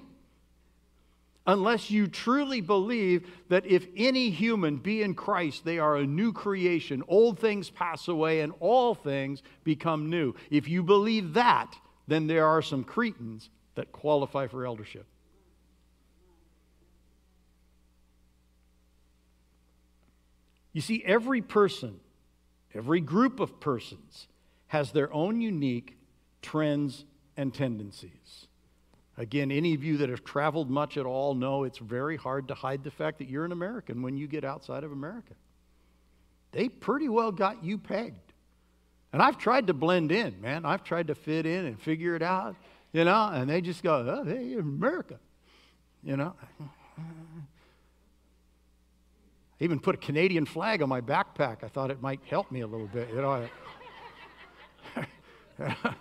Unless 1.45 1.91
you 1.91 2.07
truly 2.07 2.61
believe 2.61 3.29
that 3.47 3.65
if 3.67 3.85
any 3.95 4.31
human 4.31 4.77
be 4.77 5.03
in 5.03 5.13
Christ, 5.13 5.63
they 5.63 5.77
are 5.77 5.97
a 5.97 6.05
new 6.05 6.33
creation. 6.33 7.03
Old 7.07 7.37
things 7.37 7.69
pass 7.69 8.07
away 8.07 8.41
and 8.41 8.51
all 8.59 8.95
things 8.95 9.43
become 9.63 10.09
new. 10.09 10.33
If 10.49 10.67
you 10.67 10.81
believe 10.81 11.35
that, 11.35 11.75
then 12.07 12.25
there 12.25 12.47
are 12.47 12.63
some 12.63 12.83
Cretans 12.83 13.49
that 13.75 13.91
qualify 13.91 14.47
for 14.47 14.65
eldership. 14.65 15.05
You 20.77 20.81
see, 20.81 21.01
every 21.03 21.41
person, 21.41 21.99
every 22.75 22.99
group 23.01 23.39
of 23.39 23.59
persons 23.59 24.27
has 24.67 24.91
their 24.91 25.11
own 25.11 25.41
unique 25.41 25.97
trends 26.43 27.03
and 27.35 27.51
tendencies. 27.51 28.45
Again, 29.17 29.51
any 29.51 29.73
of 29.73 29.83
you 29.83 29.97
that 29.97 30.09
have 30.09 30.23
traveled 30.23 30.69
much 30.69 30.95
at 30.95 31.07
all 31.07 31.33
know 31.33 31.63
it's 31.63 31.79
very 31.79 32.15
hard 32.15 32.49
to 32.49 32.53
hide 32.53 32.83
the 32.83 32.91
fact 32.91 33.17
that 33.17 33.27
you're 33.27 33.43
an 33.43 33.51
American 33.51 34.03
when 34.03 34.17
you 34.17 34.27
get 34.27 34.45
outside 34.45 34.83
of 34.83 34.91
America. 34.91 35.33
They 36.51 36.69
pretty 36.69 37.09
well 37.09 37.31
got 37.31 37.63
you 37.63 37.79
pegged. 37.79 38.33
And 39.11 39.19
I've 39.19 39.39
tried 39.39 39.65
to 39.65 39.73
blend 39.73 40.11
in, 40.11 40.39
man. 40.41 40.63
I've 40.63 40.83
tried 40.83 41.07
to 41.07 41.15
fit 41.15 41.47
in 41.47 41.65
and 41.65 41.81
figure 41.81 42.15
it 42.15 42.21
out, 42.21 42.55
you 42.93 43.03
know, 43.03 43.29
and 43.33 43.49
they 43.49 43.61
just 43.61 43.81
go, 43.81 43.95
oh, 44.07 44.23
hey, 44.23 44.53
America, 44.53 45.17
you 46.03 46.17
know. 46.17 46.35
I 49.59 49.63
even 49.63 49.79
put 49.79 49.95
a 49.95 49.97
Canadian 49.97 50.45
flag 50.45 50.81
on 50.81 50.89
my 50.89 51.01
backpack. 51.01 51.63
I 51.63 51.67
thought 51.67 51.89
it 51.89 52.01
might 52.01 52.19
help 52.29 52.51
me 52.51 52.61
a 52.61 52.67
little 52.67 52.87
bit, 52.87 53.09
you 53.09 53.21
know. 53.21 53.47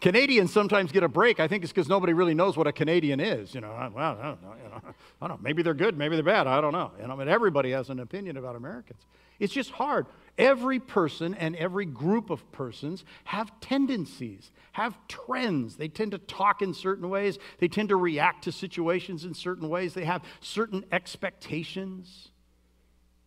Canadians 0.00 0.52
sometimes 0.52 0.92
get 0.92 1.02
a 1.02 1.08
break. 1.08 1.40
I 1.40 1.48
think 1.48 1.62
it's 1.62 1.72
because 1.72 1.88
nobody 1.88 2.12
really 2.12 2.34
knows 2.34 2.56
what 2.56 2.66
a 2.66 2.72
Canadian 2.72 3.20
is. 3.20 3.54
You 3.54 3.60
know, 3.60 3.90
well, 3.94 4.18
I 4.20 4.22
don't 4.22 4.42
know. 4.42 4.54
You 4.62 4.68
know, 4.68 4.80
I 5.22 5.28
don't 5.28 5.38
know. 5.38 5.38
Maybe 5.42 5.62
they're 5.62 5.72
good, 5.74 5.96
maybe 5.96 6.16
they're 6.16 6.24
bad. 6.24 6.46
I 6.46 6.60
don't 6.60 6.72
know. 6.72 6.90
You 7.00 7.06
know, 7.06 7.16
but 7.16 7.28
everybody 7.28 7.70
has 7.70 7.88
an 7.88 8.00
opinion 8.00 8.36
about 8.36 8.56
Americans. 8.56 9.00
It's 9.38 9.52
just 9.52 9.70
hard. 9.70 10.06
Every 10.36 10.80
person 10.80 11.34
and 11.34 11.54
every 11.54 11.86
group 11.86 12.28
of 12.28 12.50
persons 12.50 13.04
have 13.24 13.52
tendencies, 13.60 14.50
have 14.72 14.96
trends. 15.06 15.76
They 15.76 15.88
tend 15.88 16.10
to 16.10 16.18
talk 16.18 16.60
in 16.60 16.74
certain 16.74 17.08
ways. 17.08 17.38
They 17.58 17.68
tend 17.68 17.90
to 17.90 17.96
react 17.96 18.44
to 18.44 18.52
situations 18.52 19.24
in 19.24 19.34
certain 19.34 19.68
ways. 19.68 19.94
They 19.94 20.04
have 20.04 20.24
certain 20.40 20.84
expectations. 20.90 22.30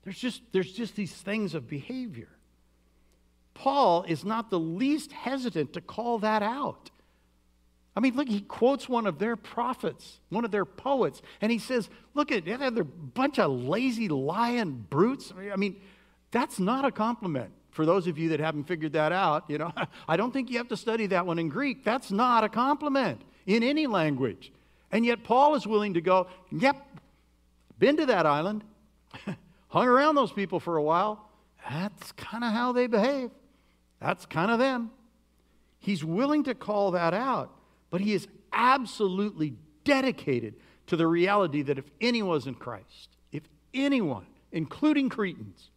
There's 0.04 0.20
just, 0.20 0.42
there's 0.52 0.72
just 0.72 0.96
these 0.98 1.14
things 1.14 1.54
of 1.54 1.68
behavior. 1.70 2.30
Paul 3.54 4.04
is 4.04 4.26
not 4.26 4.50
the 4.50 4.60
least 4.60 5.12
hesitant 5.14 5.74
to 5.74 5.82
call 5.82 6.20
that 6.20 6.44
out. 6.44 6.92
I 7.96 8.00
mean, 8.00 8.16
look, 8.16 8.28
he 8.28 8.42
quotes 8.42 8.88
one 8.88 9.08
of 9.08 9.18
their 9.18 9.36
prophets, 9.36 10.20
one 10.30 10.46
of 10.46 10.52
their 10.52 10.66
poets, 10.66 11.22
and 11.42 11.52
he 11.52 11.58
says, 11.58 11.90
Look 12.14 12.32
at 12.32 12.46
they're 12.46 12.62
a 12.62 12.86
bunch 12.86 13.40
of 13.40 13.50
lazy, 13.50 14.08
lying 14.08 14.86
brutes. 14.88 15.34
I 15.52 15.56
mean, 15.56 15.78
that's 16.32 16.60
not 16.60 16.86
a 16.86 16.92
compliment. 16.92 17.52
For 17.72 17.86
those 17.86 18.08
of 18.08 18.18
you 18.18 18.30
that 18.30 18.40
haven't 18.40 18.64
figured 18.64 18.94
that 18.94 19.12
out, 19.12 19.46
you 19.48 19.58
know, 19.58 19.72
I 20.08 20.18
don't 20.18 20.32
think 20.32 20.50
you 20.50 20.58
have 20.58 20.68
to 20.70 20.78
study 20.78 21.08
that 21.08 21.26
one 21.26 21.40
in 21.40 21.50
Greek. 21.50 21.84
That's 21.84 22.12
not 22.12 22.44
a 22.44 22.50
compliment 22.50 23.22
in 23.46 23.64
any 23.64 23.88
language. 23.88 24.52
And 24.92 25.06
yet 25.06 25.24
Paul 25.24 25.56
is 25.56 25.68
willing 25.68 25.94
to 25.94 26.02
go, 26.02 26.28
Yep, 26.52 26.78
been 27.78 27.98
to 27.98 28.06
that 28.08 28.26
island, 28.26 28.64
hung 29.68 29.88
around 29.88 30.16
those 30.16 30.32
people 30.32 30.60
for 30.60 30.78
a 30.78 30.84
while. 30.84 31.30
That's 31.70 32.12
kind 32.14 32.44
of 32.44 32.52
how 32.52 32.72
they 32.72 32.88
behave. 32.88 33.32
That's 34.00 34.26
kind 34.26 34.52
of 34.52 34.60
them. 34.60 34.92
He's 35.80 36.04
willing 36.04 36.44
to 36.46 36.56
call 36.56 36.92
that 36.92 37.14
out, 37.14 37.52
but 37.90 38.02
he 38.02 38.14
is 38.14 38.28
absolutely 38.52 39.54
dedicated 39.84 40.56
to 40.88 40.96
the 40.96 41.08
reality 41.08 41.62
that 41.64 41.78
if 41.78 41.86
anyone's 42.02 42.48
in 42.48 42.56
Christ, 42.56 43.10
if 43.32 43.44
anyone, 43.74 44.26
including 44.52 45.10
Cretans, 45.10 45.70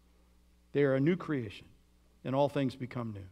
they 0.72 0.82
are 0.82 0.94
a 0.94 1.00
new 1.00 1.16
creation 1.16 1.66
and 2.24 2.34
all 2.34 2.48
things 2.48 2.76
become 2.76 3.12
new. 3.12 3.26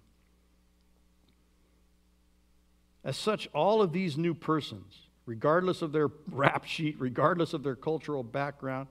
As 3.05 3.17
such, 3.17 3.49
all 3.55 3.81
of 3.81 3.93
these 3.93 4.17
new 4.17 4.35
persons, 4.35 4.99
regardless 5.25 5.83
of 5.83 5.93
their 5.93 6.09
rap 6.31 6.65
sheet, 6.65 6.97
regardless 6.99 7.55
of 7.55 7.63
their 7.63 7.77
cultural 7.77 8.23
background, 8.23 8.89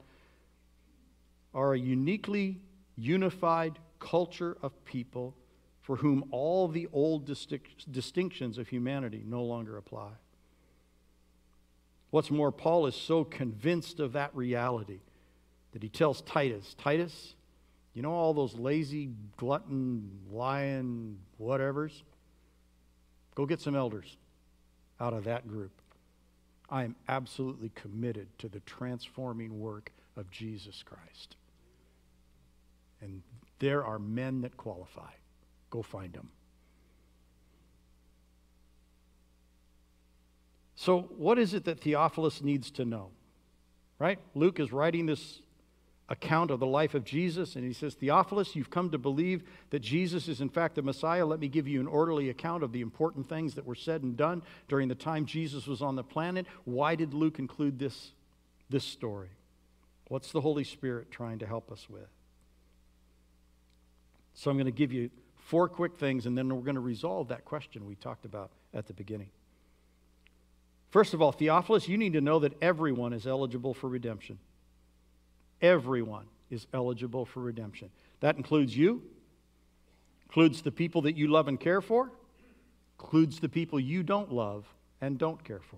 are 1.53 1.73
a 1.73 1.79
uniquely 1.79 2.61
unified 2.95 3.79
culture 3.99 4.57
of 4.61 4.83
people 4.85 5.35
for 5.81 5.97
whom 5.97 6.25
all 6.31 6.67
the 6.67 6.87
old 6.91 7.25
distinc- 7.25 7.89
distinctions 7.91 8.57
of 8.57 8.67
humanity 8.67 9.23
no 9.25 9.43
longer 9.43 9.77
apply. 9.77 10.11
What's 12.09 12.31
more, 12.31 12.51
Paul 12.51 12.87
is 12.87 12.95
so 12.95 13.23
convinced 13.23 13.99
of 13.99 14.13
that 14.13 14.35
reality 14.35 14.99
that 15.71 15.83
he 15.83 15.89
tells 15.89 16.21
Titus, 16.21 16.75
Titus, 16.77 17.35
you 17.97 18.03
know 18.03 18.13
all 18.13 18.35
those 18.35 18.53
lazy, 18.53 19.09
glutton, 19.37 20.19
lying, 20.31 21.17
whatevers? 21.41 22.03
Go 23.33 23.47
get 23.47 23.59
some 23.59 23.75
elders 23.75 24.17
out 24.99 25.13
of 25.13 25.23
that 25.23 25.47
group. 25.47 25.71
I 26.69 26.83
am 26.83 26.95
absolutely 27.09 27.71
committed 27.73 28.27
to 28.37 28.49
the 28.49 28.59
transforming 28.59 29.59
work 29.59 29.91
of 30.15 30.29
Jesus 30.29 30.83
Christ. 30.83 31.37
And 33.01 33.23
there 33.57 33.83
are 33.83 33.97
men 33.97 34.41
that 34.41 34.55
qualify. 34.57 35.13
Go 35.71 35.81
find 35.81 36.13
them. 36.13 36.29
So, 40.75 41.09
what 41.17 41.39
is 41.39 41.55
it 41.55 41.65
that 41.65 41.79
Theophilus 41.79 42.43
needs 42.43 42.69
to 42.69 42.85
know? 42.85 43.09
Right? 43.97 44.19
Luke 44.35 44.59
is 44.59 44.71
writing 44.71 45.07
this 45.07 45.41
account 46.09 46.51
of 46.51 46.59
the 46.59 46.65
life 46.65 46.93
of 46.93 47.03
Jesus, 47.03 47.55
and 47.55 47.65
he 47.65 47.73
says, 47.73 47.93
Theophilus, 47.93 48.55
you've 48.55 48.69
come 48.69 48.91
to 48.91 48.97
believe 48.97 49.43
that 49.71 49.79
Jesus 49.79 50.27
is 50.27 50.39
in 50.39 50.49
fact 50.49 50.75
the 50.75 50.81
Messiah. 50.81 51.25
Let 51.25 51.39
me 51.39 51.49
give 51.49 51.67
you 51.67 51.81
an 51.81 51.87
orderly 51.87 52.29
account 52.29 52.63
of 52.63 52.71
the 52.71 52.81
important 52.81 53.27
things 53.27 53.55
that 53.55 53.65
were 53.65 53.75
said 53.75 54.03
and 54.03 54.15
done 54.15 54.41
during 54.69 54.87
the 54.87 54.95
time 54.95 55.25
Jesus 55.25 55.67
was 55.67 55.81
on 55.81 55.95
the 55.95 56.03
planet. 56.03 56.45
Why 56.63 56.95
did 56.95 57.13
Luke 57.13 57.39
include 57.39 57.77
this, 57.77 58.11
this 58.69 58.85
story? 58.85 59.29
What's 60.07 60.31
the 60.31 60.41
Holy 60.41 60.63
Spirit 60.63 61.11
trying 61.11 61.39
to 61.39 61.45
help 61.45 61.71
us 61.71 61.89
with? 61.89 62.07
So, 64.33 64.49
I'm 64.49 64.57
going 64.57 64.65
to 64.65 64.71
give 64.71 64.93
you 64.93 65.09
four 65.47 65.67
quick 65.67 65.97
things, 65.97 66.25
and 66.25 66.37
then 66.37 66.47
we're 66.47 66.61
going 66.61 66.75
to 66.75 66.81
resolve 66.81 67.29
that 67.29 67.43
question 67.43 67.85
we 67.85 67.95
talked 67.95 68.23
about 68.23 68.51
at 68.73 68.87
the 68.87 68.93
beginning. 68.93 69.29
First 70.89 71.13
of 71.13 71.21
all, 71.21 71.31
Theophilus, 71.31 71.89
you 71.89 71.97
need 71.97 72.13
to 72.13 72.21
know 72.21 72.39
that 72.39 72.53
everyone 72.61 73.11
is 73.11 73.27
eligible 73.27 73.73
for 73.73 73.89
redemption. 73.89 74.39
Everyone 75.61 76.25
is 76.49 76.67
eligible 76.73 77.25
for 77.25 77.41
redemption. 77.41 77.89
That 78.19 78.37
includes 78.37 78.75
you, 78.75 79.01
includes 80.27 80.61
the 80.61 80.71
people 80.71 81.01
that 81.03 81.15
you 81.15 81.27
love 81.27 81.47
and 81.47 81.59
care 81.59 81.81
for, 81.81 82.11
includes 82.99 83.39
the 83.39 83.49
people 83.49 83.79
you 83.79 84.03
don't 84.03 84.31
love 84.31 84.65
and 85.01 85.17
don't 85.17 85.43
care 85.43 85.61
for. 85.61 85.77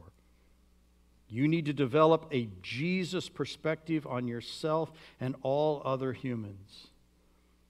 You 1.30 1.48
need 1.48 1.66
to 1.66 1.74
develop 1.74 2.28
a 2.32 2.50
Jesus 2.62 3.30
perspective 3.30 4.08
on 4.08 4.28
yourself 4.28 4.92
and 5.20 5.36
all 5.44 5.82
other 5.86 6.12
humans. 6.12 6.88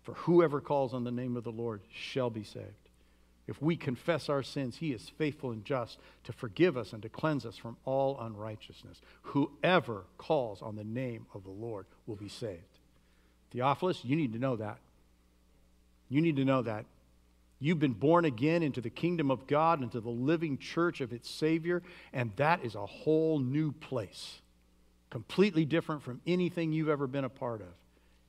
For 0.04 0.14
whoever 0.14 0.62
calls 0.62 0.94
on 0.94 1.04
the 1.04 1.12
name 1.12 1.36
of 1.36 1.44
the 1.44 1.52
Lord 1.52 1.82
shall 1.92 2.30
be 2.30 2.44
saved. 2.44 2.89
If 3.50 3.60
we 3.64 3.76
confess 3.76 4.30
our 4.30 4.44
sins, 4.44 4.78
he 4.78 4.94
is 4.94 5.10
faithful 5.18 5.50
and 5.50 5.66
just 5.66 5.98
to 6.26 6.32
forgive 6.32 6.78
us 6.78 6.94
and 6.94 7.02
to 7.02 7.10
cleanse 7.10 7.48
us 7.48 7.58
from 7.58 7.78
all 7.84 8.20
unrighteousness. 8.20 9.02
Whoever 9.24 10.04
calls 10.20 10.62
on 10.62 10.76
the 10.76 10.84
name 10.84 11.26
of 11.34 11.46
the 11.46 11.50
Lord 11.50 11.88
will 12.06 12.16
be 12.16 12.30
saved. 12.30 12.62
Theophilus, 13.50 14.06
you 14.06 14.16
need 14.16 14.34
to 14.34 14.40
know 14.40 14.56
that. 14.58 14.78
You 16.10 16.22
need 16.22 16.36
to 16.36 16.46
know 16.46 16.62
that. 16.62 16.86
You've 17.58 17.80
been 17.80 17.94
born 17.94 18.24
again 18.24 18.62
into 18.62 18.82
the 18.82 18.92
kingdom 18.92 19.32
of 19.32 19.48
God, 19.48 19.82
into 19.82 20.00
the 20.00 20.10
living 20.10 20.60
church 20.60 21.02
of 21.02 21.12
its 21.12 21.28
Savior, 21.28 21.82
and 22.14 22.32
that 22.36 22.64
is 22.64 22.76
a 22.76 22.86
whole 22.86 23.40
new 23.40 23.72
place. 23.72 24.42
Completely 25.10 25.66
different 25.66 26.04
from 26.04 26.22
anything 26.28 26.72
you've 26.72 26.88
ever 26.88 27.08
been 27.08 27.26
a 27.26 27.30
part 27.30 27.62
of. 27.62 27.74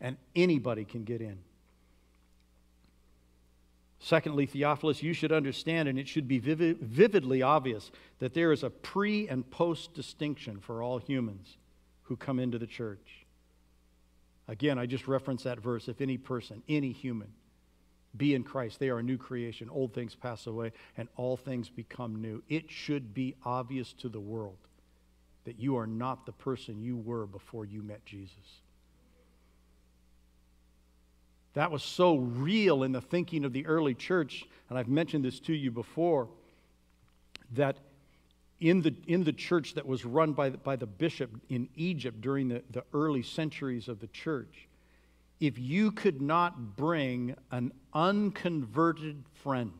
And 0.00 0.16
anybody 0.34 0.86
can 0.86 1.04
get 1.04 1.20
in. 1.20 1.40
Secondly, 4.02 4.46
Theophilus, 4.46 5.02
you 5.02 5.12
should 5.12 5.30
understand, 5.30 5.86
and 5.86 5.98
it 5.98 6.08
should 6.08 6.26
be 6.26 6.38
vivid, 6.38 6.78
vividly 6.80 7.42
obvious, 7.42 7.90
that 8.18 8.32
there 8.32 8.50
is 8.50 8.62
a 8.62 8.70
pre 8.70 9.28
and 9.28 9.48
post 9.50 9.92
distinction 9.92 10.58
for 10.58 10.82
all 10.82 10.98
humans 10.98 11.58
who 12.04 12.16
come 12.16 12.40
into 12.40 12.58
the 12.58 12.66
church. 12.66 13.26
Again, 14.48 14.78
I 14.78 14.86
just 14.86 15.06
reference 15.06 15.42
that 15.42 15.60
verse. 15.60 15.86
If 15.86 16.00
any 16.00 16.16
person, 16.16 16.62
any 16.66 16.92
human, 16.92 17.28
be 18.16 18.34
in 18.34 18.42
Christ, 18.42 18.80
they 18.80 18.88
are 18.88 18.98
a 18.98 19.02
new 19.02 19.18
creation. 19.18 19.68
Old 19.70 19.92
things 19.92 20.14
pass 20.14 20.46
away, 20.46 20.72
and 20.96 21.06
all 21.16 21.36
things 21.36 21.68
become 21.68 22.22
new. 22.22 22.42
It 22.48 22.70
should 22.70 23.12
be 23.12 23.36
obvious 23.44 23.92
to 23.94 24.08
the 24.08 24.18
world 24.18 24.56
that 25.44 25.60
you 25.60 25.76
are 25.76 25.86
not 25.86 26.24
the 26.24 26.32
person 26.32 26.82
you 26.82 26.96
were 26.96 27.26
before 27.26 27.66
you 27.66 27.82
met 27.82 28.04
Jesus. 28.06 28.62
That 31.54 31.70
was 31.70 31.82
so 31.82 32.16
real 32.16 32.82
in 32.82 32.92
the 32.92 33.00
thinking 33.00 33.44
of 33.44 33.52
the 33.52 33.66
early 33.66 33.94
church, 33.94 34.46
and 34.68 34.78
I've 34.78 34.88
mentioned 34.88 35.24
this 35.24 35.40
to 35.40 35.52
you 35.52 35.70
before, 35.70 36.28
that 37.52 37.78
in 38.60 38.82
the, 38.82 38.94
in 39.06 39.24
the 39.24 39.32
church 39.32 39.74
that 39.74 39.86
was 39.86 40.04
run 40.04 40.32
by 40.32 40.50
the, 40.50 40.58
by 40.58 40.76
the 40.76 40.86
bishop 40.86 41.30
in 41.48 41.68
Egypt 41.74 42.20
during 42.20 42.48
the, 42.48 42.62
the 42.70 42.84
early 42.92 43.22
centuries 43.22 43.88
of 43.88 44.00
the 44.00 44.06
church, 44.08 44.68
if 45.40 45.58
you 45.58 45.90
could 45.90 46.20
not 46.20 46.76
bring 46.76 47.34
an 47.50 47.72
unconverted 47.94 49.24
friend, 49.42 49.72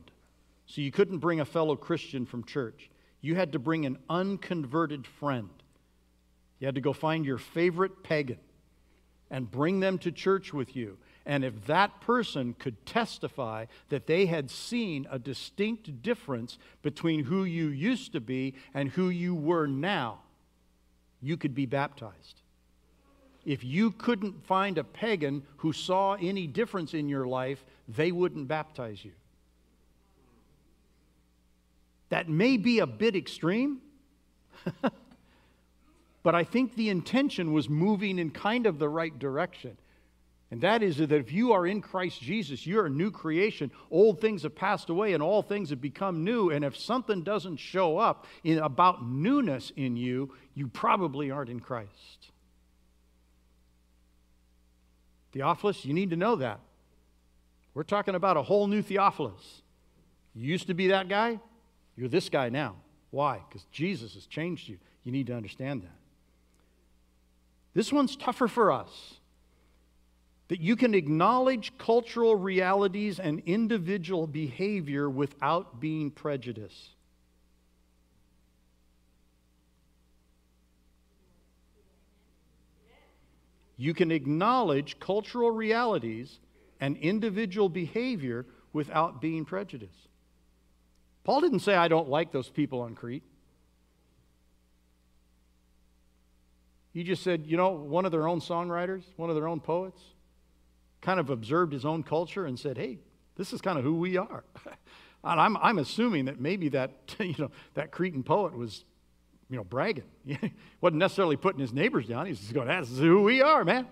so 0.65 0.81
you 0.81 0.91
couldn't 0.91 1.19
bring 1.19 1.39
a 1.39 1.45
fellow 1.45 1.75
Christian 1.75 2.25
from 2.25 2.43
church, 2.43 2.89
you 3.21 3.35
had 3.35 3.51
to 3.51 3.59
bring 3.59 3.85
an 3.85 3.97
unconverted 4.09 5.05
friend. 5.05 5.49
You 6.59 6.65
had 6.65 6.75
to 6.75 6.81
go 6.81 6.93
find 6.93 7.25
your 7.25 7.37
favorite 7.37 8.03
pagan 8.03 8.39
and 9.29 9.49
bring 9.49 9.79
them 9.79 9.99
to 9.99 10.11
church 10.11 10.53
with 10.53 10.75
you. 10.75 10.97
And 11.25 11.45
if 11.45 11.65
that 11.67 12.01
person 12.01 12.55
could 12.57 12.85
testify 12.85 13.65
that 13.89 14.07
they 14.07 14.25
had 14.25 14.49
seen 14.49 15.07
a 15.11 15.19
distinct 15.19 16.01
difference 16.01 16.57
between 16.81 17.25
who 17.25 17.43
you 17.43 17.67
used 17.67 18.11
to 18.13 18.19
be 18.19 18.55
and 18.73 18.89
who 18.89 19.09
you 19.09 19.35
were 19.35 19.67
now, 19.67 20.19
you 21.21 21.37
could 21.37 21.53
be 21.53 21.67
baptized. 21.67 22.41
If 23.45 23.63
you 23.63 23.91
couldn't 23.91 24.45
find 24.45 24.77
a 24.77 24.83
pagan 24.83 25.43
who 25.57 25.73
saw 25.73 26.13
any 26.13 26.47
difference 26.47 26.93
in 26.93 27.07
your 27.07 27.27
life, 27.27 27.63
they 27.87 28.11
wouldn't 28.11 28.47
baptize 28.47 29.03
you. 29.03 29.11
That 32.09 32.29
may 32.29 32.57
be 32.57 32.79
a 32.79 32.87
bit 32.87 33.15
extreme, 33.15 33.79
but 36.23 36.35
I 36.35 36.43
think 36.43 36.75
the 36.75 36.89
intention 36.89 37.53
was 37.53 37.69
moving 37.69 38.19
in 38.19 38.31
kind 38.31 38.65
of 38.65 38.79
the 38.79 38.89
right 38.89 39.17
direction. 39.17 39.77
And 40.51 40.59
that 40.61 40.83
is 40.83 40.97
that 40.97 41.13
if 41.13 41.31
you 41.31 41.53
are 41.53 41.65
in 41.65 41.81
Christ 41.81 42.21
Jesus, 42.21 42.67
you're 42.67 42.85
a 42.85 42.89
new 42.89 43.09
creation. 43.09 43.71
Old 43.89 44.19
things 44.19 44.43
have 44.43 44.53
passed 44.53 44.89
away 44.89 45.13
and 45.13 45.23
all 45.23 45.41
things 45.41 45.69
have 45.69 45.79
become 45.79 46.25
new. 46.25 46.49
And 46.49 46.65
if 46.65 46.77
something 46.77 47.23
doesn't 47.23 47.55
show 47.55 47.97
up 47.97 48.27
in, 48.43 48.59
about 48.59 49.05
newness 49.05 49.71
in 49.77 49.95
you, 49.95 50.33
you 50.53 50.67
probably 50.67 51.31
aren't 51.31 51.49
in 51.49 51.61
Christ. 51.61 52.31
Theophilus, 55.31 55.85
you 55.85 55.93
need 55.93 56.09
to 56.09 56.17
know 56.17 56.35
that. 56.35 56.59
We're 57.73 57.83
talking 57.83 58.15
about 58.15 58.35
a 58.35 58.43
whole 58.43 58.67
new 58.67 58.81
Theophilus. 58.81 59.61
You 60.35 60.49
used 60.49 60.67
to 60.67 60.73
be 60.73 60.87
that 60.87 61.07
guy, 61.07 61.39
you're 61.95 62.09
this 62.09 62.27
guy 62.27 62.49
now. 62.49 62.75
Why? 63.11 63.41
Because 63.47 63.65
Jesus 63.71 64.15
has 64.15 64.25
changed 64.25 64.67
you. 64.67 64.77
You 65.05 65.13
need 65.13 65.27
to 65.27 65.33
understand 65.33 65.83
that. 65.83 65.95
This 67.73 67.93
one's 67.93 68.17
tougher 68.17 68.49
for 68.49 68.71
us. 68.71 69.20
That 70.51 70.59
you 70.59 70.75
can 70.75 70.93
acknowledge 70.95 71.71
cultural 71.77 72.35
realities 72.35 73.21
and 73.21 73.41
individual 73.45 74.27
behavior 74.27 75.09
without 75.09 75.79
being 75.79 76.11
prejudiced. 76.11 76.89
You 83.77 83.93
can 83.93 84.11
acknowledge 84.11 84.99
cultural 84.99 85.51
realities 85.51 86.41
and 86.81 86.97
individual 86.97 87.69
behavior 87.69 88.45
without 88.73 89.21
being 89.21 89.45
prejudiced. 89.45 90.09
Paul 91.23 91.39
didn't 91.39 91.59
say, 91.59 91.75
I 91.75 91.87
don't 91.87 92.09
like 92.09 92.33
those 92.33 92.49
people 92.49 92.81
on 92.81 92.93
Crete. 92.93 93.23
He 96.91 97.05
just 97.05 97.23
said, 97.23 97.45
you 97.47 97.55
know, 97.55 97.69
one 97.69 98.03
of 98.03 98.11
their 98.11 98.27
own 98.27 98.41
songwriters, 98.41 99.03
one 99.15 99.29
of 99.29 99.37
their 99.37 99.47
own 99.47 99.61
poets, 99.61 100.01
kind 101.01 101.19
of 101.19 101.29
observed 101.29 101.73
his 101.73 101.85
own 101.85 102.03
culture 102.03 102.45
and 102.45 102.59
said, 102.59 102.77
hey, 102.77 102.99
this 103.35 103.53
is 103.53 103.61
kind 103.61 103.77
of 103.77 103.83
who 103.83 103.95
we 103.95 104.17
are. 104.17 104.43
and 105.23 105.41
I'm, 105.41 105.57
I'm 105.57 105.79
assuming 105.79 106.25
that 106.25 106.39
maybe 106.39 106.69
that, 106.69 106.91
you 107.19 107.35
know, 107.37 107.51
that 107.73 107.91
Cretan 107.91 108.23
poet 108.23 108.55
was, 108.55 108.85
you 109.49 109.57
know, 109.57 109.63
bragging. 109.63 110.05
He 110.25 110.37
wasn't 110.81 110.99
necessarily 110.99 111.37
putting 111.37 111.59
his 111.59 111.73
neighbors 111.73 112.07
down. 112.07 112.25
He's 112.25 112.39
just 112.39 112.53
going, 112.53 112.67
this 112.67 112.91
is 112.91 112.99
who 112.99 113.23
we 113.23 113.41
are, 113.41 113.63
man. 113.63 113.87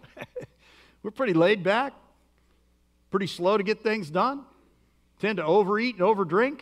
We're 1.03 1.11
pretty 1.11 1.33
laid 1.33 1.63
back, 1.63 1.93
pretty 3.09 3.27
slow 3.27 3.57
to 3.57 3.63
get 3.63 3.81
things 3.81 4.09
done, 4.09 4.43
tend 5.19 5.37
to 5.37 5.45
overeat 5.45 5.95
and 5.95 6.03
overdrink, 6.03 6.61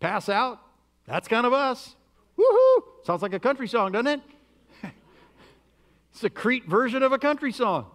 pass 0.00 0.28
out. 0.28 0.60
That's 1.06 1.28
kind 1.28 1.46
of 1.46 1.52
us. 1.52 1.94
Woohoo! 2.38 2.82
Sounds 3.04 3.22
like 3.22 3.34
a 3.34 3.38
country 3.38 3.68
song, 3.68 3.92
doesn't 3.92 4.06
it? 4.06 4.20
It's 6.14 6.22
a 6.22 6.30
Crete 6.30 6.66
version 6.66 7.02
of 7.02 7.12
a 7.12 7.18
country 7.18 7.52
song. 7.52 7.86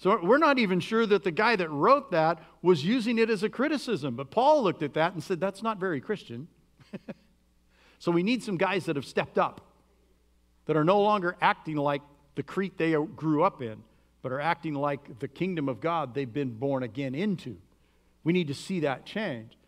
So 0.00 0.18
we're 0.22 0.38
not 0.38 0.58
even 0.58 0.80
sure 0.80 1.04
that 1.04 1.24
the 1.24 1.30
guy 1.30 1.56
that 1.56 1.68
wrote 1.68 2.10
that 2.12 2.42
was 2.62 2.82
using 2.82 3.18
it 3.18 3.28
as 3.28 3.42
a 3.42 3.50
criticism. 3.50 4.16
But 4.16 4.30
Paul 4.30 4.62
looked 4.62 4.82
at 4.82 4.94
that 4.94 5.12
and 5.12 5.22
said, 5.22 5.40
that's 5.40 5.62
not 5.62 5.78
very 5.78 6.00
Christian. 6.00 6.48
so 7.98 8.10
we 8.10 8.22
need 8.22 8.42
some 8.42 8.56
guys 8.56 8.86
that 8.86 8.96
have 8.96 9.04
stepped 9.04 9.36
up, 9.36 9.60
that 10.64 10.74
are 10.74 10.84
no 10.84 11.02
longer 11.02 11.36
acting 11.42 11.76
like 11.76 12.00
the 12.34 12.42
Crete 12.42 12.78
they 12.78 12.92
grew 13.14 13.42
up 13.42 13.60
in, 13.60 13.82
but 14.22 14.32
are 14.32 14.40
acting 14.40 14.72
like 14.72 15.18
the 15.18 15.28
kingdom 15.28 15.68
of 15.68 15.82
God 15.82 16.14
they've 16.14 16.32
been 16.32 16.52
born 16.52 16.82
again 16.82 17.14
into. 17.14 17.58
We 18.24 18.32
need 18.32 18.48
to 18.48 18.54
see 18.54 18.80
that 18.80 19.04
change. 19.04 19.58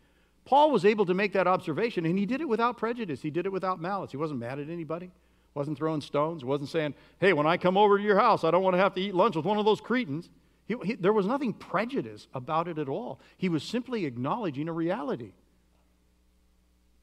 Paul 0.45 0.71
was 0.71 0.83
able 0.83 1.05
to 1.05 1.13
make 1.13 1.33
that 1.33 1.45
observation, 1.45 2.07
and 2.07 2.17
he 2.17 2.25
did 2.25 2.41
it 2.41 2.49
without 2.49 2.77
prejudice. 2.77 3.21
He 3.21 3.29
did 3.29 3.45
it 3.45 3.51
without 3.51 3.79
malice. 3.79 4.09
He 4.09 4.17
wasn't 4.17 4.39
mad 4.39 4.57
at 4.57 4.67
anybody 4.67 5.11
wasn't 5.55 5.77
throwing 5.77 6.01
stones, 6.01 6.43
wasn't 6.43 6.69
saying, 6.69 6.95
hey, 7.19 7.33
when 7.33 7.45
I 7.45 7.57
come 7.57 7.77
over 7.77 7.97
to 7.97 8.03
your 8.03 8.19
house, 8.19 8.43
I 8.43 8.51
don't 8.51 8.63
want 8.63 8.73
to 8.75 8.79
have 8.79 8.93
to 8.95 9.01
eat 9.01 9.13
lunch 9.13 9.35
with 9.35 9.45
one 9.45 9.57
of 9.57 9.65
those 9.65 9.81
Cretans. 9.81 10.29
He, 10.65 10.75
he, 10.83 10.95
there 10.95 11.13
was 11.13 11.27
nothing 11.27 11.53
prejudice 11.53 12.27
about 12.33 12.67
it 12.67 12.79
at 12.79 12.89
all. 12.89 13.19
He 13.37 13.49
was 13.49 13.63
simply 13.63 14.05
acknowledging 14.05 14.67
a 14.67 14.73
reality. 14.73 15.33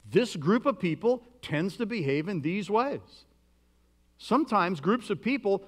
This 0.09 0.35
group 0.35 0.65
of 0.65 0.79
people 0.79 1.23
tends 1.41 1.77
to 1.77 1.85
behave 1.85 2.27
in 2.27 2.41
these 2.41 2.69
ways. 2.69 2.99
Sometimes 4.17 4.81
groups 4.81 5.09
of 5.09 5.21
people, 5.21 5.63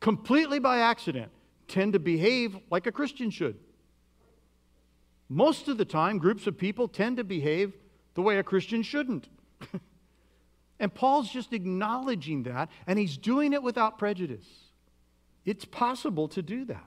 completely 0.00 0.58
by 0.58 0.78
accident, 0.78 1.30
tend 1.66 1.94
to 1.94 1.98
behave 1.98 2.56
like 2.70 2.86
a 2.86 2.92
Christian 2.92 3.30
should. 3.30 3.56
Most 5.28 5.68
of 5.68 5.78
the 5.78 5.84
time, 5.84 6.18
groups 6.18 6.46
of 6.46 6.58
people 6.58 6.88
tend 6.88 7.16
to 7.16 7.24
behave 7.24 7.72
the 8.14 8.22
way 8.22 8.38
a 8.38 8.42
Christian 8.42 8.82
shouldn't. 8.82 9.28
And 10.80 10.92
Paul's 10.92 11.30
just 11.30 11.52
acknowledging 11.52 12.44
that, 12.44 12.70
and 12.86 12.98
he's 12.98 13.18
doing 13.18 13.52
it 13.52 13.62
without 13.62 13.98
prejudice. 13.98 14.46
It's 15.44 15.66
possible 15.66 16.26
to 16.28 16.42
do 16.42 16.64
that. 16.64 16.86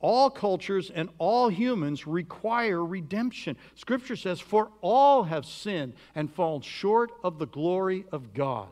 All 0.00 0.30
cultures 0.30 0.90
and 0.90 1.10
all 1.18 1.48
humans 1.50 2.06
require 2.06 2.84
redemption. 2.84 3.56
Scripture 3.74 4.16
says, 4.16 4.40
For 4.40 4.70
all 4.80 5.24
have 5.24 5.46
sinned 5.46 5.94
and 6.14 6.32
fallen 6.32 6.62
short 6.62 7.12
of 7.22 7.38
the 7.38 7.46
glory 7.46 8.04
of 8.10 8.34
God. 8.34 8.68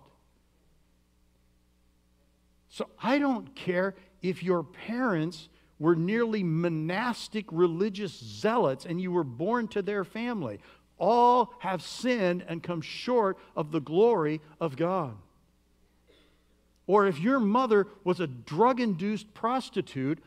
So 2.68 2.88
I 3.02 3.18
don't 3.18 3.54
care 3.54 3.94
if 4.22 4.42
your 4.42 4.62
parents 4.62 5.48
were 5.78 5.96
nearly 5.96 6.42
monastic 6.42 7.46
religious 7.50 8.12
zealots 8.12 8.86
and 8.86 9.00
you 9.00 9.12
were 9.12 9.24
born 9.24 9.68
to 9.68 9.82
their 9.82 10.04
family 10.04 10.60
all 11.02 11.52
have 11.58 11.82
sinned 11.82 12.44
and 12.46 12.62
come 12.62 12.80
short 12.80 13.36
of 13.56 13.72
the 13.72 13.80
glory 13.80 14.40
of 14.60 14.76
God. 14.76 15.16
Or 16.86 17.08
if 17.08 17.18
your 17.18 17.40
mother 17.40 17.88
was 18.04 18.20
a 18.20 18.28
drug 18.28 18.80
induced 18.80 19.34
prostitute, 19.34 20.20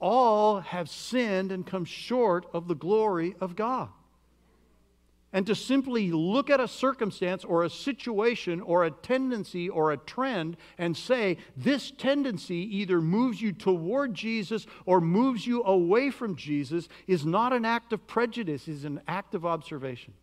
all 0.00 0.60
have 0.60 0.90
sinned 0.90 1.50
and 1.50 1.66
come 1.66 1.86
short 1.86 2.44
of 2.52 2.68
the 2.68 2.74
glory 2.74 3.36
of 3.40 3.56
God. 3.56 3.88
And 5.32 5.46
to 5.46 5.54
simply 5.54 6.10
look 6.10 6.48
at 6.48 6.60
a 6.60 6.66
circumstance 6.66 7.44
or 7.44 7.62
a 7.62 7.70
situation 7.70 8.62
or 8.62 8.84
a 8.84 8.90
tendency 8.90 9.68
or 9.68 9.92
a 9.92 9.98
trend 9.98 10.56
and 10.78 10.96
say, 10.96 11.36
this 11.54 11.90
tendency 11.90 12.76
either 12.78 13.02
moves 13.02 13.42
you 13.42 13.52
toward 13.52 14.14
Jesus 14.14 14.66
or 14.86 15.02
moves 15.02 15.46
you 15.46 15.62
away 15.64 16.10
from 16.10 16.34
Jesus 16.34 16.88
is 17.06 17.26
not 17.26 17.52
an 17.52 17.66
act 17.66 17.92
of 17.92 18.06
prejudice, 18.06 18.68
it's 18.68 18.84
an 18.84 19.02
act 19.06 19.34
of 19.34 19.44
observation. 19.44 20.14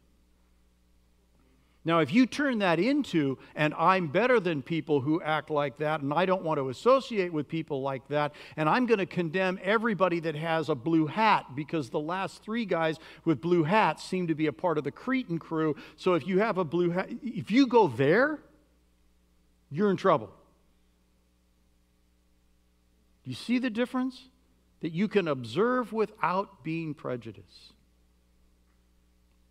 Now, 1.85 1.99
if 1.99 2.11
you 2.11 2.25
turn 2.25 2.59
that 2.59 2.79
into, 2.79 3.37
and 3.55 3.71
I'm 3.75 4.07
better 4.07 4.39
than 4.39 4.63
people 4.63 5.01
who 5.01 5.21
act 5.21 5.51
like 5.51 5.77
that, 5.77 6.01
and 6.01 6.11
I 6.11 6.25
don't 6.25 6.41
want 6.41 6.57
to 6.57 6.69
associate 6.69 7.31
with 7.31 7.47
people 7.47 7.83
like 7.83 8.07
that, 8.07 8.33
and 8.57 8.67
I'm 8.67 8.87
going 8.87 8.97
to 8.97 9.05
condemn 9.05 9.59
everybody 9.63 10.19
that 10.21 10.35
has 10.35 10.69
a 10.69 10.75
blue 10.75 11.05
hat 11.05 11.55
because 11.55 11.91
the 11.91 11.99
last 11.99 12.41
three 12.41 12.65
guys 12.65 12.97
with 13.23 13.39
blue 13.39 13.63
hats 13.63 14.03
seem 14.03 14.25
to 14.27 14.35
be 14.35 14.47
a 14.47 14.53
part 14.53 14.79
of 14.79 14.83
the 14.83 14.91
Cretan 14.91 15.37
crew. 15.37 15.75
So 15.95 16.15
if 16.15 16.25
you 16.25 16.39
have 16.39 16.57
a 16.57 16.65
blue 16.65 16.89
hat, 16.89 17.07
if 17.21 17.51
you 17.51 17.67
go 17.67 17.87
there, 17.87 18.39
you're 19.69 19.91
in 19.91 19.97
trouble. 19.97 20.31
You 23.23 23.35
see 23.35 23.59
the 23.59 23.69
difference? 23.69 24.29
That 24.81 24.91
you 24.91 25.07
can 25.07 25.27
observe 25.27 25.93
without 25.93 26.63
being 26.63 26.93
prejudiced 26.93 27.74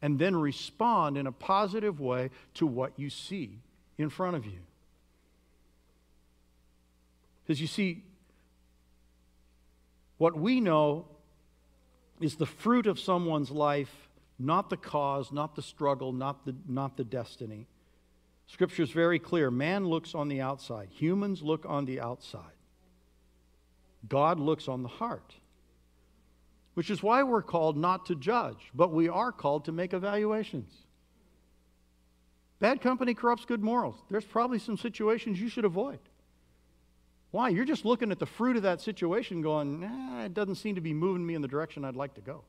and 0.04 0.18
then 0.18 0.36
respond 0.36 1.16
in 1.16 1.26
a 1.26 1.32
positive 1.32 1.98
way 1.98 2.28
to 2.52 2.66
what 2.66 2.92
you 2.98 3.08
see 3.08 3.58
in 3.96 4.10
front 4.10 4.36
of 4.36 4.44
you. 4.44 4.58
Because 7.42 7.58
you 7.58 7.66
see, 7.66 8.04
what 10.18 10.36
we 10.36 10.60
know 10.60 11.06
is 12.20 12.36
the 12.36 12.44
fruit 12.44 12.86
of 12.86 13.00
someone's 13.00 13.50
life, 13.50 14.10
not 14.38 14.68
the 14.68 14.76
cause, 14.76 15.32
not 15.32 15.56
the 15.56 15.62
struggle, 15.62 16.12
not 16.12 16.44
the, 16.44 16.54
not 16.68 16.98
the 16.98 17.04
destiny. 17.04 17.66
Scripture 18.46 18.82
is 18.82 18.90
very 18.90 19.18
clear. 19.18 19.50
Man 19.50 19.86
looks 19.86 20.14
on 20.14 20.28
the 20.28 20.42
outside, 20.42 20.88
humans 20.90 21.42
look 21.42 21.64
on 21.66 21.86
the 21.86 21.98
outside. 21.98 22.42
God 24.06 24.38
looks 24.38 24.68
on 24.68 24.82
the 24.82 24.88
heart. 24.90 25.36
Which 26.74 26.90
is 26.90 27.02
why 27.02 27.22
we're 27.22 27.42
called 27.42 27.76
not 27.76 28.06
to 28.06 28.14
judge, 28.14 28.70
but 28.74 28.92
we 28.92 29.08
are 29.08 29.32
called 29.32 29.64
to 29.64 29.72
make 29.72 29.92
evaluations. 29.92 30.72
Bad 32.58 32.80
company 32.80 33.14
corrupts 33.14 33.44
good 33.44 33.62
morals. 33.62 33.96
There's 34.10 34.24
probably 34.24 34.58
some 34.58 34.76
situations 34.76 35.40
you 35.40 35.48
should 35.48 35.64
avoid. 35.64 35.98
Why? 37.30 37.48
You're 37.48 37.64
just 37.64 37.84
looking 37.84 38.10
at 38.10 38.18
the 38.18 38.26
fruit 38.26 38.56
of 38.56 38.62
that 38.62 38.80
situation 38.80 39.42
going, 39.42 39.80
nah, 39.80 40.24
it 40.24 40.34
doesn't 40.34 40.54
seem 40.56 40.76
to 40.76 40.80
be 40.80 40.94
moving 40.94 41.26
me 41.26 41.34
in 41.34 41.42
the 41.42 41.48
direction 41.48 41.84
I'd 41.84 41.96
like 41.96 42.14
to 42.14 42.20
go. 42.20 42.44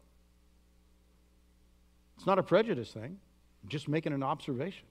It's 2.18 2.26
not 2.26 2.40
a 2.40 2.44
prejudice 2.44 2.92
thing, 2.92 3.18
I'm 3.64 3.70
just 3.70 3.88
making 3.88 4.14
an 4.14 4.24
observation. 4.24 4.86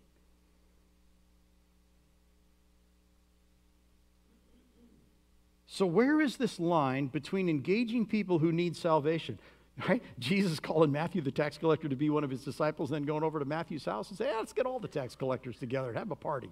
So, 5.74 5.86
where 5.86 6.20
is 6.20 6.36
this 6.36 6.60
line 6.60 7.08
between 7.08 7.48
engaging 7.48 8.06
people 8.06 8.38
who 8.38 8.52
need 8.52 8.76
salvation? 8.76 9.38
Right? 9.88 10.04
Jesus 10.20 10.60
calling 10.60 10.92
Matthew 10.92 11.20
the 11.20 11.32
tax 11.32 11.58
collector 11.58 11.88
to 11.88 11.96
be 11.96 12.08
one 12.08 12.22
of 12.22 12.30
his 12.30 12.44
disciples, 12.44 12.90
then 12.90 13.02
going 13.02 13.24
over 13.24 13.40
to 13.40 13.44
Matthew's 13.44 13.84
house 13.84 14.08
and 14.08 14.16
say, 14.16 14.32
let's 14.32 14.52
get 14.52 14.66
all 14.66 14.78
the 14.78 14.86
tax 14.86 15.16
collectors 15.16 15.58
together 15.58 15.88
and 15.88 15.98
have 15.98 16.12
a 16.12 16.14
party. 16.14 16.48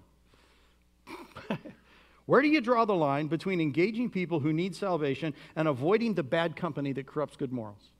Where 2.25 2.41
do 2.41 2.49
you 2.49 2.59
draw 2.59 2.83
the 2.83 2.95
line 2.95 3.27
between 3.27 3.61
engaging 3.61 4.09
people 4.09 4.41
who 4.41 4.51
need 4.51 4.75
salvation 4.75 5.33
and 5.55 5.69
avoiding 5.69 6.15
the 6.15 6.23
bad 6.23 6.57
company 6.57 6.91
that 6.91 7.07
corrupts 7.07 7.37
good 7.37 7.53
morals? 7.53 7.91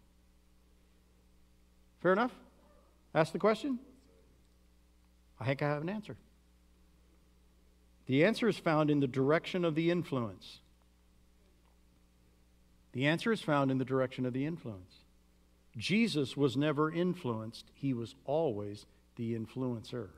Fair 2.01 2.11
enough? 2.11 2.34
Ask 3.15 3.32
the 3.32 3.39
question? 3.39 3.80
I 5.39 5.45
think 5.45 5.61
I 5.61 5.69
have 5.69 5.84
an 5.84 5.89
answer. 5.89 6.17
The 8.07 8.26
answer 8.26 8.49
is 8.49 8.57
found 8.57 8.91
in 8.91 8.99
the 8.99 9.07
direction 9.07 9.63
of 9.63 9.74
the 9.76 9.89
influence. 9.89 10.59
The 12.93 13.07
answer 13.07 13.31
is 13.31 13.41
found 13.41 13.71
in 13.71 13.79
the 13.79 13.85
direction 13.85 14.25
of 14.25 14.33
the 14.33 14.45
influence. 14.45 15.03
Jesus 15.75 16.37
was 16.37 16.55
never 16.55 16.91
influenced, 16.91 17.65
he 17.73 17.93
was 17.93 18.15
always 18.25 18.85
the 19.15 19.35
influencer. 19.37 20.09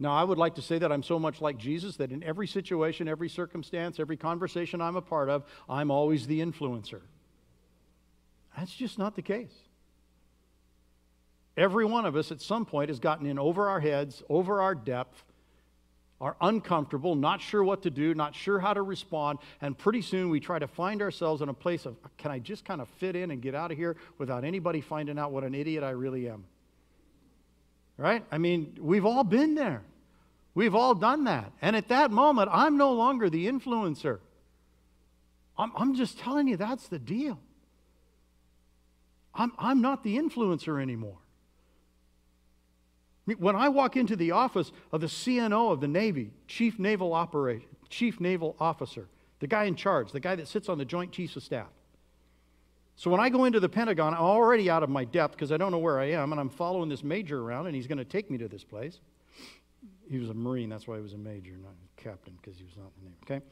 Now, 0.00 0.12
I 0.12 0.22
would 0.22 0.38
like 0.38 0.54
to 0.54 0.62
say 0.62 0.78
that 0.78 0.92
I'm 0.92 1.02
so 1.02 1.18
much 1.18 1.40
like 1.40 1.58
Jesus 1.58 1.96
that 1.96 2.12
in 2.12 2.22
every 2.22 2.46
situation, 2.46 3.08
every 3.08 3.28
circumstance, 3.28 3.98
every 3.98 4.16
conversation 4.16 4.80
I'm 4.80 4.96
a 4.96 5.02
part 5.02 5.28
of, 5.28 5.44
I'm 5.68 5.90
always 5.90 6.26
the 6.26 6.40
influencer. 6.40 7.00
That's 8.56 8.72
just 8.72 8.98
not 8.98 9.16
the 9.16 9.22
case. 9.22 9.54
Every 11.56 11.84
one 11.84 12.06
of 12.06 12.14
us 12.14 12.30
at 12.30 12.40
some 12.40 12.64
point 12.64 12.90
has 12.90 13.00
gotten 13.00 13.26
in 13.26 13.38
over 13.38 13.68
our 13.68 13.80
heads, 13.80 14.22
over 14.28 14.62
our 14.62 14.76
depth, 14.76 15.24
are 16.20 16.36
uncomfortable, 16.40 17.14
not 17.14 17.40
sure 17.40 17.62
what 17.62 17.82
to 17.82 17.90
do, 17.90 18.12
not 18.14 18.34
sure 18.34 18.58
how 18.58 18.74
to 18.74 18.82
respond, 18.82 19.38
and 19.60 19.78
pretty 19.78 20.02
soon 20.02 20.30
we 20.30 20.40
try 20.40 20.58
to 20.58 20.66
find 20.66 21.00
ourselves 21.00 21.42
in 21.42 21.48
a 21.48 21.54
place 21.54 21.86
of 21.86 21.96
can 22.16 22.30
I 22.30 22.40
just 22.40 22.64
kind 22.64 22.80
of 22.80 22.88
fit 22.88 23.14
in 23.14 23.30
and 23.30 23.40
get 23.40 23.54
out 23.54 23.70
of 23.70 23.78
here 23.78 23.96
without 24.18 24.44
anybody 24.44 24.80
finding 24.80 25.18
out 25.18 25.30
what 25.30 25.44
an 25.44 25.54
idiot 25.54 25.84
I 25.84 25.90
really 25.90 26.28
am? 26.28 26.44
Right? 27.96 28.24
I 28.30 28.38
mean, 28.38 28.76
we've 28.80 29.06
all 29.06 29.24
been 29.24 29.54
there. 29.54 29.82
We've 30.54 30.74
all 30.74 30.94
done 30.94 31.24
that. 31.24 31.52
And 31.62 31.76
at 31.76 31.88
that 31.88 32.10
moment, 32.10 32.50
I'm 32.52 32.76
no 32.76 32.92
longer 32.92 33.30
the 33.30 33.46
influencer. 33.46 34.18
I'm, 35.56 35.72
I'm 35.76 35.94
just 35.94 36.18
telling 36.18 36.48
you 36.48 36.56
that's 36.56 36.88
the 36.88 36.98
deal. 36.98 37.38
I'm, 39.34 39.52
I'm 39.56 39.80
not 39.80 40.02
the 40.02 40.16
influencer 40.16 40.82
anymore. 40.82 41.18
When 43.36 43.56
I 43.56 43.68
walk 43.68 43.96
into 43.96 44.16
the 44.16 44.30
office 44.30 44.72
of 44.92 45.00
the 45.00 45.06
CNO 45.06 45.72
of 45.72 45.80
the 45.80 45.88
Navy, 45.88 46.30
Chief 46.46 46.78
Naval 46.78 47.12
Operation, 47.12 47.68
Chief 47.88 48.20
Naval 48.20 48.56
Officer, 48.58 49.08
the 49.40 49.46
guy 49.46 49.64
in 49.64 49.76
charge, 49.76 50.12
the 50.12 50.20
guy 50.20 50.34
that 50.36 50.48
sits 50.48 50.68
on 50.68 50.78
the 50.78 50.84
Joint 50.84 51.12
Chiefs 51.12 51.36
of 51.36 51.42
Staff. 51.42 51.68
So 52.96 53.10
when 53.10 53.20
I 53.20 53.28
go 53.28 53.44
into 53.44 53.60
the 53.60 53.68
Pentagon, 53.68 54.14
I'm 54.14 54.20
already 54.20 54.68
out 54.68 54.82
of 54.82 54.90
my 54.90 55.04
depth 55.04 55.34
because 55.34 55.52
I 55.52 55.56
don't 55.56 55.70
know 55.70 55.78
where 55.78 56.00
I 56.00 56.06
am, 56.06 56.32
and 56.32 56.40
I'm 56.40 56.48
following 56.48 56.88
this 56.88 57.04
major 57.04 57.40
around, 57.40 57.66
and 57.66 57.76
he's 57.76 57.86
going 57.86 57.98
to 57.98 58.04
take 58.04 58.30
me 58.30 58.38
to 58.38 58.48
this 58.48 58.64
place. 58.64 58.98
He 60.10 60.18
was 60.18 60.30
a 60.30 60.34
Marine, 60.34 60.68
that's 60.68 60.88
why 60.88 60.96
he 60.96 61.02
was 61.02 61.12
a 61.12 61.18
major, 61.18 61.52
not 61.62 61.72
a 61.72 62.02
captain, 62.02 62.36
because 62.40 62.58
he 62.58 62.64
was 62.64 62.76
not 62.76 62.90
in 62.98 63.04
the 63.04 63.10
Navy. 63.10 63.20
Okay? 63.24 63.46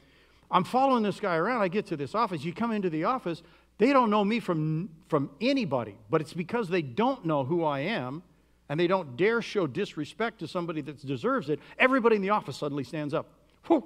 I'm 0.50 0.64
following 0.64 1.02
this 1.02 1.20
guy 1.20 1.36
around. 1.36 1.60
I 1.60 1.68
get 1.68 1.86
to 1.86 1.96
this 1.96 2.14
office. 2.14 2.44
You 2.44 2.52
come 2.52 2.72
into 2.72 2.90
the 2.90 3.04
office, 3.04 3.42
they 3.78 3.92
don't 3.92 4.10
know 4.10 4.24
me 4.24 4.40
from, 4.40 4.88
from 5.08 5.30
anybody, 5.40 5.96
but 6.08 6.20
it's 6.20 6.32
because 6.32 6.68
they 6.68 6.82
don't 6.82 7.24
know 7.24 7.44
who 7.44 7.62
I 7.62 7.80
am 7.80 8.22
and 8.68 8.78
they 8.78 8.86
don't 8.86 9.16
dare 9.16 9.42
show 9.42 9.66
disrespect 9.66 10.40
to 10.40 10.48
somebody 10.48 10.80
that 10.82 11.04
deserves 11.06 11.50
it. 11.50 11.60
Everybody 11.78 12.16
in 12.16 12.22
the 12.22 12.30
office 12.30 12.56
suddenly 12.56 12.84
stands 12.84 13.14
up. 13.14 13.28
Whew. 13.66 13.84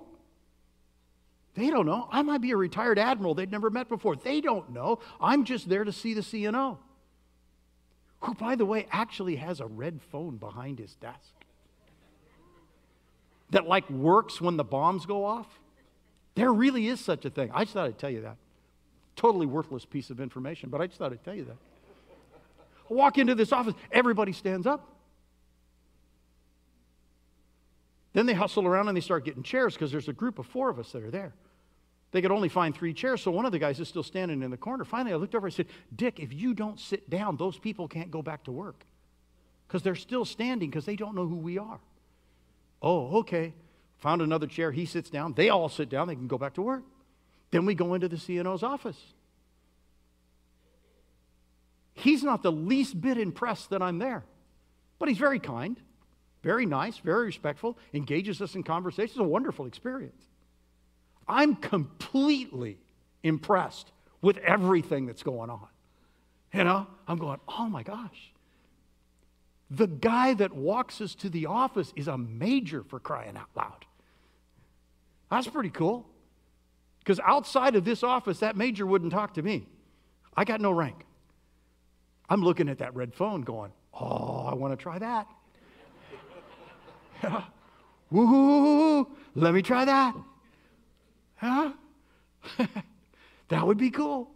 They 1.55 1.69
don't 1.69 1.87
know. 1.87 2.09
I 2.11 2.23
might 2.23 2.41
be 2.41 2.53
a 2.53 2.57
retired 2.57 2.99
admiral 2.99 3.35
they'd 3.35 3.51
never 3.51 3.71
met 3.71 3.89
before. 3.89 4.17
They 4.17 4.41
don't 4.41 4.71
know. 4.71 5.01
I'm 5.21 5.45
just 5.45 5.69
there 5.69 5.85
to 5.85 5.93
see 5.93 6.15
the 6.15 6.21
CNO, 6.21 6.79
who, 8.21 8.35
by 8.35 8.55
the 8.55 8.65
way, 8.65 8.87
actually 8.91 9.37
has 9.37 9.61
a 9.61 9.67
red 9.67 10.01
phone 10.11 10.37
behind 10.37 10.79
his 10.79 10.95
desk 10.95 11.35
that 13.51 13.67
like 13.67 13.89
works 13.91 14.41
when 14.41 14.57
the 14.57 14.65
bombs 14.65 15.07
go 15.07 15.25
off. 15.25 15.47
There 16.37 16.53
really 16.53 16.87
is 16.87 17.01
such 17.01 17.25
a 17.25 17.31
thing. 17.31 17.51
I 17.53 17.65
just 17.65 17.75
thought 17.75 17.87
I'd 17.87 17.99
tell 17.99 18.11
you 18.11 18.23
that. 18.23 18.37
Totally 19.17 19.47
worthless 19.47 19.85
piece 19.85 20.11
of 20.11 20.21
information, 20.21 20.71
but 20.71 20.81
I 20.81 20.87
just 20.87 20.99
thought 20.99 21.13
I'd 21.13 21.25
tell 21.25 21.35
you 21.35 21.45
that. 21.45 21.57
I 22.91 22.95
walk 22.95 23.19
into 23.19 23.35
this 23.35 23.53
office, 23.53 23.75
everybody 23.93 24.33
stands 24.33 24.67
up. 24.67 24.87
Then 28.13 28.27
they 28.27 28.35
hustle 28.35 28.67
around 28.67 28.89
and 28.89 28.97
they 28.97 29.01
start 29.01 29.25
getting 29.25 29.45
chairs 29.45 29.75
because 29.75 29.93
there's 29.93 30.09
a 30.09 30.13
group 30.13 30.39
of 30.39 30.47
four 30.47 30.69
of 30.69 30.79
us 30.79 30.91
that 30.93 31.05
are 31.05 31.11
there. 31.11 31.33
They 32.13 32.21
could 32.21 32.33
only 32.33 32.49
find 32.49 32.75
three 32.75 32.93
chairs, 32.93 33.23
so 33.23 33.31
one 33.31 33.47
of 33.47 33.53
the 33.53 33.61
guys 33.61 33.79
is 33.79 33.87
still 33.87 34.03
standing 34.03 34.43
in 34.43 34.51
the 34.51 34.57
corner. 34.57 34.85
Finally, 34.85 35.13
I 35.13 35.17
looked 35.17 35.37
over 35.37 35.47
and 35.47 35.55
said, 35.55 35.67
Dick, 35.95 36.19
if 36.19 36.33
you 36.33 36.55
don't 36.55 36.81
sit 36.81 37.09
down, 37.09 37.37
those 37.37 37.57
people 37.57 37.87
can't 37.87 38.11
go 38.11 38.21
back 38.21 38.45
to 38.45 38.53
work 38.53 38.85
because 39.69 39.83
they're 39.83 39.95
still 39.95 40.25
standing 40.25 40.69
because 40.69 40.85
they 40.85 40.97
don't 40.97 41.15
know 41.15 41.29
who 41.29 41.37
we 41.37 41.57
are. 41.59 41.79
Oh, 42.83 43.19
okay. 43.19 43.53
Found 43.99 44.23
another 44.23 44.49
chair. 44.49 44.73
He 44.73 44.87
sits 44.87 45.11
down. 45.11 45.35
They 45.35 45.51
all 45.51 45.69
sit 45.69 45.89
down. 45.89 46.09
They 46.09 46.17
can 46.17 46.27
go 46.27 46.39
back 46.39 46.55
to 46.55 46.63
work. 46.63 46.83
Then 47.53 47.67
we 47.67 47.75
go 47.77 47.95
into 47.95 48.09
the 48.09 48.17
CNO's 48.17 48.65
office. 48.65 48.99
He's 51.95 52.23
not 52.23 52.43
the 52.43 52.53
least 52.53 53.01
bit 53.01 53.19
impressed 53.19 53.71
that 53.71 53.83
I'm 53.83 53.99
there, 53.99 54.25
but 54.99 55.09
he's 55.09 55.19
very 55.19 55.39
kind, 55.39 55.79
very 56.43 56.67
nice, 56.67 56.99
very 56.99 57.27
respectful, 57.27 57.77
engages 57.93 58.41
us 58.41 58.55
in 58.55 58.63
conversation. 58.63 59.11
It's 59.11 59.19
a 59.19 59.25
wonderful 59.25 59.67
experience. 59.67 60.23
I'm 61.29 61.57
completely 61.57 62.79
impressed 63.23 63.93
with 64.23 64.39
everything 64.39 65.07
that's 65.07 65.23
going 65.23 65.51
on. 65.51 65.69
You 66.53 66.65
know, 66.65 66.87
I'm 67.07 67.19
going, 67.19 67.39
oh 67.49 67.69
my 67.69 67.83
gosh. 67.83 68.33
The 69.71 69.87
guy 69.87 70.35
that 70.35 70.53
walks 70.53 71.01
us 71.01 71.15
to 71.17 71.29
the 71.29 71.47
office 71.47 71.93
is 71.95 72.09
a 72.09 72.19
major 72.19 72.83
for 72.83 72.99
crying 72.99 73.37
out 73.37 73.49
loud. 73.55 73.87
That's 75.31 75.47
pretty 75.47 75.71
cool. 75.71 76.07
Because 76.99 77.21
outside 77.21 77.77
of 77.77 77.85
this 77.85 78.03
office, 78.03 78.41
that 78.41 78.57
major 78.57 78.85
wouldn't 78.85 79.13
talk 79.13 79.35
to 79.35 79.43
me. 79.43 79.69
I 80.37 80.45
got 80.45 80.61
no 80.61 80.73
rank. 80.73 81.05
I'm 82.31 82.43
looking 82.43 82.69
at 82.69 82.79
that 82.79 82.95
red 82.95 83.13
phone 83.13 83.43
going, 83.43 83.73
oh, 83.93 84.47
I 84.47 84.55
want 84.55 84.73
to 84.73 84.77
try 84.81 85.01
that. 85.01 85.27
yeah. 87.25 87.43
Woo, 88.11 89.09
let 89.35 89.53
me 89.53 89.63
try 89.63 89.85
that. 89.85 90.15
Huh? 91.35 91.73
that 93.49 93.67
would 93.67 93.79
be 93.79 93.91
cool. 93.91 94.31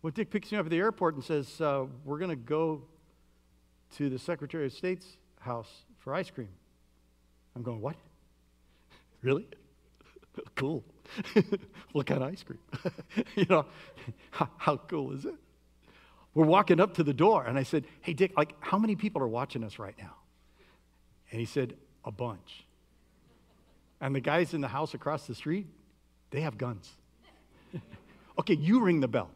well, 0.00 0.12
Dick 0.14 0.30
picks 0.30 0.50
me 0.50 0.56
up 0.56 0.64
at 0.64 0.70
the 0.70 0.78
airport 0.78 1.14
and 1.14 1.22
says, 1.22 1.60
uh, 1.60 1.84
We're 2.04 2.18
going 2.18 2.30
to 2.30 2.36
go 2.36 2.84
to 3.96 4.08
the 4.08 4.18
Secretary 4.18 4.64
of 4.66 4.72
State's 4.72 5.18
house 5.40 5.84
for 5.98 6.14
ice 6.14 6.30
cream. 6.30 6.48
I'm 7.54 7.62
going, 7.62 7.82
What? 7.82 7.96
really? 9.22 9.46
cool. 10.54 10.84
what 11.92 12.06
kind 12.06 12.22
of 12.22 12.30
ice 12.30 12.42
cream? 12.42 12.58
you 13.36 13.46
know, 13.48 13.66
how, 14.30 14.48
how, 14.56 14.76
cool 14.76 15.12
is 15.12 15.24
it? 15.24 15.34
We're 16.34 16.46
walking 16.46 16.80
up 16.80 16.94
to 16.94 17.04
the 17.04 17.14
door, 17.14 17.44
and 17.44 17.58
I 17.58 17.62
said, 17.62 17.84
Hey, 18.00 18.12
Dick, 18.12 18.32
like, 18.36 18.54
how 18.60 18.78
many 18.78 18.96
people 18.96 19.22
are 19.22 19.28
watching 19.28 19.62
us 19.62 19.78
right 19.78 19.94
now? 19.98 20.14
And 21.30 21.38
he 21.38 21.46
said, 21.46 21.74
A 22.04 22.10
bunch. 22.10 22.64
And 24.00 24.14
the 24.14 24.20
guys 24.20 24.54
in 24.54 24.60
the 24.60 24.68
house 24.68 24.94
across 24.94 25.26
the 25.26 25.34
street, 25.34 25.66
they 26.30 26.40
have 26.40 26.58
guns. 26.58 26.90
okay, 28.38 28.54
you 28.54 28.80
ring 28.80 29.00
the 29.00 29.08
bell. 29.08 29.30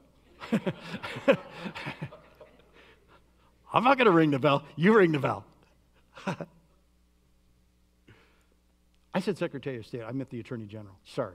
I'm 3.72 3.84
not 3.84 3.98
going 3.98 4.06
to 4.06 4.12
ring 4.12 4.30
the 4.30 4.38
bell. 4.38 4.64
You 4.76 4.96
ring 4.96 5.12
the 5.12 5.18
bell. 5.18 5.44
I 9.14 9.20
said 9.20 9.38
Secretary 9.38 9.78
of 9.78 9.86
State. 9.86 10.02
I 10.02 10.12
meant 10.12 10.30
the 10.30 10.40
Attorney 10.40 10.66
General. 10.66 10.94
Sorry. 11.04 11.34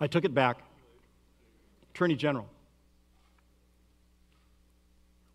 I 0.00 0.06
took 0.06 0.24
it 0.24 0.34
back. 0.34 0.58
Attorney 1.94 2.14
General. 2.14 2.48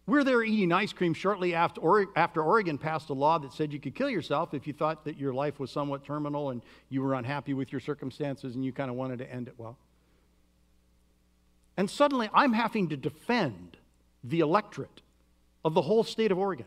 We're 0.05 0.25
there 0.25 0.43
eating 0.43 0.73
ice 0.73 0.91
cream 0.91 1.13
shortly 1.13 1.55
after, 1.55 1.79
or, 1.79 2.07
after 2.15 2.41
Oregon 2.41 2.77
passed 2.77 3.09
a 3.09 3.13
law 3.13 3.37
that 3.37 3.53
said 3.53 3.71
you 3.71 3.79
could 3.79 3.95
kill 3.95 4.09
yourself 4.09 4.53
if 4.53 4.67
you 4.67 4.73
thought 4.73 5.05
that 5.05 5.17
your 5.17 5.33
life 5.33 5.59
was 5.59 5.71
somewhat 5.71 6.03
terminal 6.03 6.49
and 6.49 6.61
you 6.89 7.01
were 7.01 7.13
unhappy 7.13 7.53
with 7.53 7.71
your 7.71 7.79
circumstances 7.79 8.55
and 8.55 8.65
you 8.65 8.73
kind 8.73 8.89
of 8.89 8.97
wanted 8.97 9.19
to 9.19 9.31
end 9.31 9.47
it 9.47 9.53
well. 9.57 9.77
And 11.77 11.89
suddenly 11.89 12.29
I'm 12.33 12.51
having 12.51 12.89
to 12.89 12.97
defend 12.97 13.77
the 14.23 14.41
electorate 14.41 15.01
of 15.63 15.73
the 15.73 15.81
whole 15.81 16.03
state 16.03 16.31
of 16.31 16.37
Oregon. 16.37 16.65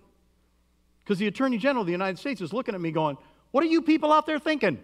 Because 1.07 1.20
the 1.20 1.28
Attorney 1.28 1.57
General 1.57 1.83
of 1.83 1.87
the 1.87 1.93
United 1.93 2.19
States 2.19 2.41
is 2.41 2.53
looking 2.53 2.74
at 2.74 2.81
me 2.81 2.91
going, 2.91 3.16
What 3.53 3.62
are 3.62 3.69
you 3.69 3.81
people 3.81 4.12
out 4.12 4.27
there 4.27 4.41
thinking? 4.41 4.77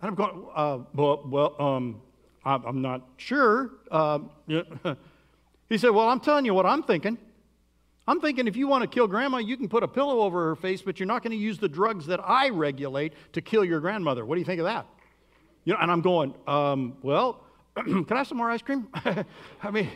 And 0.00 0.08
I'm 0.08 0.14
going, 0.14 0.46
uh, 0.54 0.78
Well, 0.94 1.22
well 1.26 1.56
um, 1.60 2.00
I'm, 2.44 2.80
not 2.80 3.02
sure. 3.16 3.72
Yeah. 3.90 4.62
He 5.68 5.78
said, 5.78 5.90
Well, 5.90 6.08
I'm 6.08 6.20
telling 6.20 6.44
you 6.44 6.54
what 6.54 6.64
I'm 6.66 6.84
thinking. 6.84 7.18
I'm 8.06 8.20
thinking 8.20 8.46
if 8.46 8.54
you 8.54 8.68
want 8.68 8.82
to 8.82 8.88
kill 8.88 9.08
grandma, 9.08 9.38
you 9.38 9.56
can 9.56 9.68
put 9.68 9.82
a 9.82 9.88
pillow 9.88 10.20
over 10.20 10.46
her 10.46 10.54
face, 10.54 10.80
but 10.80 11.00
you're 11.00 11.08
not 11.08 11.24
going 11.24 11.32
to 11.32 11.36
use 11.36 11.58
the 11.58 11.68
drugs 11.68 12.06
that 12.06 12.20
I 12.22 12.50
regulate 12.50 13.14
to 13.32 13.40
kill 13.40 13.64
your 13.64 13.80
grandmother. 13.80 14.24
What 14.24 14.36
do 14.36 14.38
you 14.38 14.44
think 14.44 14.60
of 14.60 14.66
that? 14.66 14.86
You 15.64 15.72
know, 15.72 15.80
and 15.80 15.90
I'm 15.90 16.02
going, 16.02 16.32
um, 16.46 16.98
Well, 17.02 17.42
can 17.74 18.06
I 18.08 18.18
have 18.18 18.28
some 18.28 18.38
more 18.38 18.48
ice 18.48 18.62
cream? 18.62 18.86
I 18.94 19.70
mean, 19.72 19.90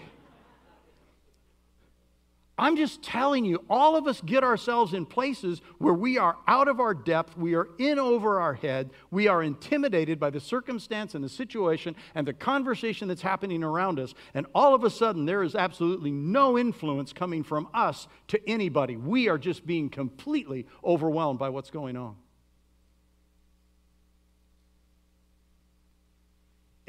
I'm 2.60 2.76
just 2.76 3.02
telling 3.02 3.46
you, 3.46 3.64
all 3.70 3.96
of 3.96 4.06
us 4.06 4.20
get 4.20 4.44
ourselves 4.44 4.92
in 4.92 5.06
places 5.06 5.62
where 5.78 5.94
we 5.94 6.18
are 6.18 6.36
out 6.46 6.68
of 6.68 6.78
our 6.78 6.92
depth, 6.92 7.34
we 7.38 7.54
are 7.54 7.68
in 7.78 7.98
over 7.98 8.38
our 8.38 8.52
head, 8.52 8.90
we 9.10 9.28
are 9.28 9.42
intimidated 9.42 10.20
by 10.20 10.28
the 10.28 10.40
circumstance 10.40 11.14
and 11.14 11.24
the 11.24 11.28
situation 11.30 11.96
and 12.14 12.26
the 12.26 12.34
conversation 12.34 13.08
that's 13.08 13.22
happening 13.22 13.64
around 13.64 13.98
us, 13.98 14.12
and 14.34 14.46
all 14.54 14.74
of 14.74 14.84
a 14.84 14.90
sudden 14.90 15.24
there 15.24 15.42
is 15.42 15.54
absolutely 15.54 16.10
no 16.10 16.58
influence 16.58 17.14
coming 17.14 17.42
from 17.42 17.66
us 17.72 18.08
to 18.28 18.38
anybody. 18.46 18.94
We 18.94 19.30
are 19.30 19.38
just 19.38 19.66
being 19.66 19.88
completely 19.88 20.66
overwhelmed 20.84 21.38
by 21.38 21.48
what's 21.48 21.70
going 21.70 21.96
on. 21.96 22.16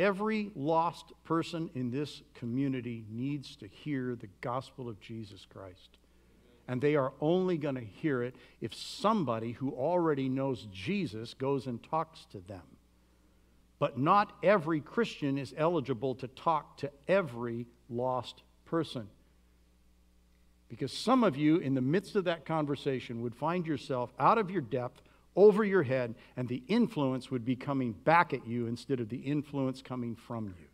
Every 0.02 0.50
lost 0.56 1.14
person 1.26 1.70
in 1.76 1.92
this 1.92 2.24
community 2.34 3.06
needs 3.08 3.56
to 3.58 3.68
hear 3.68 4.16
the 4.16 4.30
gospel 4.42 4.90
of 4.90 5.00
Jesus 5.00 5.46
Christ. 5.48 6.00
And 6.68 6.82
they 6.82 6.96
are 6.96 7.14
only 7.22 7.56
going 7.60 7.76
to 7.76 7.82
hear 7.82 8.24
it 8.24 8.36
if 8.62 8.74
somebody 8.74 9.52
who 9.52 9.70
already 9.74 10.28
knows 10.28 10.68
Jesus 10.74 11.36
goes 11.36 11.68
and 11.68 11.84
talks 11.84 12.26
to 12.32 12.40
them. 12.40 12.64
But 13.78 14.00
not 14.00 14.36
every 14.42 14.80
Christian 14.80 15.38
is 15.38 15.54
eligible 15.56 16.16
to 16.16 16.28
talk 16.30 16.78
to 16.78 16.90
every 17.08 17.68
lost 17.88 18.42
person. 18.66 19.08
Because 20.68 20.92
some 20.92 21.24
of 21.24 21.38
you, 21.38 21.58
in 21.58 21.76
the 21.76 21.82
midst 21.82 22.16
of 22.16 22.24
that 22.24 22.46
conversation, 22.46 23.22
would 23.22 23.36
find 23.36 23.68
yourself 23.68 24.12
out 24.18 24.40
of 24.40 24.50
your 24.50 24.62
depth 24.62 25.04
over 25.36 25.64
your 25.64 25.84
head, 25.84 26.16
and 26.36 26.48
the 26.48 26.64
influence 26.68 27.32
would 27.32 27.46
be 27.46 27.56
coming 27.56 27.94
back 27.94 28.34
at 28.34 28.46
you 28.46 28.68
instead 28.68 29.00
of 29.00 29.10
the 29.10 29.18
influence 29.18 29.82
coming 29.82 30.16
from 30.16 30.48
you. 30.48 30.68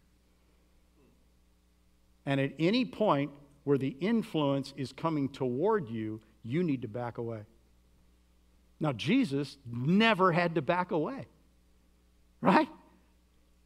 And 2.25 2.41
at 2.41 2.53
any 2.59 2.83
point 2.83 3.31
where 3.63 3.77
the 3.77 3.95
influence 3.99 4.73
is 4.75 4.91
coming 4.91 5.29
toward 5.29 5.89
you, 5.89 6.21
you 6.43 6.63
need 6.63 6.81
to 6.81 6.87
back 6.87 7.17
away. 7.17 7.41
Now, 8.79 8.93
Jesus 8.93 9.57
never 9.71 10.31
had 10.31 10.55
to 10.55 10.61
back 10.61 10.91
away, 10.91 11.25
right? 12.41 12.69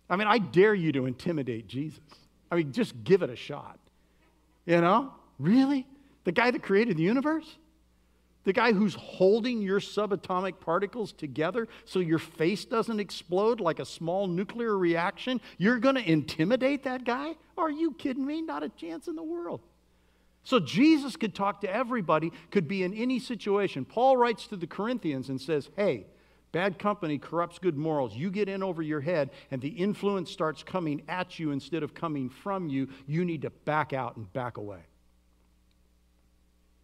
I 0.09 0.15
mean, 0.15 0.27
I 0.27 0.38
dare 0.38 0.73
you 0.73 0.91
to 0.93 1.05
intimidate 1.05 1.68
Jesus. 1.68 1.99
I 2.51 2.55
mean, 2.55 2.72
just 2.72 3.03
give 3.03 3.22
it 3.22 3.30
a 3.30 3.35
shot. 3.35 3.80
You 4.65 4.81
know? 4.81 5.13
Really? 5.39 5.88
The 6.23 6.31
guy 6.31 6.51
that 6.51 6.61
created 6.61 6.97
the 6.97 7.03
universe? 7.03 7.57
The 8.43 8.53
guy 8.53 8.73
who's 8.73 8.95
holding 8.95 9.61
your 9.61 9.80
subatomic 9.80 10.59
particles 10.59 11.13
together 11.13 11.68
so 11.85 11.99
your 11.99 12.19
face 12.19 12.65
doesn't 12.65 12.99
explode 12.99 13.59
like 13.59 13.80
a 13.80 13.85
small 13.85 14.27
nuclear 14.27 14.76
reaction, 14.77 15.39
you're 15.57 15.77
going 15.77 15.95
to 15.95 16.11
intimidate 16.11 16.84
that 16.84 17.03
guy? 17.03 17.35
Are 17.57 17.69
you 17.69 17.93
kidding 17.93 18.26
me? 18.26 18.41
Not 18.41 18.63
a 18.63 18.69
chance 18.69 19.07
in 19.07 19.15
the 19.15 19.23
world. 19.23 19.61
So 20.43 20.59
Jesus 20.59 21.15
could 21.15 21.35
talk 21.35 21.61
to 21.61 21.72
everybody, 21.73 22.31
could 22.49 22.68
be 22.68 22.84
in 22.84 22.95
any 22.95 23.19
situation. 23.19 23.85
Paul 23.85 24.18
writes 24.18 24.47
to 24.47 24.55
the 24.55 24.65
Corinthians 24.65 25.30
and 25.30 25.39
says, 25.39 25.69
Hey, 25.76 26.07
bad 26.51 26.80
company 26.80 27.19
corrupts 27.19 27.59
good 27.59 27.77
morals. 27.77 28.15
You 28.15 28.31
get 28.31 28.49
in 28.49 28.63
over 28.63 28.81
your 28.81 29.01
head, 29.01 29.30
and 29.51 29.61
the 29.61 29.69
influence 29.69 30.31
starts 30.31 30.63
coming 30.63 31.03
at 31.07 31.38
you 31.38 31.51
instead 31.51 31.84
of 31.84 31.93
coming 31.93 32.27
from 32.27 32.69
you. 32.69 32.89
You 33.05 33.23
need 33.23 33.43
to 33.43 33.51
back 33.51 33.93
out 33.93 34.18
and 34.18 34.31
back 34.34 34.57
away. 34.57 34.81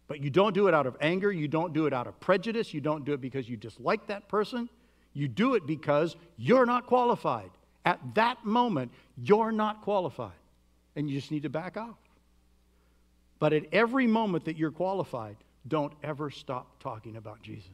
But 0.08 0.20
you 0.20 0.30
don't 0.30 0.54
do 0.54 0.68
it 0.68 0.74
out 0.74 0.86
of 0.86 0.96
anger. 1.00 1.30
You 1.30 1.46
don't 1.48 1.74
do 1.74 1.86
it 1.86 1.92
out 1.92 2.06
of 2.06 2.18
prejudice. 2.18 2.72
You 2.72 2.80
don't 2.80 3.04
do 3.04 3.12
it 3.12 3.20
because 3.20 3.48
you 3.48 3.56
dislike 3.56 4.06
that 4.06 4.28
person. 4.28 4.68
You 5.12 5.28
do 5.28 5.54
it 5.54 5.66
because 5.66 6.16
you're 6.36 6.66
not 6.66 6.86
qualified. 6.86 7.50
At 7.84 8.00
that 8.14 8.44
moment, 8.44 8.90
you're 9.16 9.52
not 9.52 9.82
qualified. 9.82 10.32
And 10.96 11.08
you 11.08 11.20
just 11.20 11.30
need 11.30 11.42
to 11.42 11.50
back 11.50 11.76
off. 11.76 11.98
But 13.38 13.52
at 13.52 13.64
every 13.70 14.06
moment 14.06 14.46
that 14.46 14.56
you're 14.56 14.72
qualified, 14.72 15.36
don't 15.66 15.92
ever 16.02 16.30
stop 16.30 16.82
talking 16.82 17.16
about 17.16 17.42
Jesus. 17.42 17.70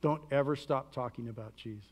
Don't 0.00 0.22
ever 0.30 0.54
stop 0.54 0.92
talking 0.92 1.28
about 1.28 1.56
Jesus. 1.56 1.82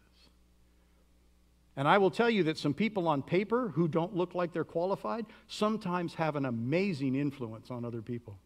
And 1.77 1.89
I 1.89 1.99
will 1.99 2.11
tell 2.11 2.31
you 2.31 2.45
that 2.45 2.59
some 2.59 2.73
people 2.73 3.09
on 3.09 3.23
paper 3.23 3.69
who 3.69 3.89
don't 3.89 4.15
look 4.15 4.35
like 4.35 4.53
they're 4.53 4.65
qualified 4.65 5.27
sometimes 5.47 6.15
have 6.15 6.37
an 6.37 6.47
amazing 6.47 7.15
influence 7.15 7.71
on 7.71 7.85
other 7.85 8.03
people. 8.03 8.39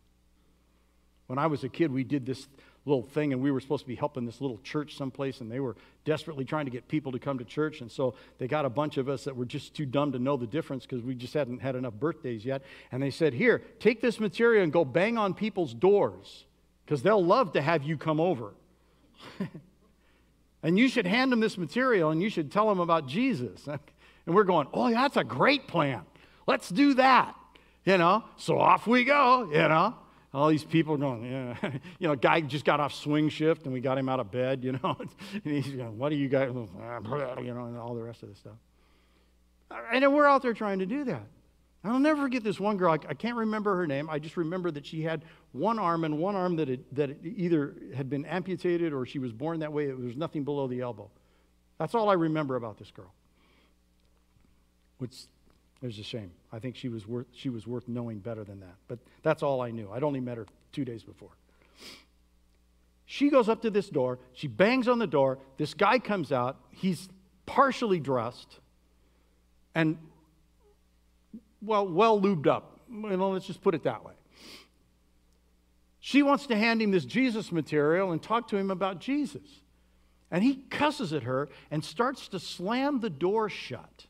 When 1.30 1.38
I 1.38 1.46
was 1.46 1.62
a 1.62 1.68
kid, 1.68 1.92
we 1.92 2.02
did 2.02 2.26
this 2.26 2.48
little 2.84 3.04
thing, 3.04 3.32
and 3.32 3.40
we 3.40 3.52
were 3.52 3.60
supposed 3.60 3.84
to 3.84 3.88
be 3.88 3.94
helping 3.94 4.26
this 4.26 4.40
little 4.40 4.58
church 4.64 4.96
someplace, 4.96 5.40
and 5.40 5.48
they 5.48 5.60
were 5.60 5.76
desperately 6.04 6.44
trying 6.44 6.64
to 6.64 6.72
get 6.72 6.88
people 6.88 7.12
to 7.12 7.20
come 7.20 7.38
to 7.38 7.44
church. 7.44 7.82
And 7.82 7.88
so 7.88 8.14
they 8.38 8.48
got 8.48 8.64
a 8.64 8.68
bunch 8.68 8.96
of 8.96 9.08
us 9.08 9.22
that 9.22 9.36
were 9.36 9.44
just 9.44 9.72
too 9.72 9.86
dumb 9.86 10.10
to 10.10 10.18
know 10.18 10.36
the 10.36 10.48
difference 10.48 10.86
because 10.86 11.04
we 11.04 11.14
just 11.14 11.32
hadn't 11.32 11.60
had 11.60 11.76
enough 11.76 11.94
birthdays 11.94 12.44
yet. 12.44 12.62
And 12.90 13.00
they 13.00 13.12
said, 13.12 13.32
Here, 13.32 13.62
take 13.78 14.00
this 14.00 14.18
material 14.18 14.64
and 14.64 14.72
go 14.72 14.84
bang 14.84 15.18
on 15.18 15.32
people's 15.32 15.72
doors 15.72 16.46
because 16.84 17.00
they'll 17.00 17.24
love 17.24 17.52
to 17.52 17.62
have 17.62 17.84
you 17.84 17.96
come 17.96 18.18
over. 18.18 18.52
and 20.64 20.76
you 20.76 20.88
should 20.88 21.06
hand 21.06 21.30
them 21.30 21.38
this 21.38 21.56
material 21.56 22.10
and 22.10 22.20
you 22.20 22.28
should 22.28 22.50
tell 22.50 22.68
them 22.68 22.80
about 22.80 23.06
Jesus. 23.06 23.68
And 24.26 24.34
we're 24.34 24.44
going, 24.44 24.66
Oh, 24.74 24.90
that's 24.90 25.16
a 25.16 25.24
great 25.24 25.66
plan. 25.66 26.02
Let's 26.46 26.68
do 26.68 26.94
that. 26.94 27.34
You 27.84 27.98
know, 27.98 28.24
so 28.36 28.58
off 28.58 28.86
we 28.86 29.04
go, 29.04 29.48
you 29.50 29.66
know 29.66 29.94
all 30.32 30.48
these 30.48 30.64
people 30.64 30.96
going, 30.96 31.24
yeah. 31.24 31.56
you 31.98 32.08
know, 32.08 32.14
guy 32.14 32.40
just 32.40 32.64
got 32.64 32.80
off 32.80 32.94
swing 32.94 33.28
shift 33.28 33.64
and 33.64 33.72
we 33.72 33.80
got 33.80 33.98
him 33.98 34.08
out 34.08 34.20
of 34.20 34.30
bed, 34.30 34.62
you 34.62 34.72
know. 34.72 34.96
and 35.32 35.42
he's 35.44 35.68
going, 35.68 35.98
what 35.98 36.12
are 36.12 36.16
you 36.16 36.28
guys, 36.28 36.48
you 36.54 36.54
know, 36.54 37.64
and 37.64 37.76
all 37.76 37.94
the 37.94 38.02
rest 38.02 38.22
of 38.22 38.28
the 38.28 38.34
stuff. 38.34 38.56
And 39.92 40.12
we're 40.12 40.26
out 40.26 40.42
there 40.42 40.54
trying 40.54 40.80
to 40.80 40.86
do 40.86 41.04
that. 41.04 41.22
I'll 41.82 41.98
never 41.98 42.22
forget 42.22 42.44
this 42.44 42.60
one 42.60 42.76
girl. 42.76 42.92
I, 42.92 42.98
I, 43.08 43.14
can't 43.14 43.36
remember 43.36 43.74
her 43.76 43.86
name. 43.86 44.10
I 44.10 44.18
just 44.18 44.36
remember 44.36 44.70
that 44.72 44.84
she 44.84 45.00
had 45.00 45.22
one 45.52 45.78
arm 45.78 46.04
and 46.04 46.18
one 46.18 46.36
arm 46.36 46.56
that, 46.56 46.68
that 46.94 47.10
it 47.10 47.18
either 47.24 47.74
had 47.94 48.10
been 48.10 48.26
amputated 48.26 48.92
or 48.92 49.06
she 49.06 49.18
was 49.18 49.32
born 49.32 49.60
that 49.60 49.72
way. 49.72 49.86
There 49.86 49.96
was 49.96 50.16
nothing 50.16 50.44
below 50.44 50.66
the 50.66 50.80
elbow. 50.80 51.10
That's 51.78 51.94
all 51.94 52.10
I 52.10 52.14
remember 52.14 52.56
about 52.56 52.78
this 52.78 52.90
girl. 52.90 53.14
Which 54.98 55.22
was 55.80 55.98
a 55.98 56.02
shame. 56.02 56.32
I 56.52 56.58
think 56.58 56.76
she 56.76 56.88
was 56.88 57.06
worth, 57.06 57.26
she 57.32 57.48
was 57.48 57.66
worth 57.66 57.86
knowing 57.88 58.18
better 58.18 58.44
than 58.44 58.60
that. 58.60 58.74
But 58.88 58.98
that's 59.22 59.42
all 59.42 59.60
I 59.60 59.70
knew. 59.70 59.90
I'd 59.92 60.02
only 60.02 60.20
met 60.20 60.36
her 60.36 60.46
two 60.72 60.84
days 60.84 61.02
before. 61.02 61.30
She 63.06 63.28
goes 63.28 63.48
up 63.48 63.62
to 63.62 63.70
this 63.70 63.88
door. 63.88 64.18
She 64.32 64.46
bangs 64.46 64.88
on 64.88 64.98
the 64.98 65.06
door. 65.06 65.38
This 65.56 65.74
guy 65.74 65.98
comes 65.98 66.30
out. 66.30 66.58
He's 66.70 67.08
partially 67.44 67.98
dressed 67.98 68.60
and, 69.74 69.98
well, 71.60 71.88
well 71.88 72.20
lubed 72.20 72.46
up. 72.46 72.78
You 72.88 73.16
know, 73.16 73.30
let's 73.30 73.46
just 73.46 73.62
put 73.62 73.74
it 73.74 73.82
that 73.84 74.04
way. 74.04 74.12
She 75.98 76.22
wants 76.22 76.46
to 76.46 76.56
hand 76.56 76.80
him 76.80 76.92
this 76.92 77.04
Jesus 77.04 77.52
material 77.52 78.12
and 78.12 78.22
talk 78.22 78.48
to 78.48 78.56
him 78.56 78.70
about 78.70 79.00
Jesus. 79.00 79.42
And 80.30 80.42
he 80.44 80.56
cusses 80.70 81.12
at 81.12 81.24
her 81.24 81.48
and 81.70 81.84
starts 81.84 82.28
to 82.28 82.38
slam 82.38 83.00
the 83.00 83.10
door 83.10 83.48
shut. 83.48 84.06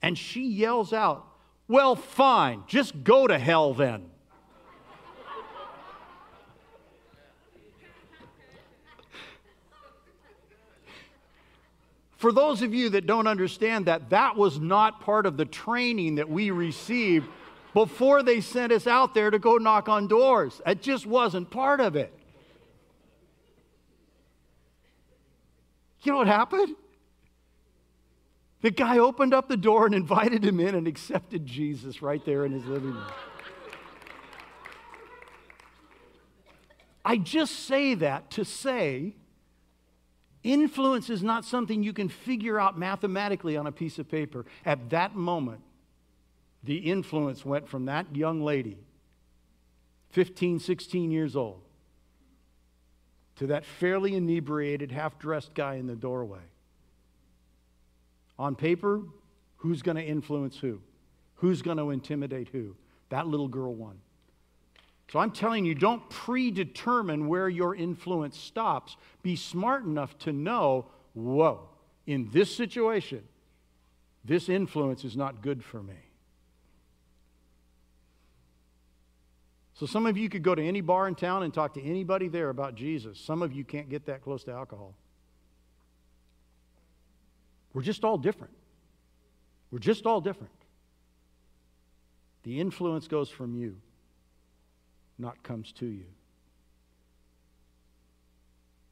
And 0.00 0.16
she 0.16 0.46
yells 0.46 0.92
out, 0.92 1.26
Well, 1.66 1.96
fine, 1.96 2.64
just 2.66 3.04
go 3.04 3.26
to 3.26 3.38
hell 3.38 3.72
then. 3.72 4.10
For 12.16 12.32
those 12.32 12.62
of 12.62 12.72
you 12.72 12.88
that 12.90 13.06
don't 13.06 13.26
understand 13.26 13.84
that, 13.86 14.08
that 14.10 14.34
was 14.34 14.58
not 14.58 15.00
part 15.00 15.26
of 15.26 15.36
the 15.36 15.44
training 15.44 16.14
that 16.14 16.28
we 16.28 16.50
received 16.50 17.28
before 17.74 18.22
they 18.22 18.40
sent 18.40 18.72
us 18.72 18.86
out 18.86 19.12
there 19.12 19.30
to 19.30 19.38
go 19.38 19.56
knock 19.58 19.90
on 19.90 20.06
doors. 20.06 20.62
It 20.66 20.80
just 20.80 21.06
wasn't 21.06 21.50
part 21.50 21.80
of 21.80 21.96
it. 21.96 22.14
You 26.02 26.12
know 26.12 26.18
what 26.18 26.26
happened? 26.26 26.76
The 28.64 28.70
guy 28.70 28.96
opened 28.96 29.34
up 29.34 29.46
the 29.46 29.58
door 29.58 29.84
and 29.84 29.94
invited 29.94 30.42
him 30.42 30.58
in 30.58 30.74
and 30.74 30.88
accepted 30.88 31.44
Jesus 31.44 32.00
right 32.00 32.24
there 32.24 32.46
in 32.46 32.52
his 32.52 32.64
living 32.64 32.94
room. 32.94 33.12
I 37.04 37.18
just 37.18 37.66
say 37.66 37.94
that 37.96 38.30
to 38.30 38.44
say 38.46 39.16
influence 40.42 41.10
is 41.10 41.22
not 41.22 41.44
something 41.44 41.82
you 41.82 41.92
can 41.92 42.08
figure 42.08 42.58
out 42.58 42.78
mathematically 42.78 43.54
on 43.58 43.66
a 43.66 43.72
piece 43.72 43.98
of 43.98 44.08
paper. 44.10 44.46
At 44.64 44.88
that 44.88 45.14
moment, 45.14 45.60
the 46.62 46.78
influence 46.78 47.44
went 47.44 47.68
from 47.68 47.84
that 47.84 48.16
young 48.16 48.40
lady, 48.40 48.78
15, 50.12 50.58
16 50.58 51.10
years 51.10 51.36
old, 51.36 51.60
to 53.36 53.46
that 53.48 53.66
fairly 53.66 54.14
inebriated, 54.14 54.90
half 54.90 55.18
dressed 55.18 55.52
guy 55.52 55.74
in 55.74 55.86
the 55.86 55.96
doorway. 55.96 56.40
On 58.38 58.54
paper, 58.54 59.02
who's 59.56 59.82
going 59.82 59.96
to 59.96 60.02
influence 60.02 60.58
who? 60.58 60.80
Who's 61.36 61.62
going 61.62 61.78
to 61.78 61.90
intimidate 61.90 62.48
who? 62.48 62.76
That 63.10 63.26
little 63.26 63.48
girl 63.48 63.74
won. 63.74 63.98
So 65.12 65.18
I'm 65.18 65.30
telling 65.30 65.64
you, 65.64 65.74
don't 65.74 66.08
predetermine 66.08 67.28
where 67.28 67.48
your 67.48 67.74
influence 67.74 68.38
stops. 68.38 68.96
Be 69.22 69.36
smart 69.36 69.84
enough 69.84 70.18
to 70.20 70.32
know 70.32 70.86
whoa, 71.12 71.68
in 72.06 72.28
this 72.32 72.54
situation, 72.54 73.22
this 74.24 74.48
influence 74.48 75.04
is 75.04 75.16
not 75.16 75.42
good 75.42 75.62
for 75.62 75.82
me. 75.82 75.94
So 79.74 79.86
some 79.86 80.06
of 80.06 80.16
you 80.16 80.28
could 80.28 80.42
go 80.42 80.54
to 80.54 80.62
any 80.62 80.80
bar 80.80 81.08
in 81.08 81.14
town 81.14 81.42
and 81.42 81.52
talk 81.52 81.74
to 81.74 81.82
anybody 81.82 82.28
there 82.28 82.48
about 82.48 82.74
Jesus. 82.74 83.18
Some 83.18 83.42
of 83.42 83.52
you 83.52 83.64
can't 83.64 83.88
get 83.88 84.06
that 84.06 84.22
close 84.22 84.44
to 84.44 84.52
alcohol. 84.52 84.94
We're 87.74 87.82
just 87.82 88.04
all 88.04 88.16
different. 88.16 88.54
We're 89.70 89.80
just 89.80 90.06
all 90.06 90.20
different. 90.20 90.52
The 92.44 92.60
influence 92.60 93.08
goes 93.08 93.28
from 93.28 93.54
you, 93.54 93.76
not 95.18 95.42
comes 95.42 95.72
to 95.72 95.86
you. 95.86 96.04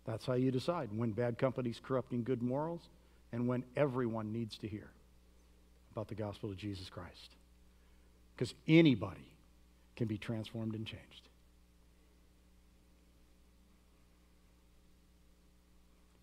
That's 0.04 0.26
how 0.26 0.34
you 0.34 0.50
decide 0.50 0.90
when 0.92 1.12
bad 1.12 1.38
company's 1.38 1.80
corrupting 1.80 2.24
good 2.24 2.42
morals 2.42 2.80
and 3.30 3.46
when 3.46 3.62
everyone 3.76 4.32
needs 4.32 4.59
to 4.59 4.68
hear 4.68 4.90
about 5.92 6.09
the 6.09 6.14
gospel 6.14 6.50
of 6.50 6.56
Jesus 6.56 6.88
Christ. 6.90 7.36
Because 8.34 8.54
anybody 8.66 9.28
can 9.94 10.09
be 10.09 10.18
transformed 10.18 10.74
and 10.74 10.84
changed. 10.86 11.28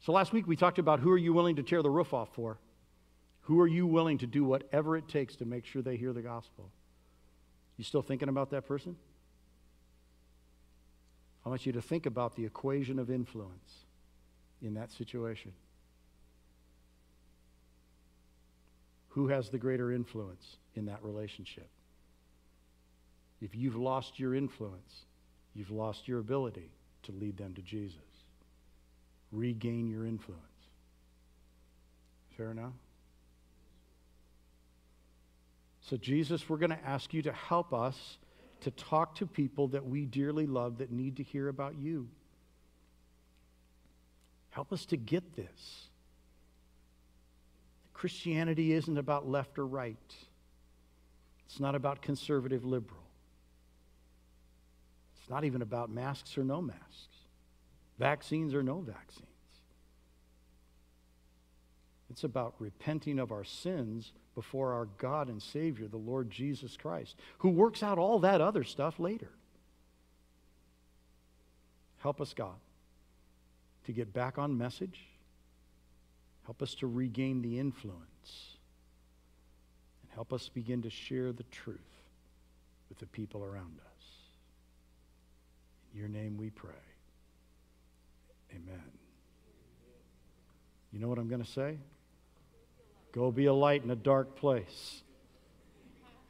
So 0.10 0.14
last 0.14 0.34
week 0.34 0.48
we 0.48 0.56
talked 0.56 0.80
about 0.80 1.02
who 1.02 1.12
are 1.12 1.20
you 1.20 1.34
willing 1.34 1.58
to 1.58 1.62
tear 1.62 1.84
the 1.84 1.90
roof 1.92 2.16
off 2.16 2.30
for? 2.34 2.58
Who 3.42 3.60
are 3.60 3.68
you 3.68 3.86
willing 3.86 4.18
to 4.18 4.26
do 4.26 4.44
whatever 4.44 4.98
it 4.98 5.08
takes 5.08 5.36
to 5.36 5.46
make 5.46 5.68
sure 5.68 5.84
they 5.84 5.98
hear 5.98 6.14
the 6.14 6.24
gospel? 6.24 6.72
You 7.78 7.84
still 7.84 8.02
thinking 8.02 8.28
about 8.28 8.50
that 8.50 8.68
person? 8.68 8.96
I 11.46 11.50
want 11.50 11.68
you 11.68 11.74
to 11.74 11.82
think 11.84 12.08
about 12.08 12.36
the 12.36 12.44
equation 12.44 12.98
of 12.98 13.12
influence 13.12 13.86
in 14.64 14.74
that 14.74 14.92
situation. 14.92 15.54
Who 19.10 19.28
has 19.28 19.52
the 19.52 19.60
greater 19.60 19.92
influence 19.92 20.58
in 20.74 20.88
that 20.88 21.04
relationship? 21.04 21.70
If 23.42 23.56
you've 23.56 23.78
lost 23.78 24.20
your 24.20 24.34
influence, 24.34 25.06
you've 25.54 25.70
lost 25.70 26.08
your 26.08 26.18
ability 26.18 26.72
to 27.04 27.12
lead 27.12 27.38
them 27.38 27.54
to 27.54 27.62
Jesus. 27.62 28.09
Regain 29.32 29.88
your 29.88 30.06
influence. 30.06 30.42
Fair 32.38 32.52
enough? 32.52 32.74
So, 35.82 35.98
Jesus, 35.98 36.48
we're 36.48 36.58
going 36.58 36.70
to 36.70 36.86
ask 36.86 37.14
you 37.14 37.22
to 37.24 37.32
help 37.32 37.74
us 37.74 38.18
to 38.62 38.72
talk 38.72 39.16
to 39.16 39.26
people 39.26 39.70
that 39.70 39.86
we 39.86 40.06
dearly 40.06 40.46
love 40.46 40.80
that 40.80 40.92
need 40.92 41.18
to 41.18 41.24
hear 41.24 41.48
about 41.48 41.76
you. 41.78 42.08
Help 44.52 44.74
us 44.74 44.86
to 44.88 44.98
get 44.98 45.36
this. 45.36 45.90
Christianity 47.94 48.74
isn't 48.74 48.98
about 48.98 49.28
left 49.28 49.60
or 49.60 49.66
right, 49.66 49.98
it's 51.46 51.60
not 51.60 51.76
about 51.76 52.02
conservative 52.02 52.64
liberal. 52.64 53.04
It's 55.20 55.30
not 55.30 55.44
even 55.44 55.62
about 55.62 55.90
masks 55.90 56.38
or 56.38 56.44
no 56.44 56.62
masks, 56.62 57.18
vaccines 58.00 58.56
or 58.56 58.64
no 58.64 58.80
vaccines. 58.80 59.26
It's 62.10 62.24
about 62.24 62.56
repenting 62.58 63.20
of 63.20 63.32
our 63.32 63.44
sins 63.44 64.14
before 64.34 64.74
our 64.74 64.86
God 64.98 65.28
and 65.28 65.42
Savior, 65.42 65.88
the 65.88 65.98
Lord 65.98 66.32
Jesus 66.32 66.76
Christ, 66.76 67.16
who 67.40 67.50
works 67.50 67.84
out 67.84 68.00
all 68.00 68.20
that 68.20 68.42
other 68.42 68.64
stuff 68.64 69.00
later. 69.00 69.30
Help 72.00 72.22
us, 72.22 72.34
God, 72.34 72.56
to 73.86 73.92
get 73.92 74.14
back 74.14 74.38
on 74.38 74.58
message. 74.58 75.02
Help 76.46 76.64
us 76.64 76.74
to 76.76 76.88
regain 76.88 77.42
the 77.42 77.60
influence. 77.60 78.56
And 80.02 80.12
help 80.14 80.34
us 80.34 80.50
begin 80.50 80.82
to 80.84 80.90
share 80.90 81.32
the 81.32 81.44
truth 81.52 81.78
with 82.88 82.98
the 82.98 83.06
people 83.06 83.44
around 83.44 83.78
us. 83.80 84.06
In 85.94 86.00
your 86.00 86.10
name 86.10 86.38
we 86.38 86.50
pray. 86.50 86.89
Amen. 88.52 88.84
You 90.92 91.00
know 91.00 91.08
what 91.08 91.20
I'm 91.20 91.28
going 91.28 91.44
to 91.44 91.50
say? 91.50 91.78
Go 93.12 93.32
be 93.32 93.46
a 93.46 93.54
light 93.54 93.84
in 93.84 93.92
a 93.92 93.96
dark 93.96 94.36
place. 94.36 95.04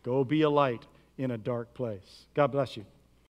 Go 0.04 0.24
be 0.24 0.41
a 0.44 0.50
light 0.50 0.86
in 1.18 1.32
a 1.32 1.38
dark 1.38 1.74
place. 1.74 2.26
God 2.34 2.52
bless 2.52 2.78
you. 2.78 2.86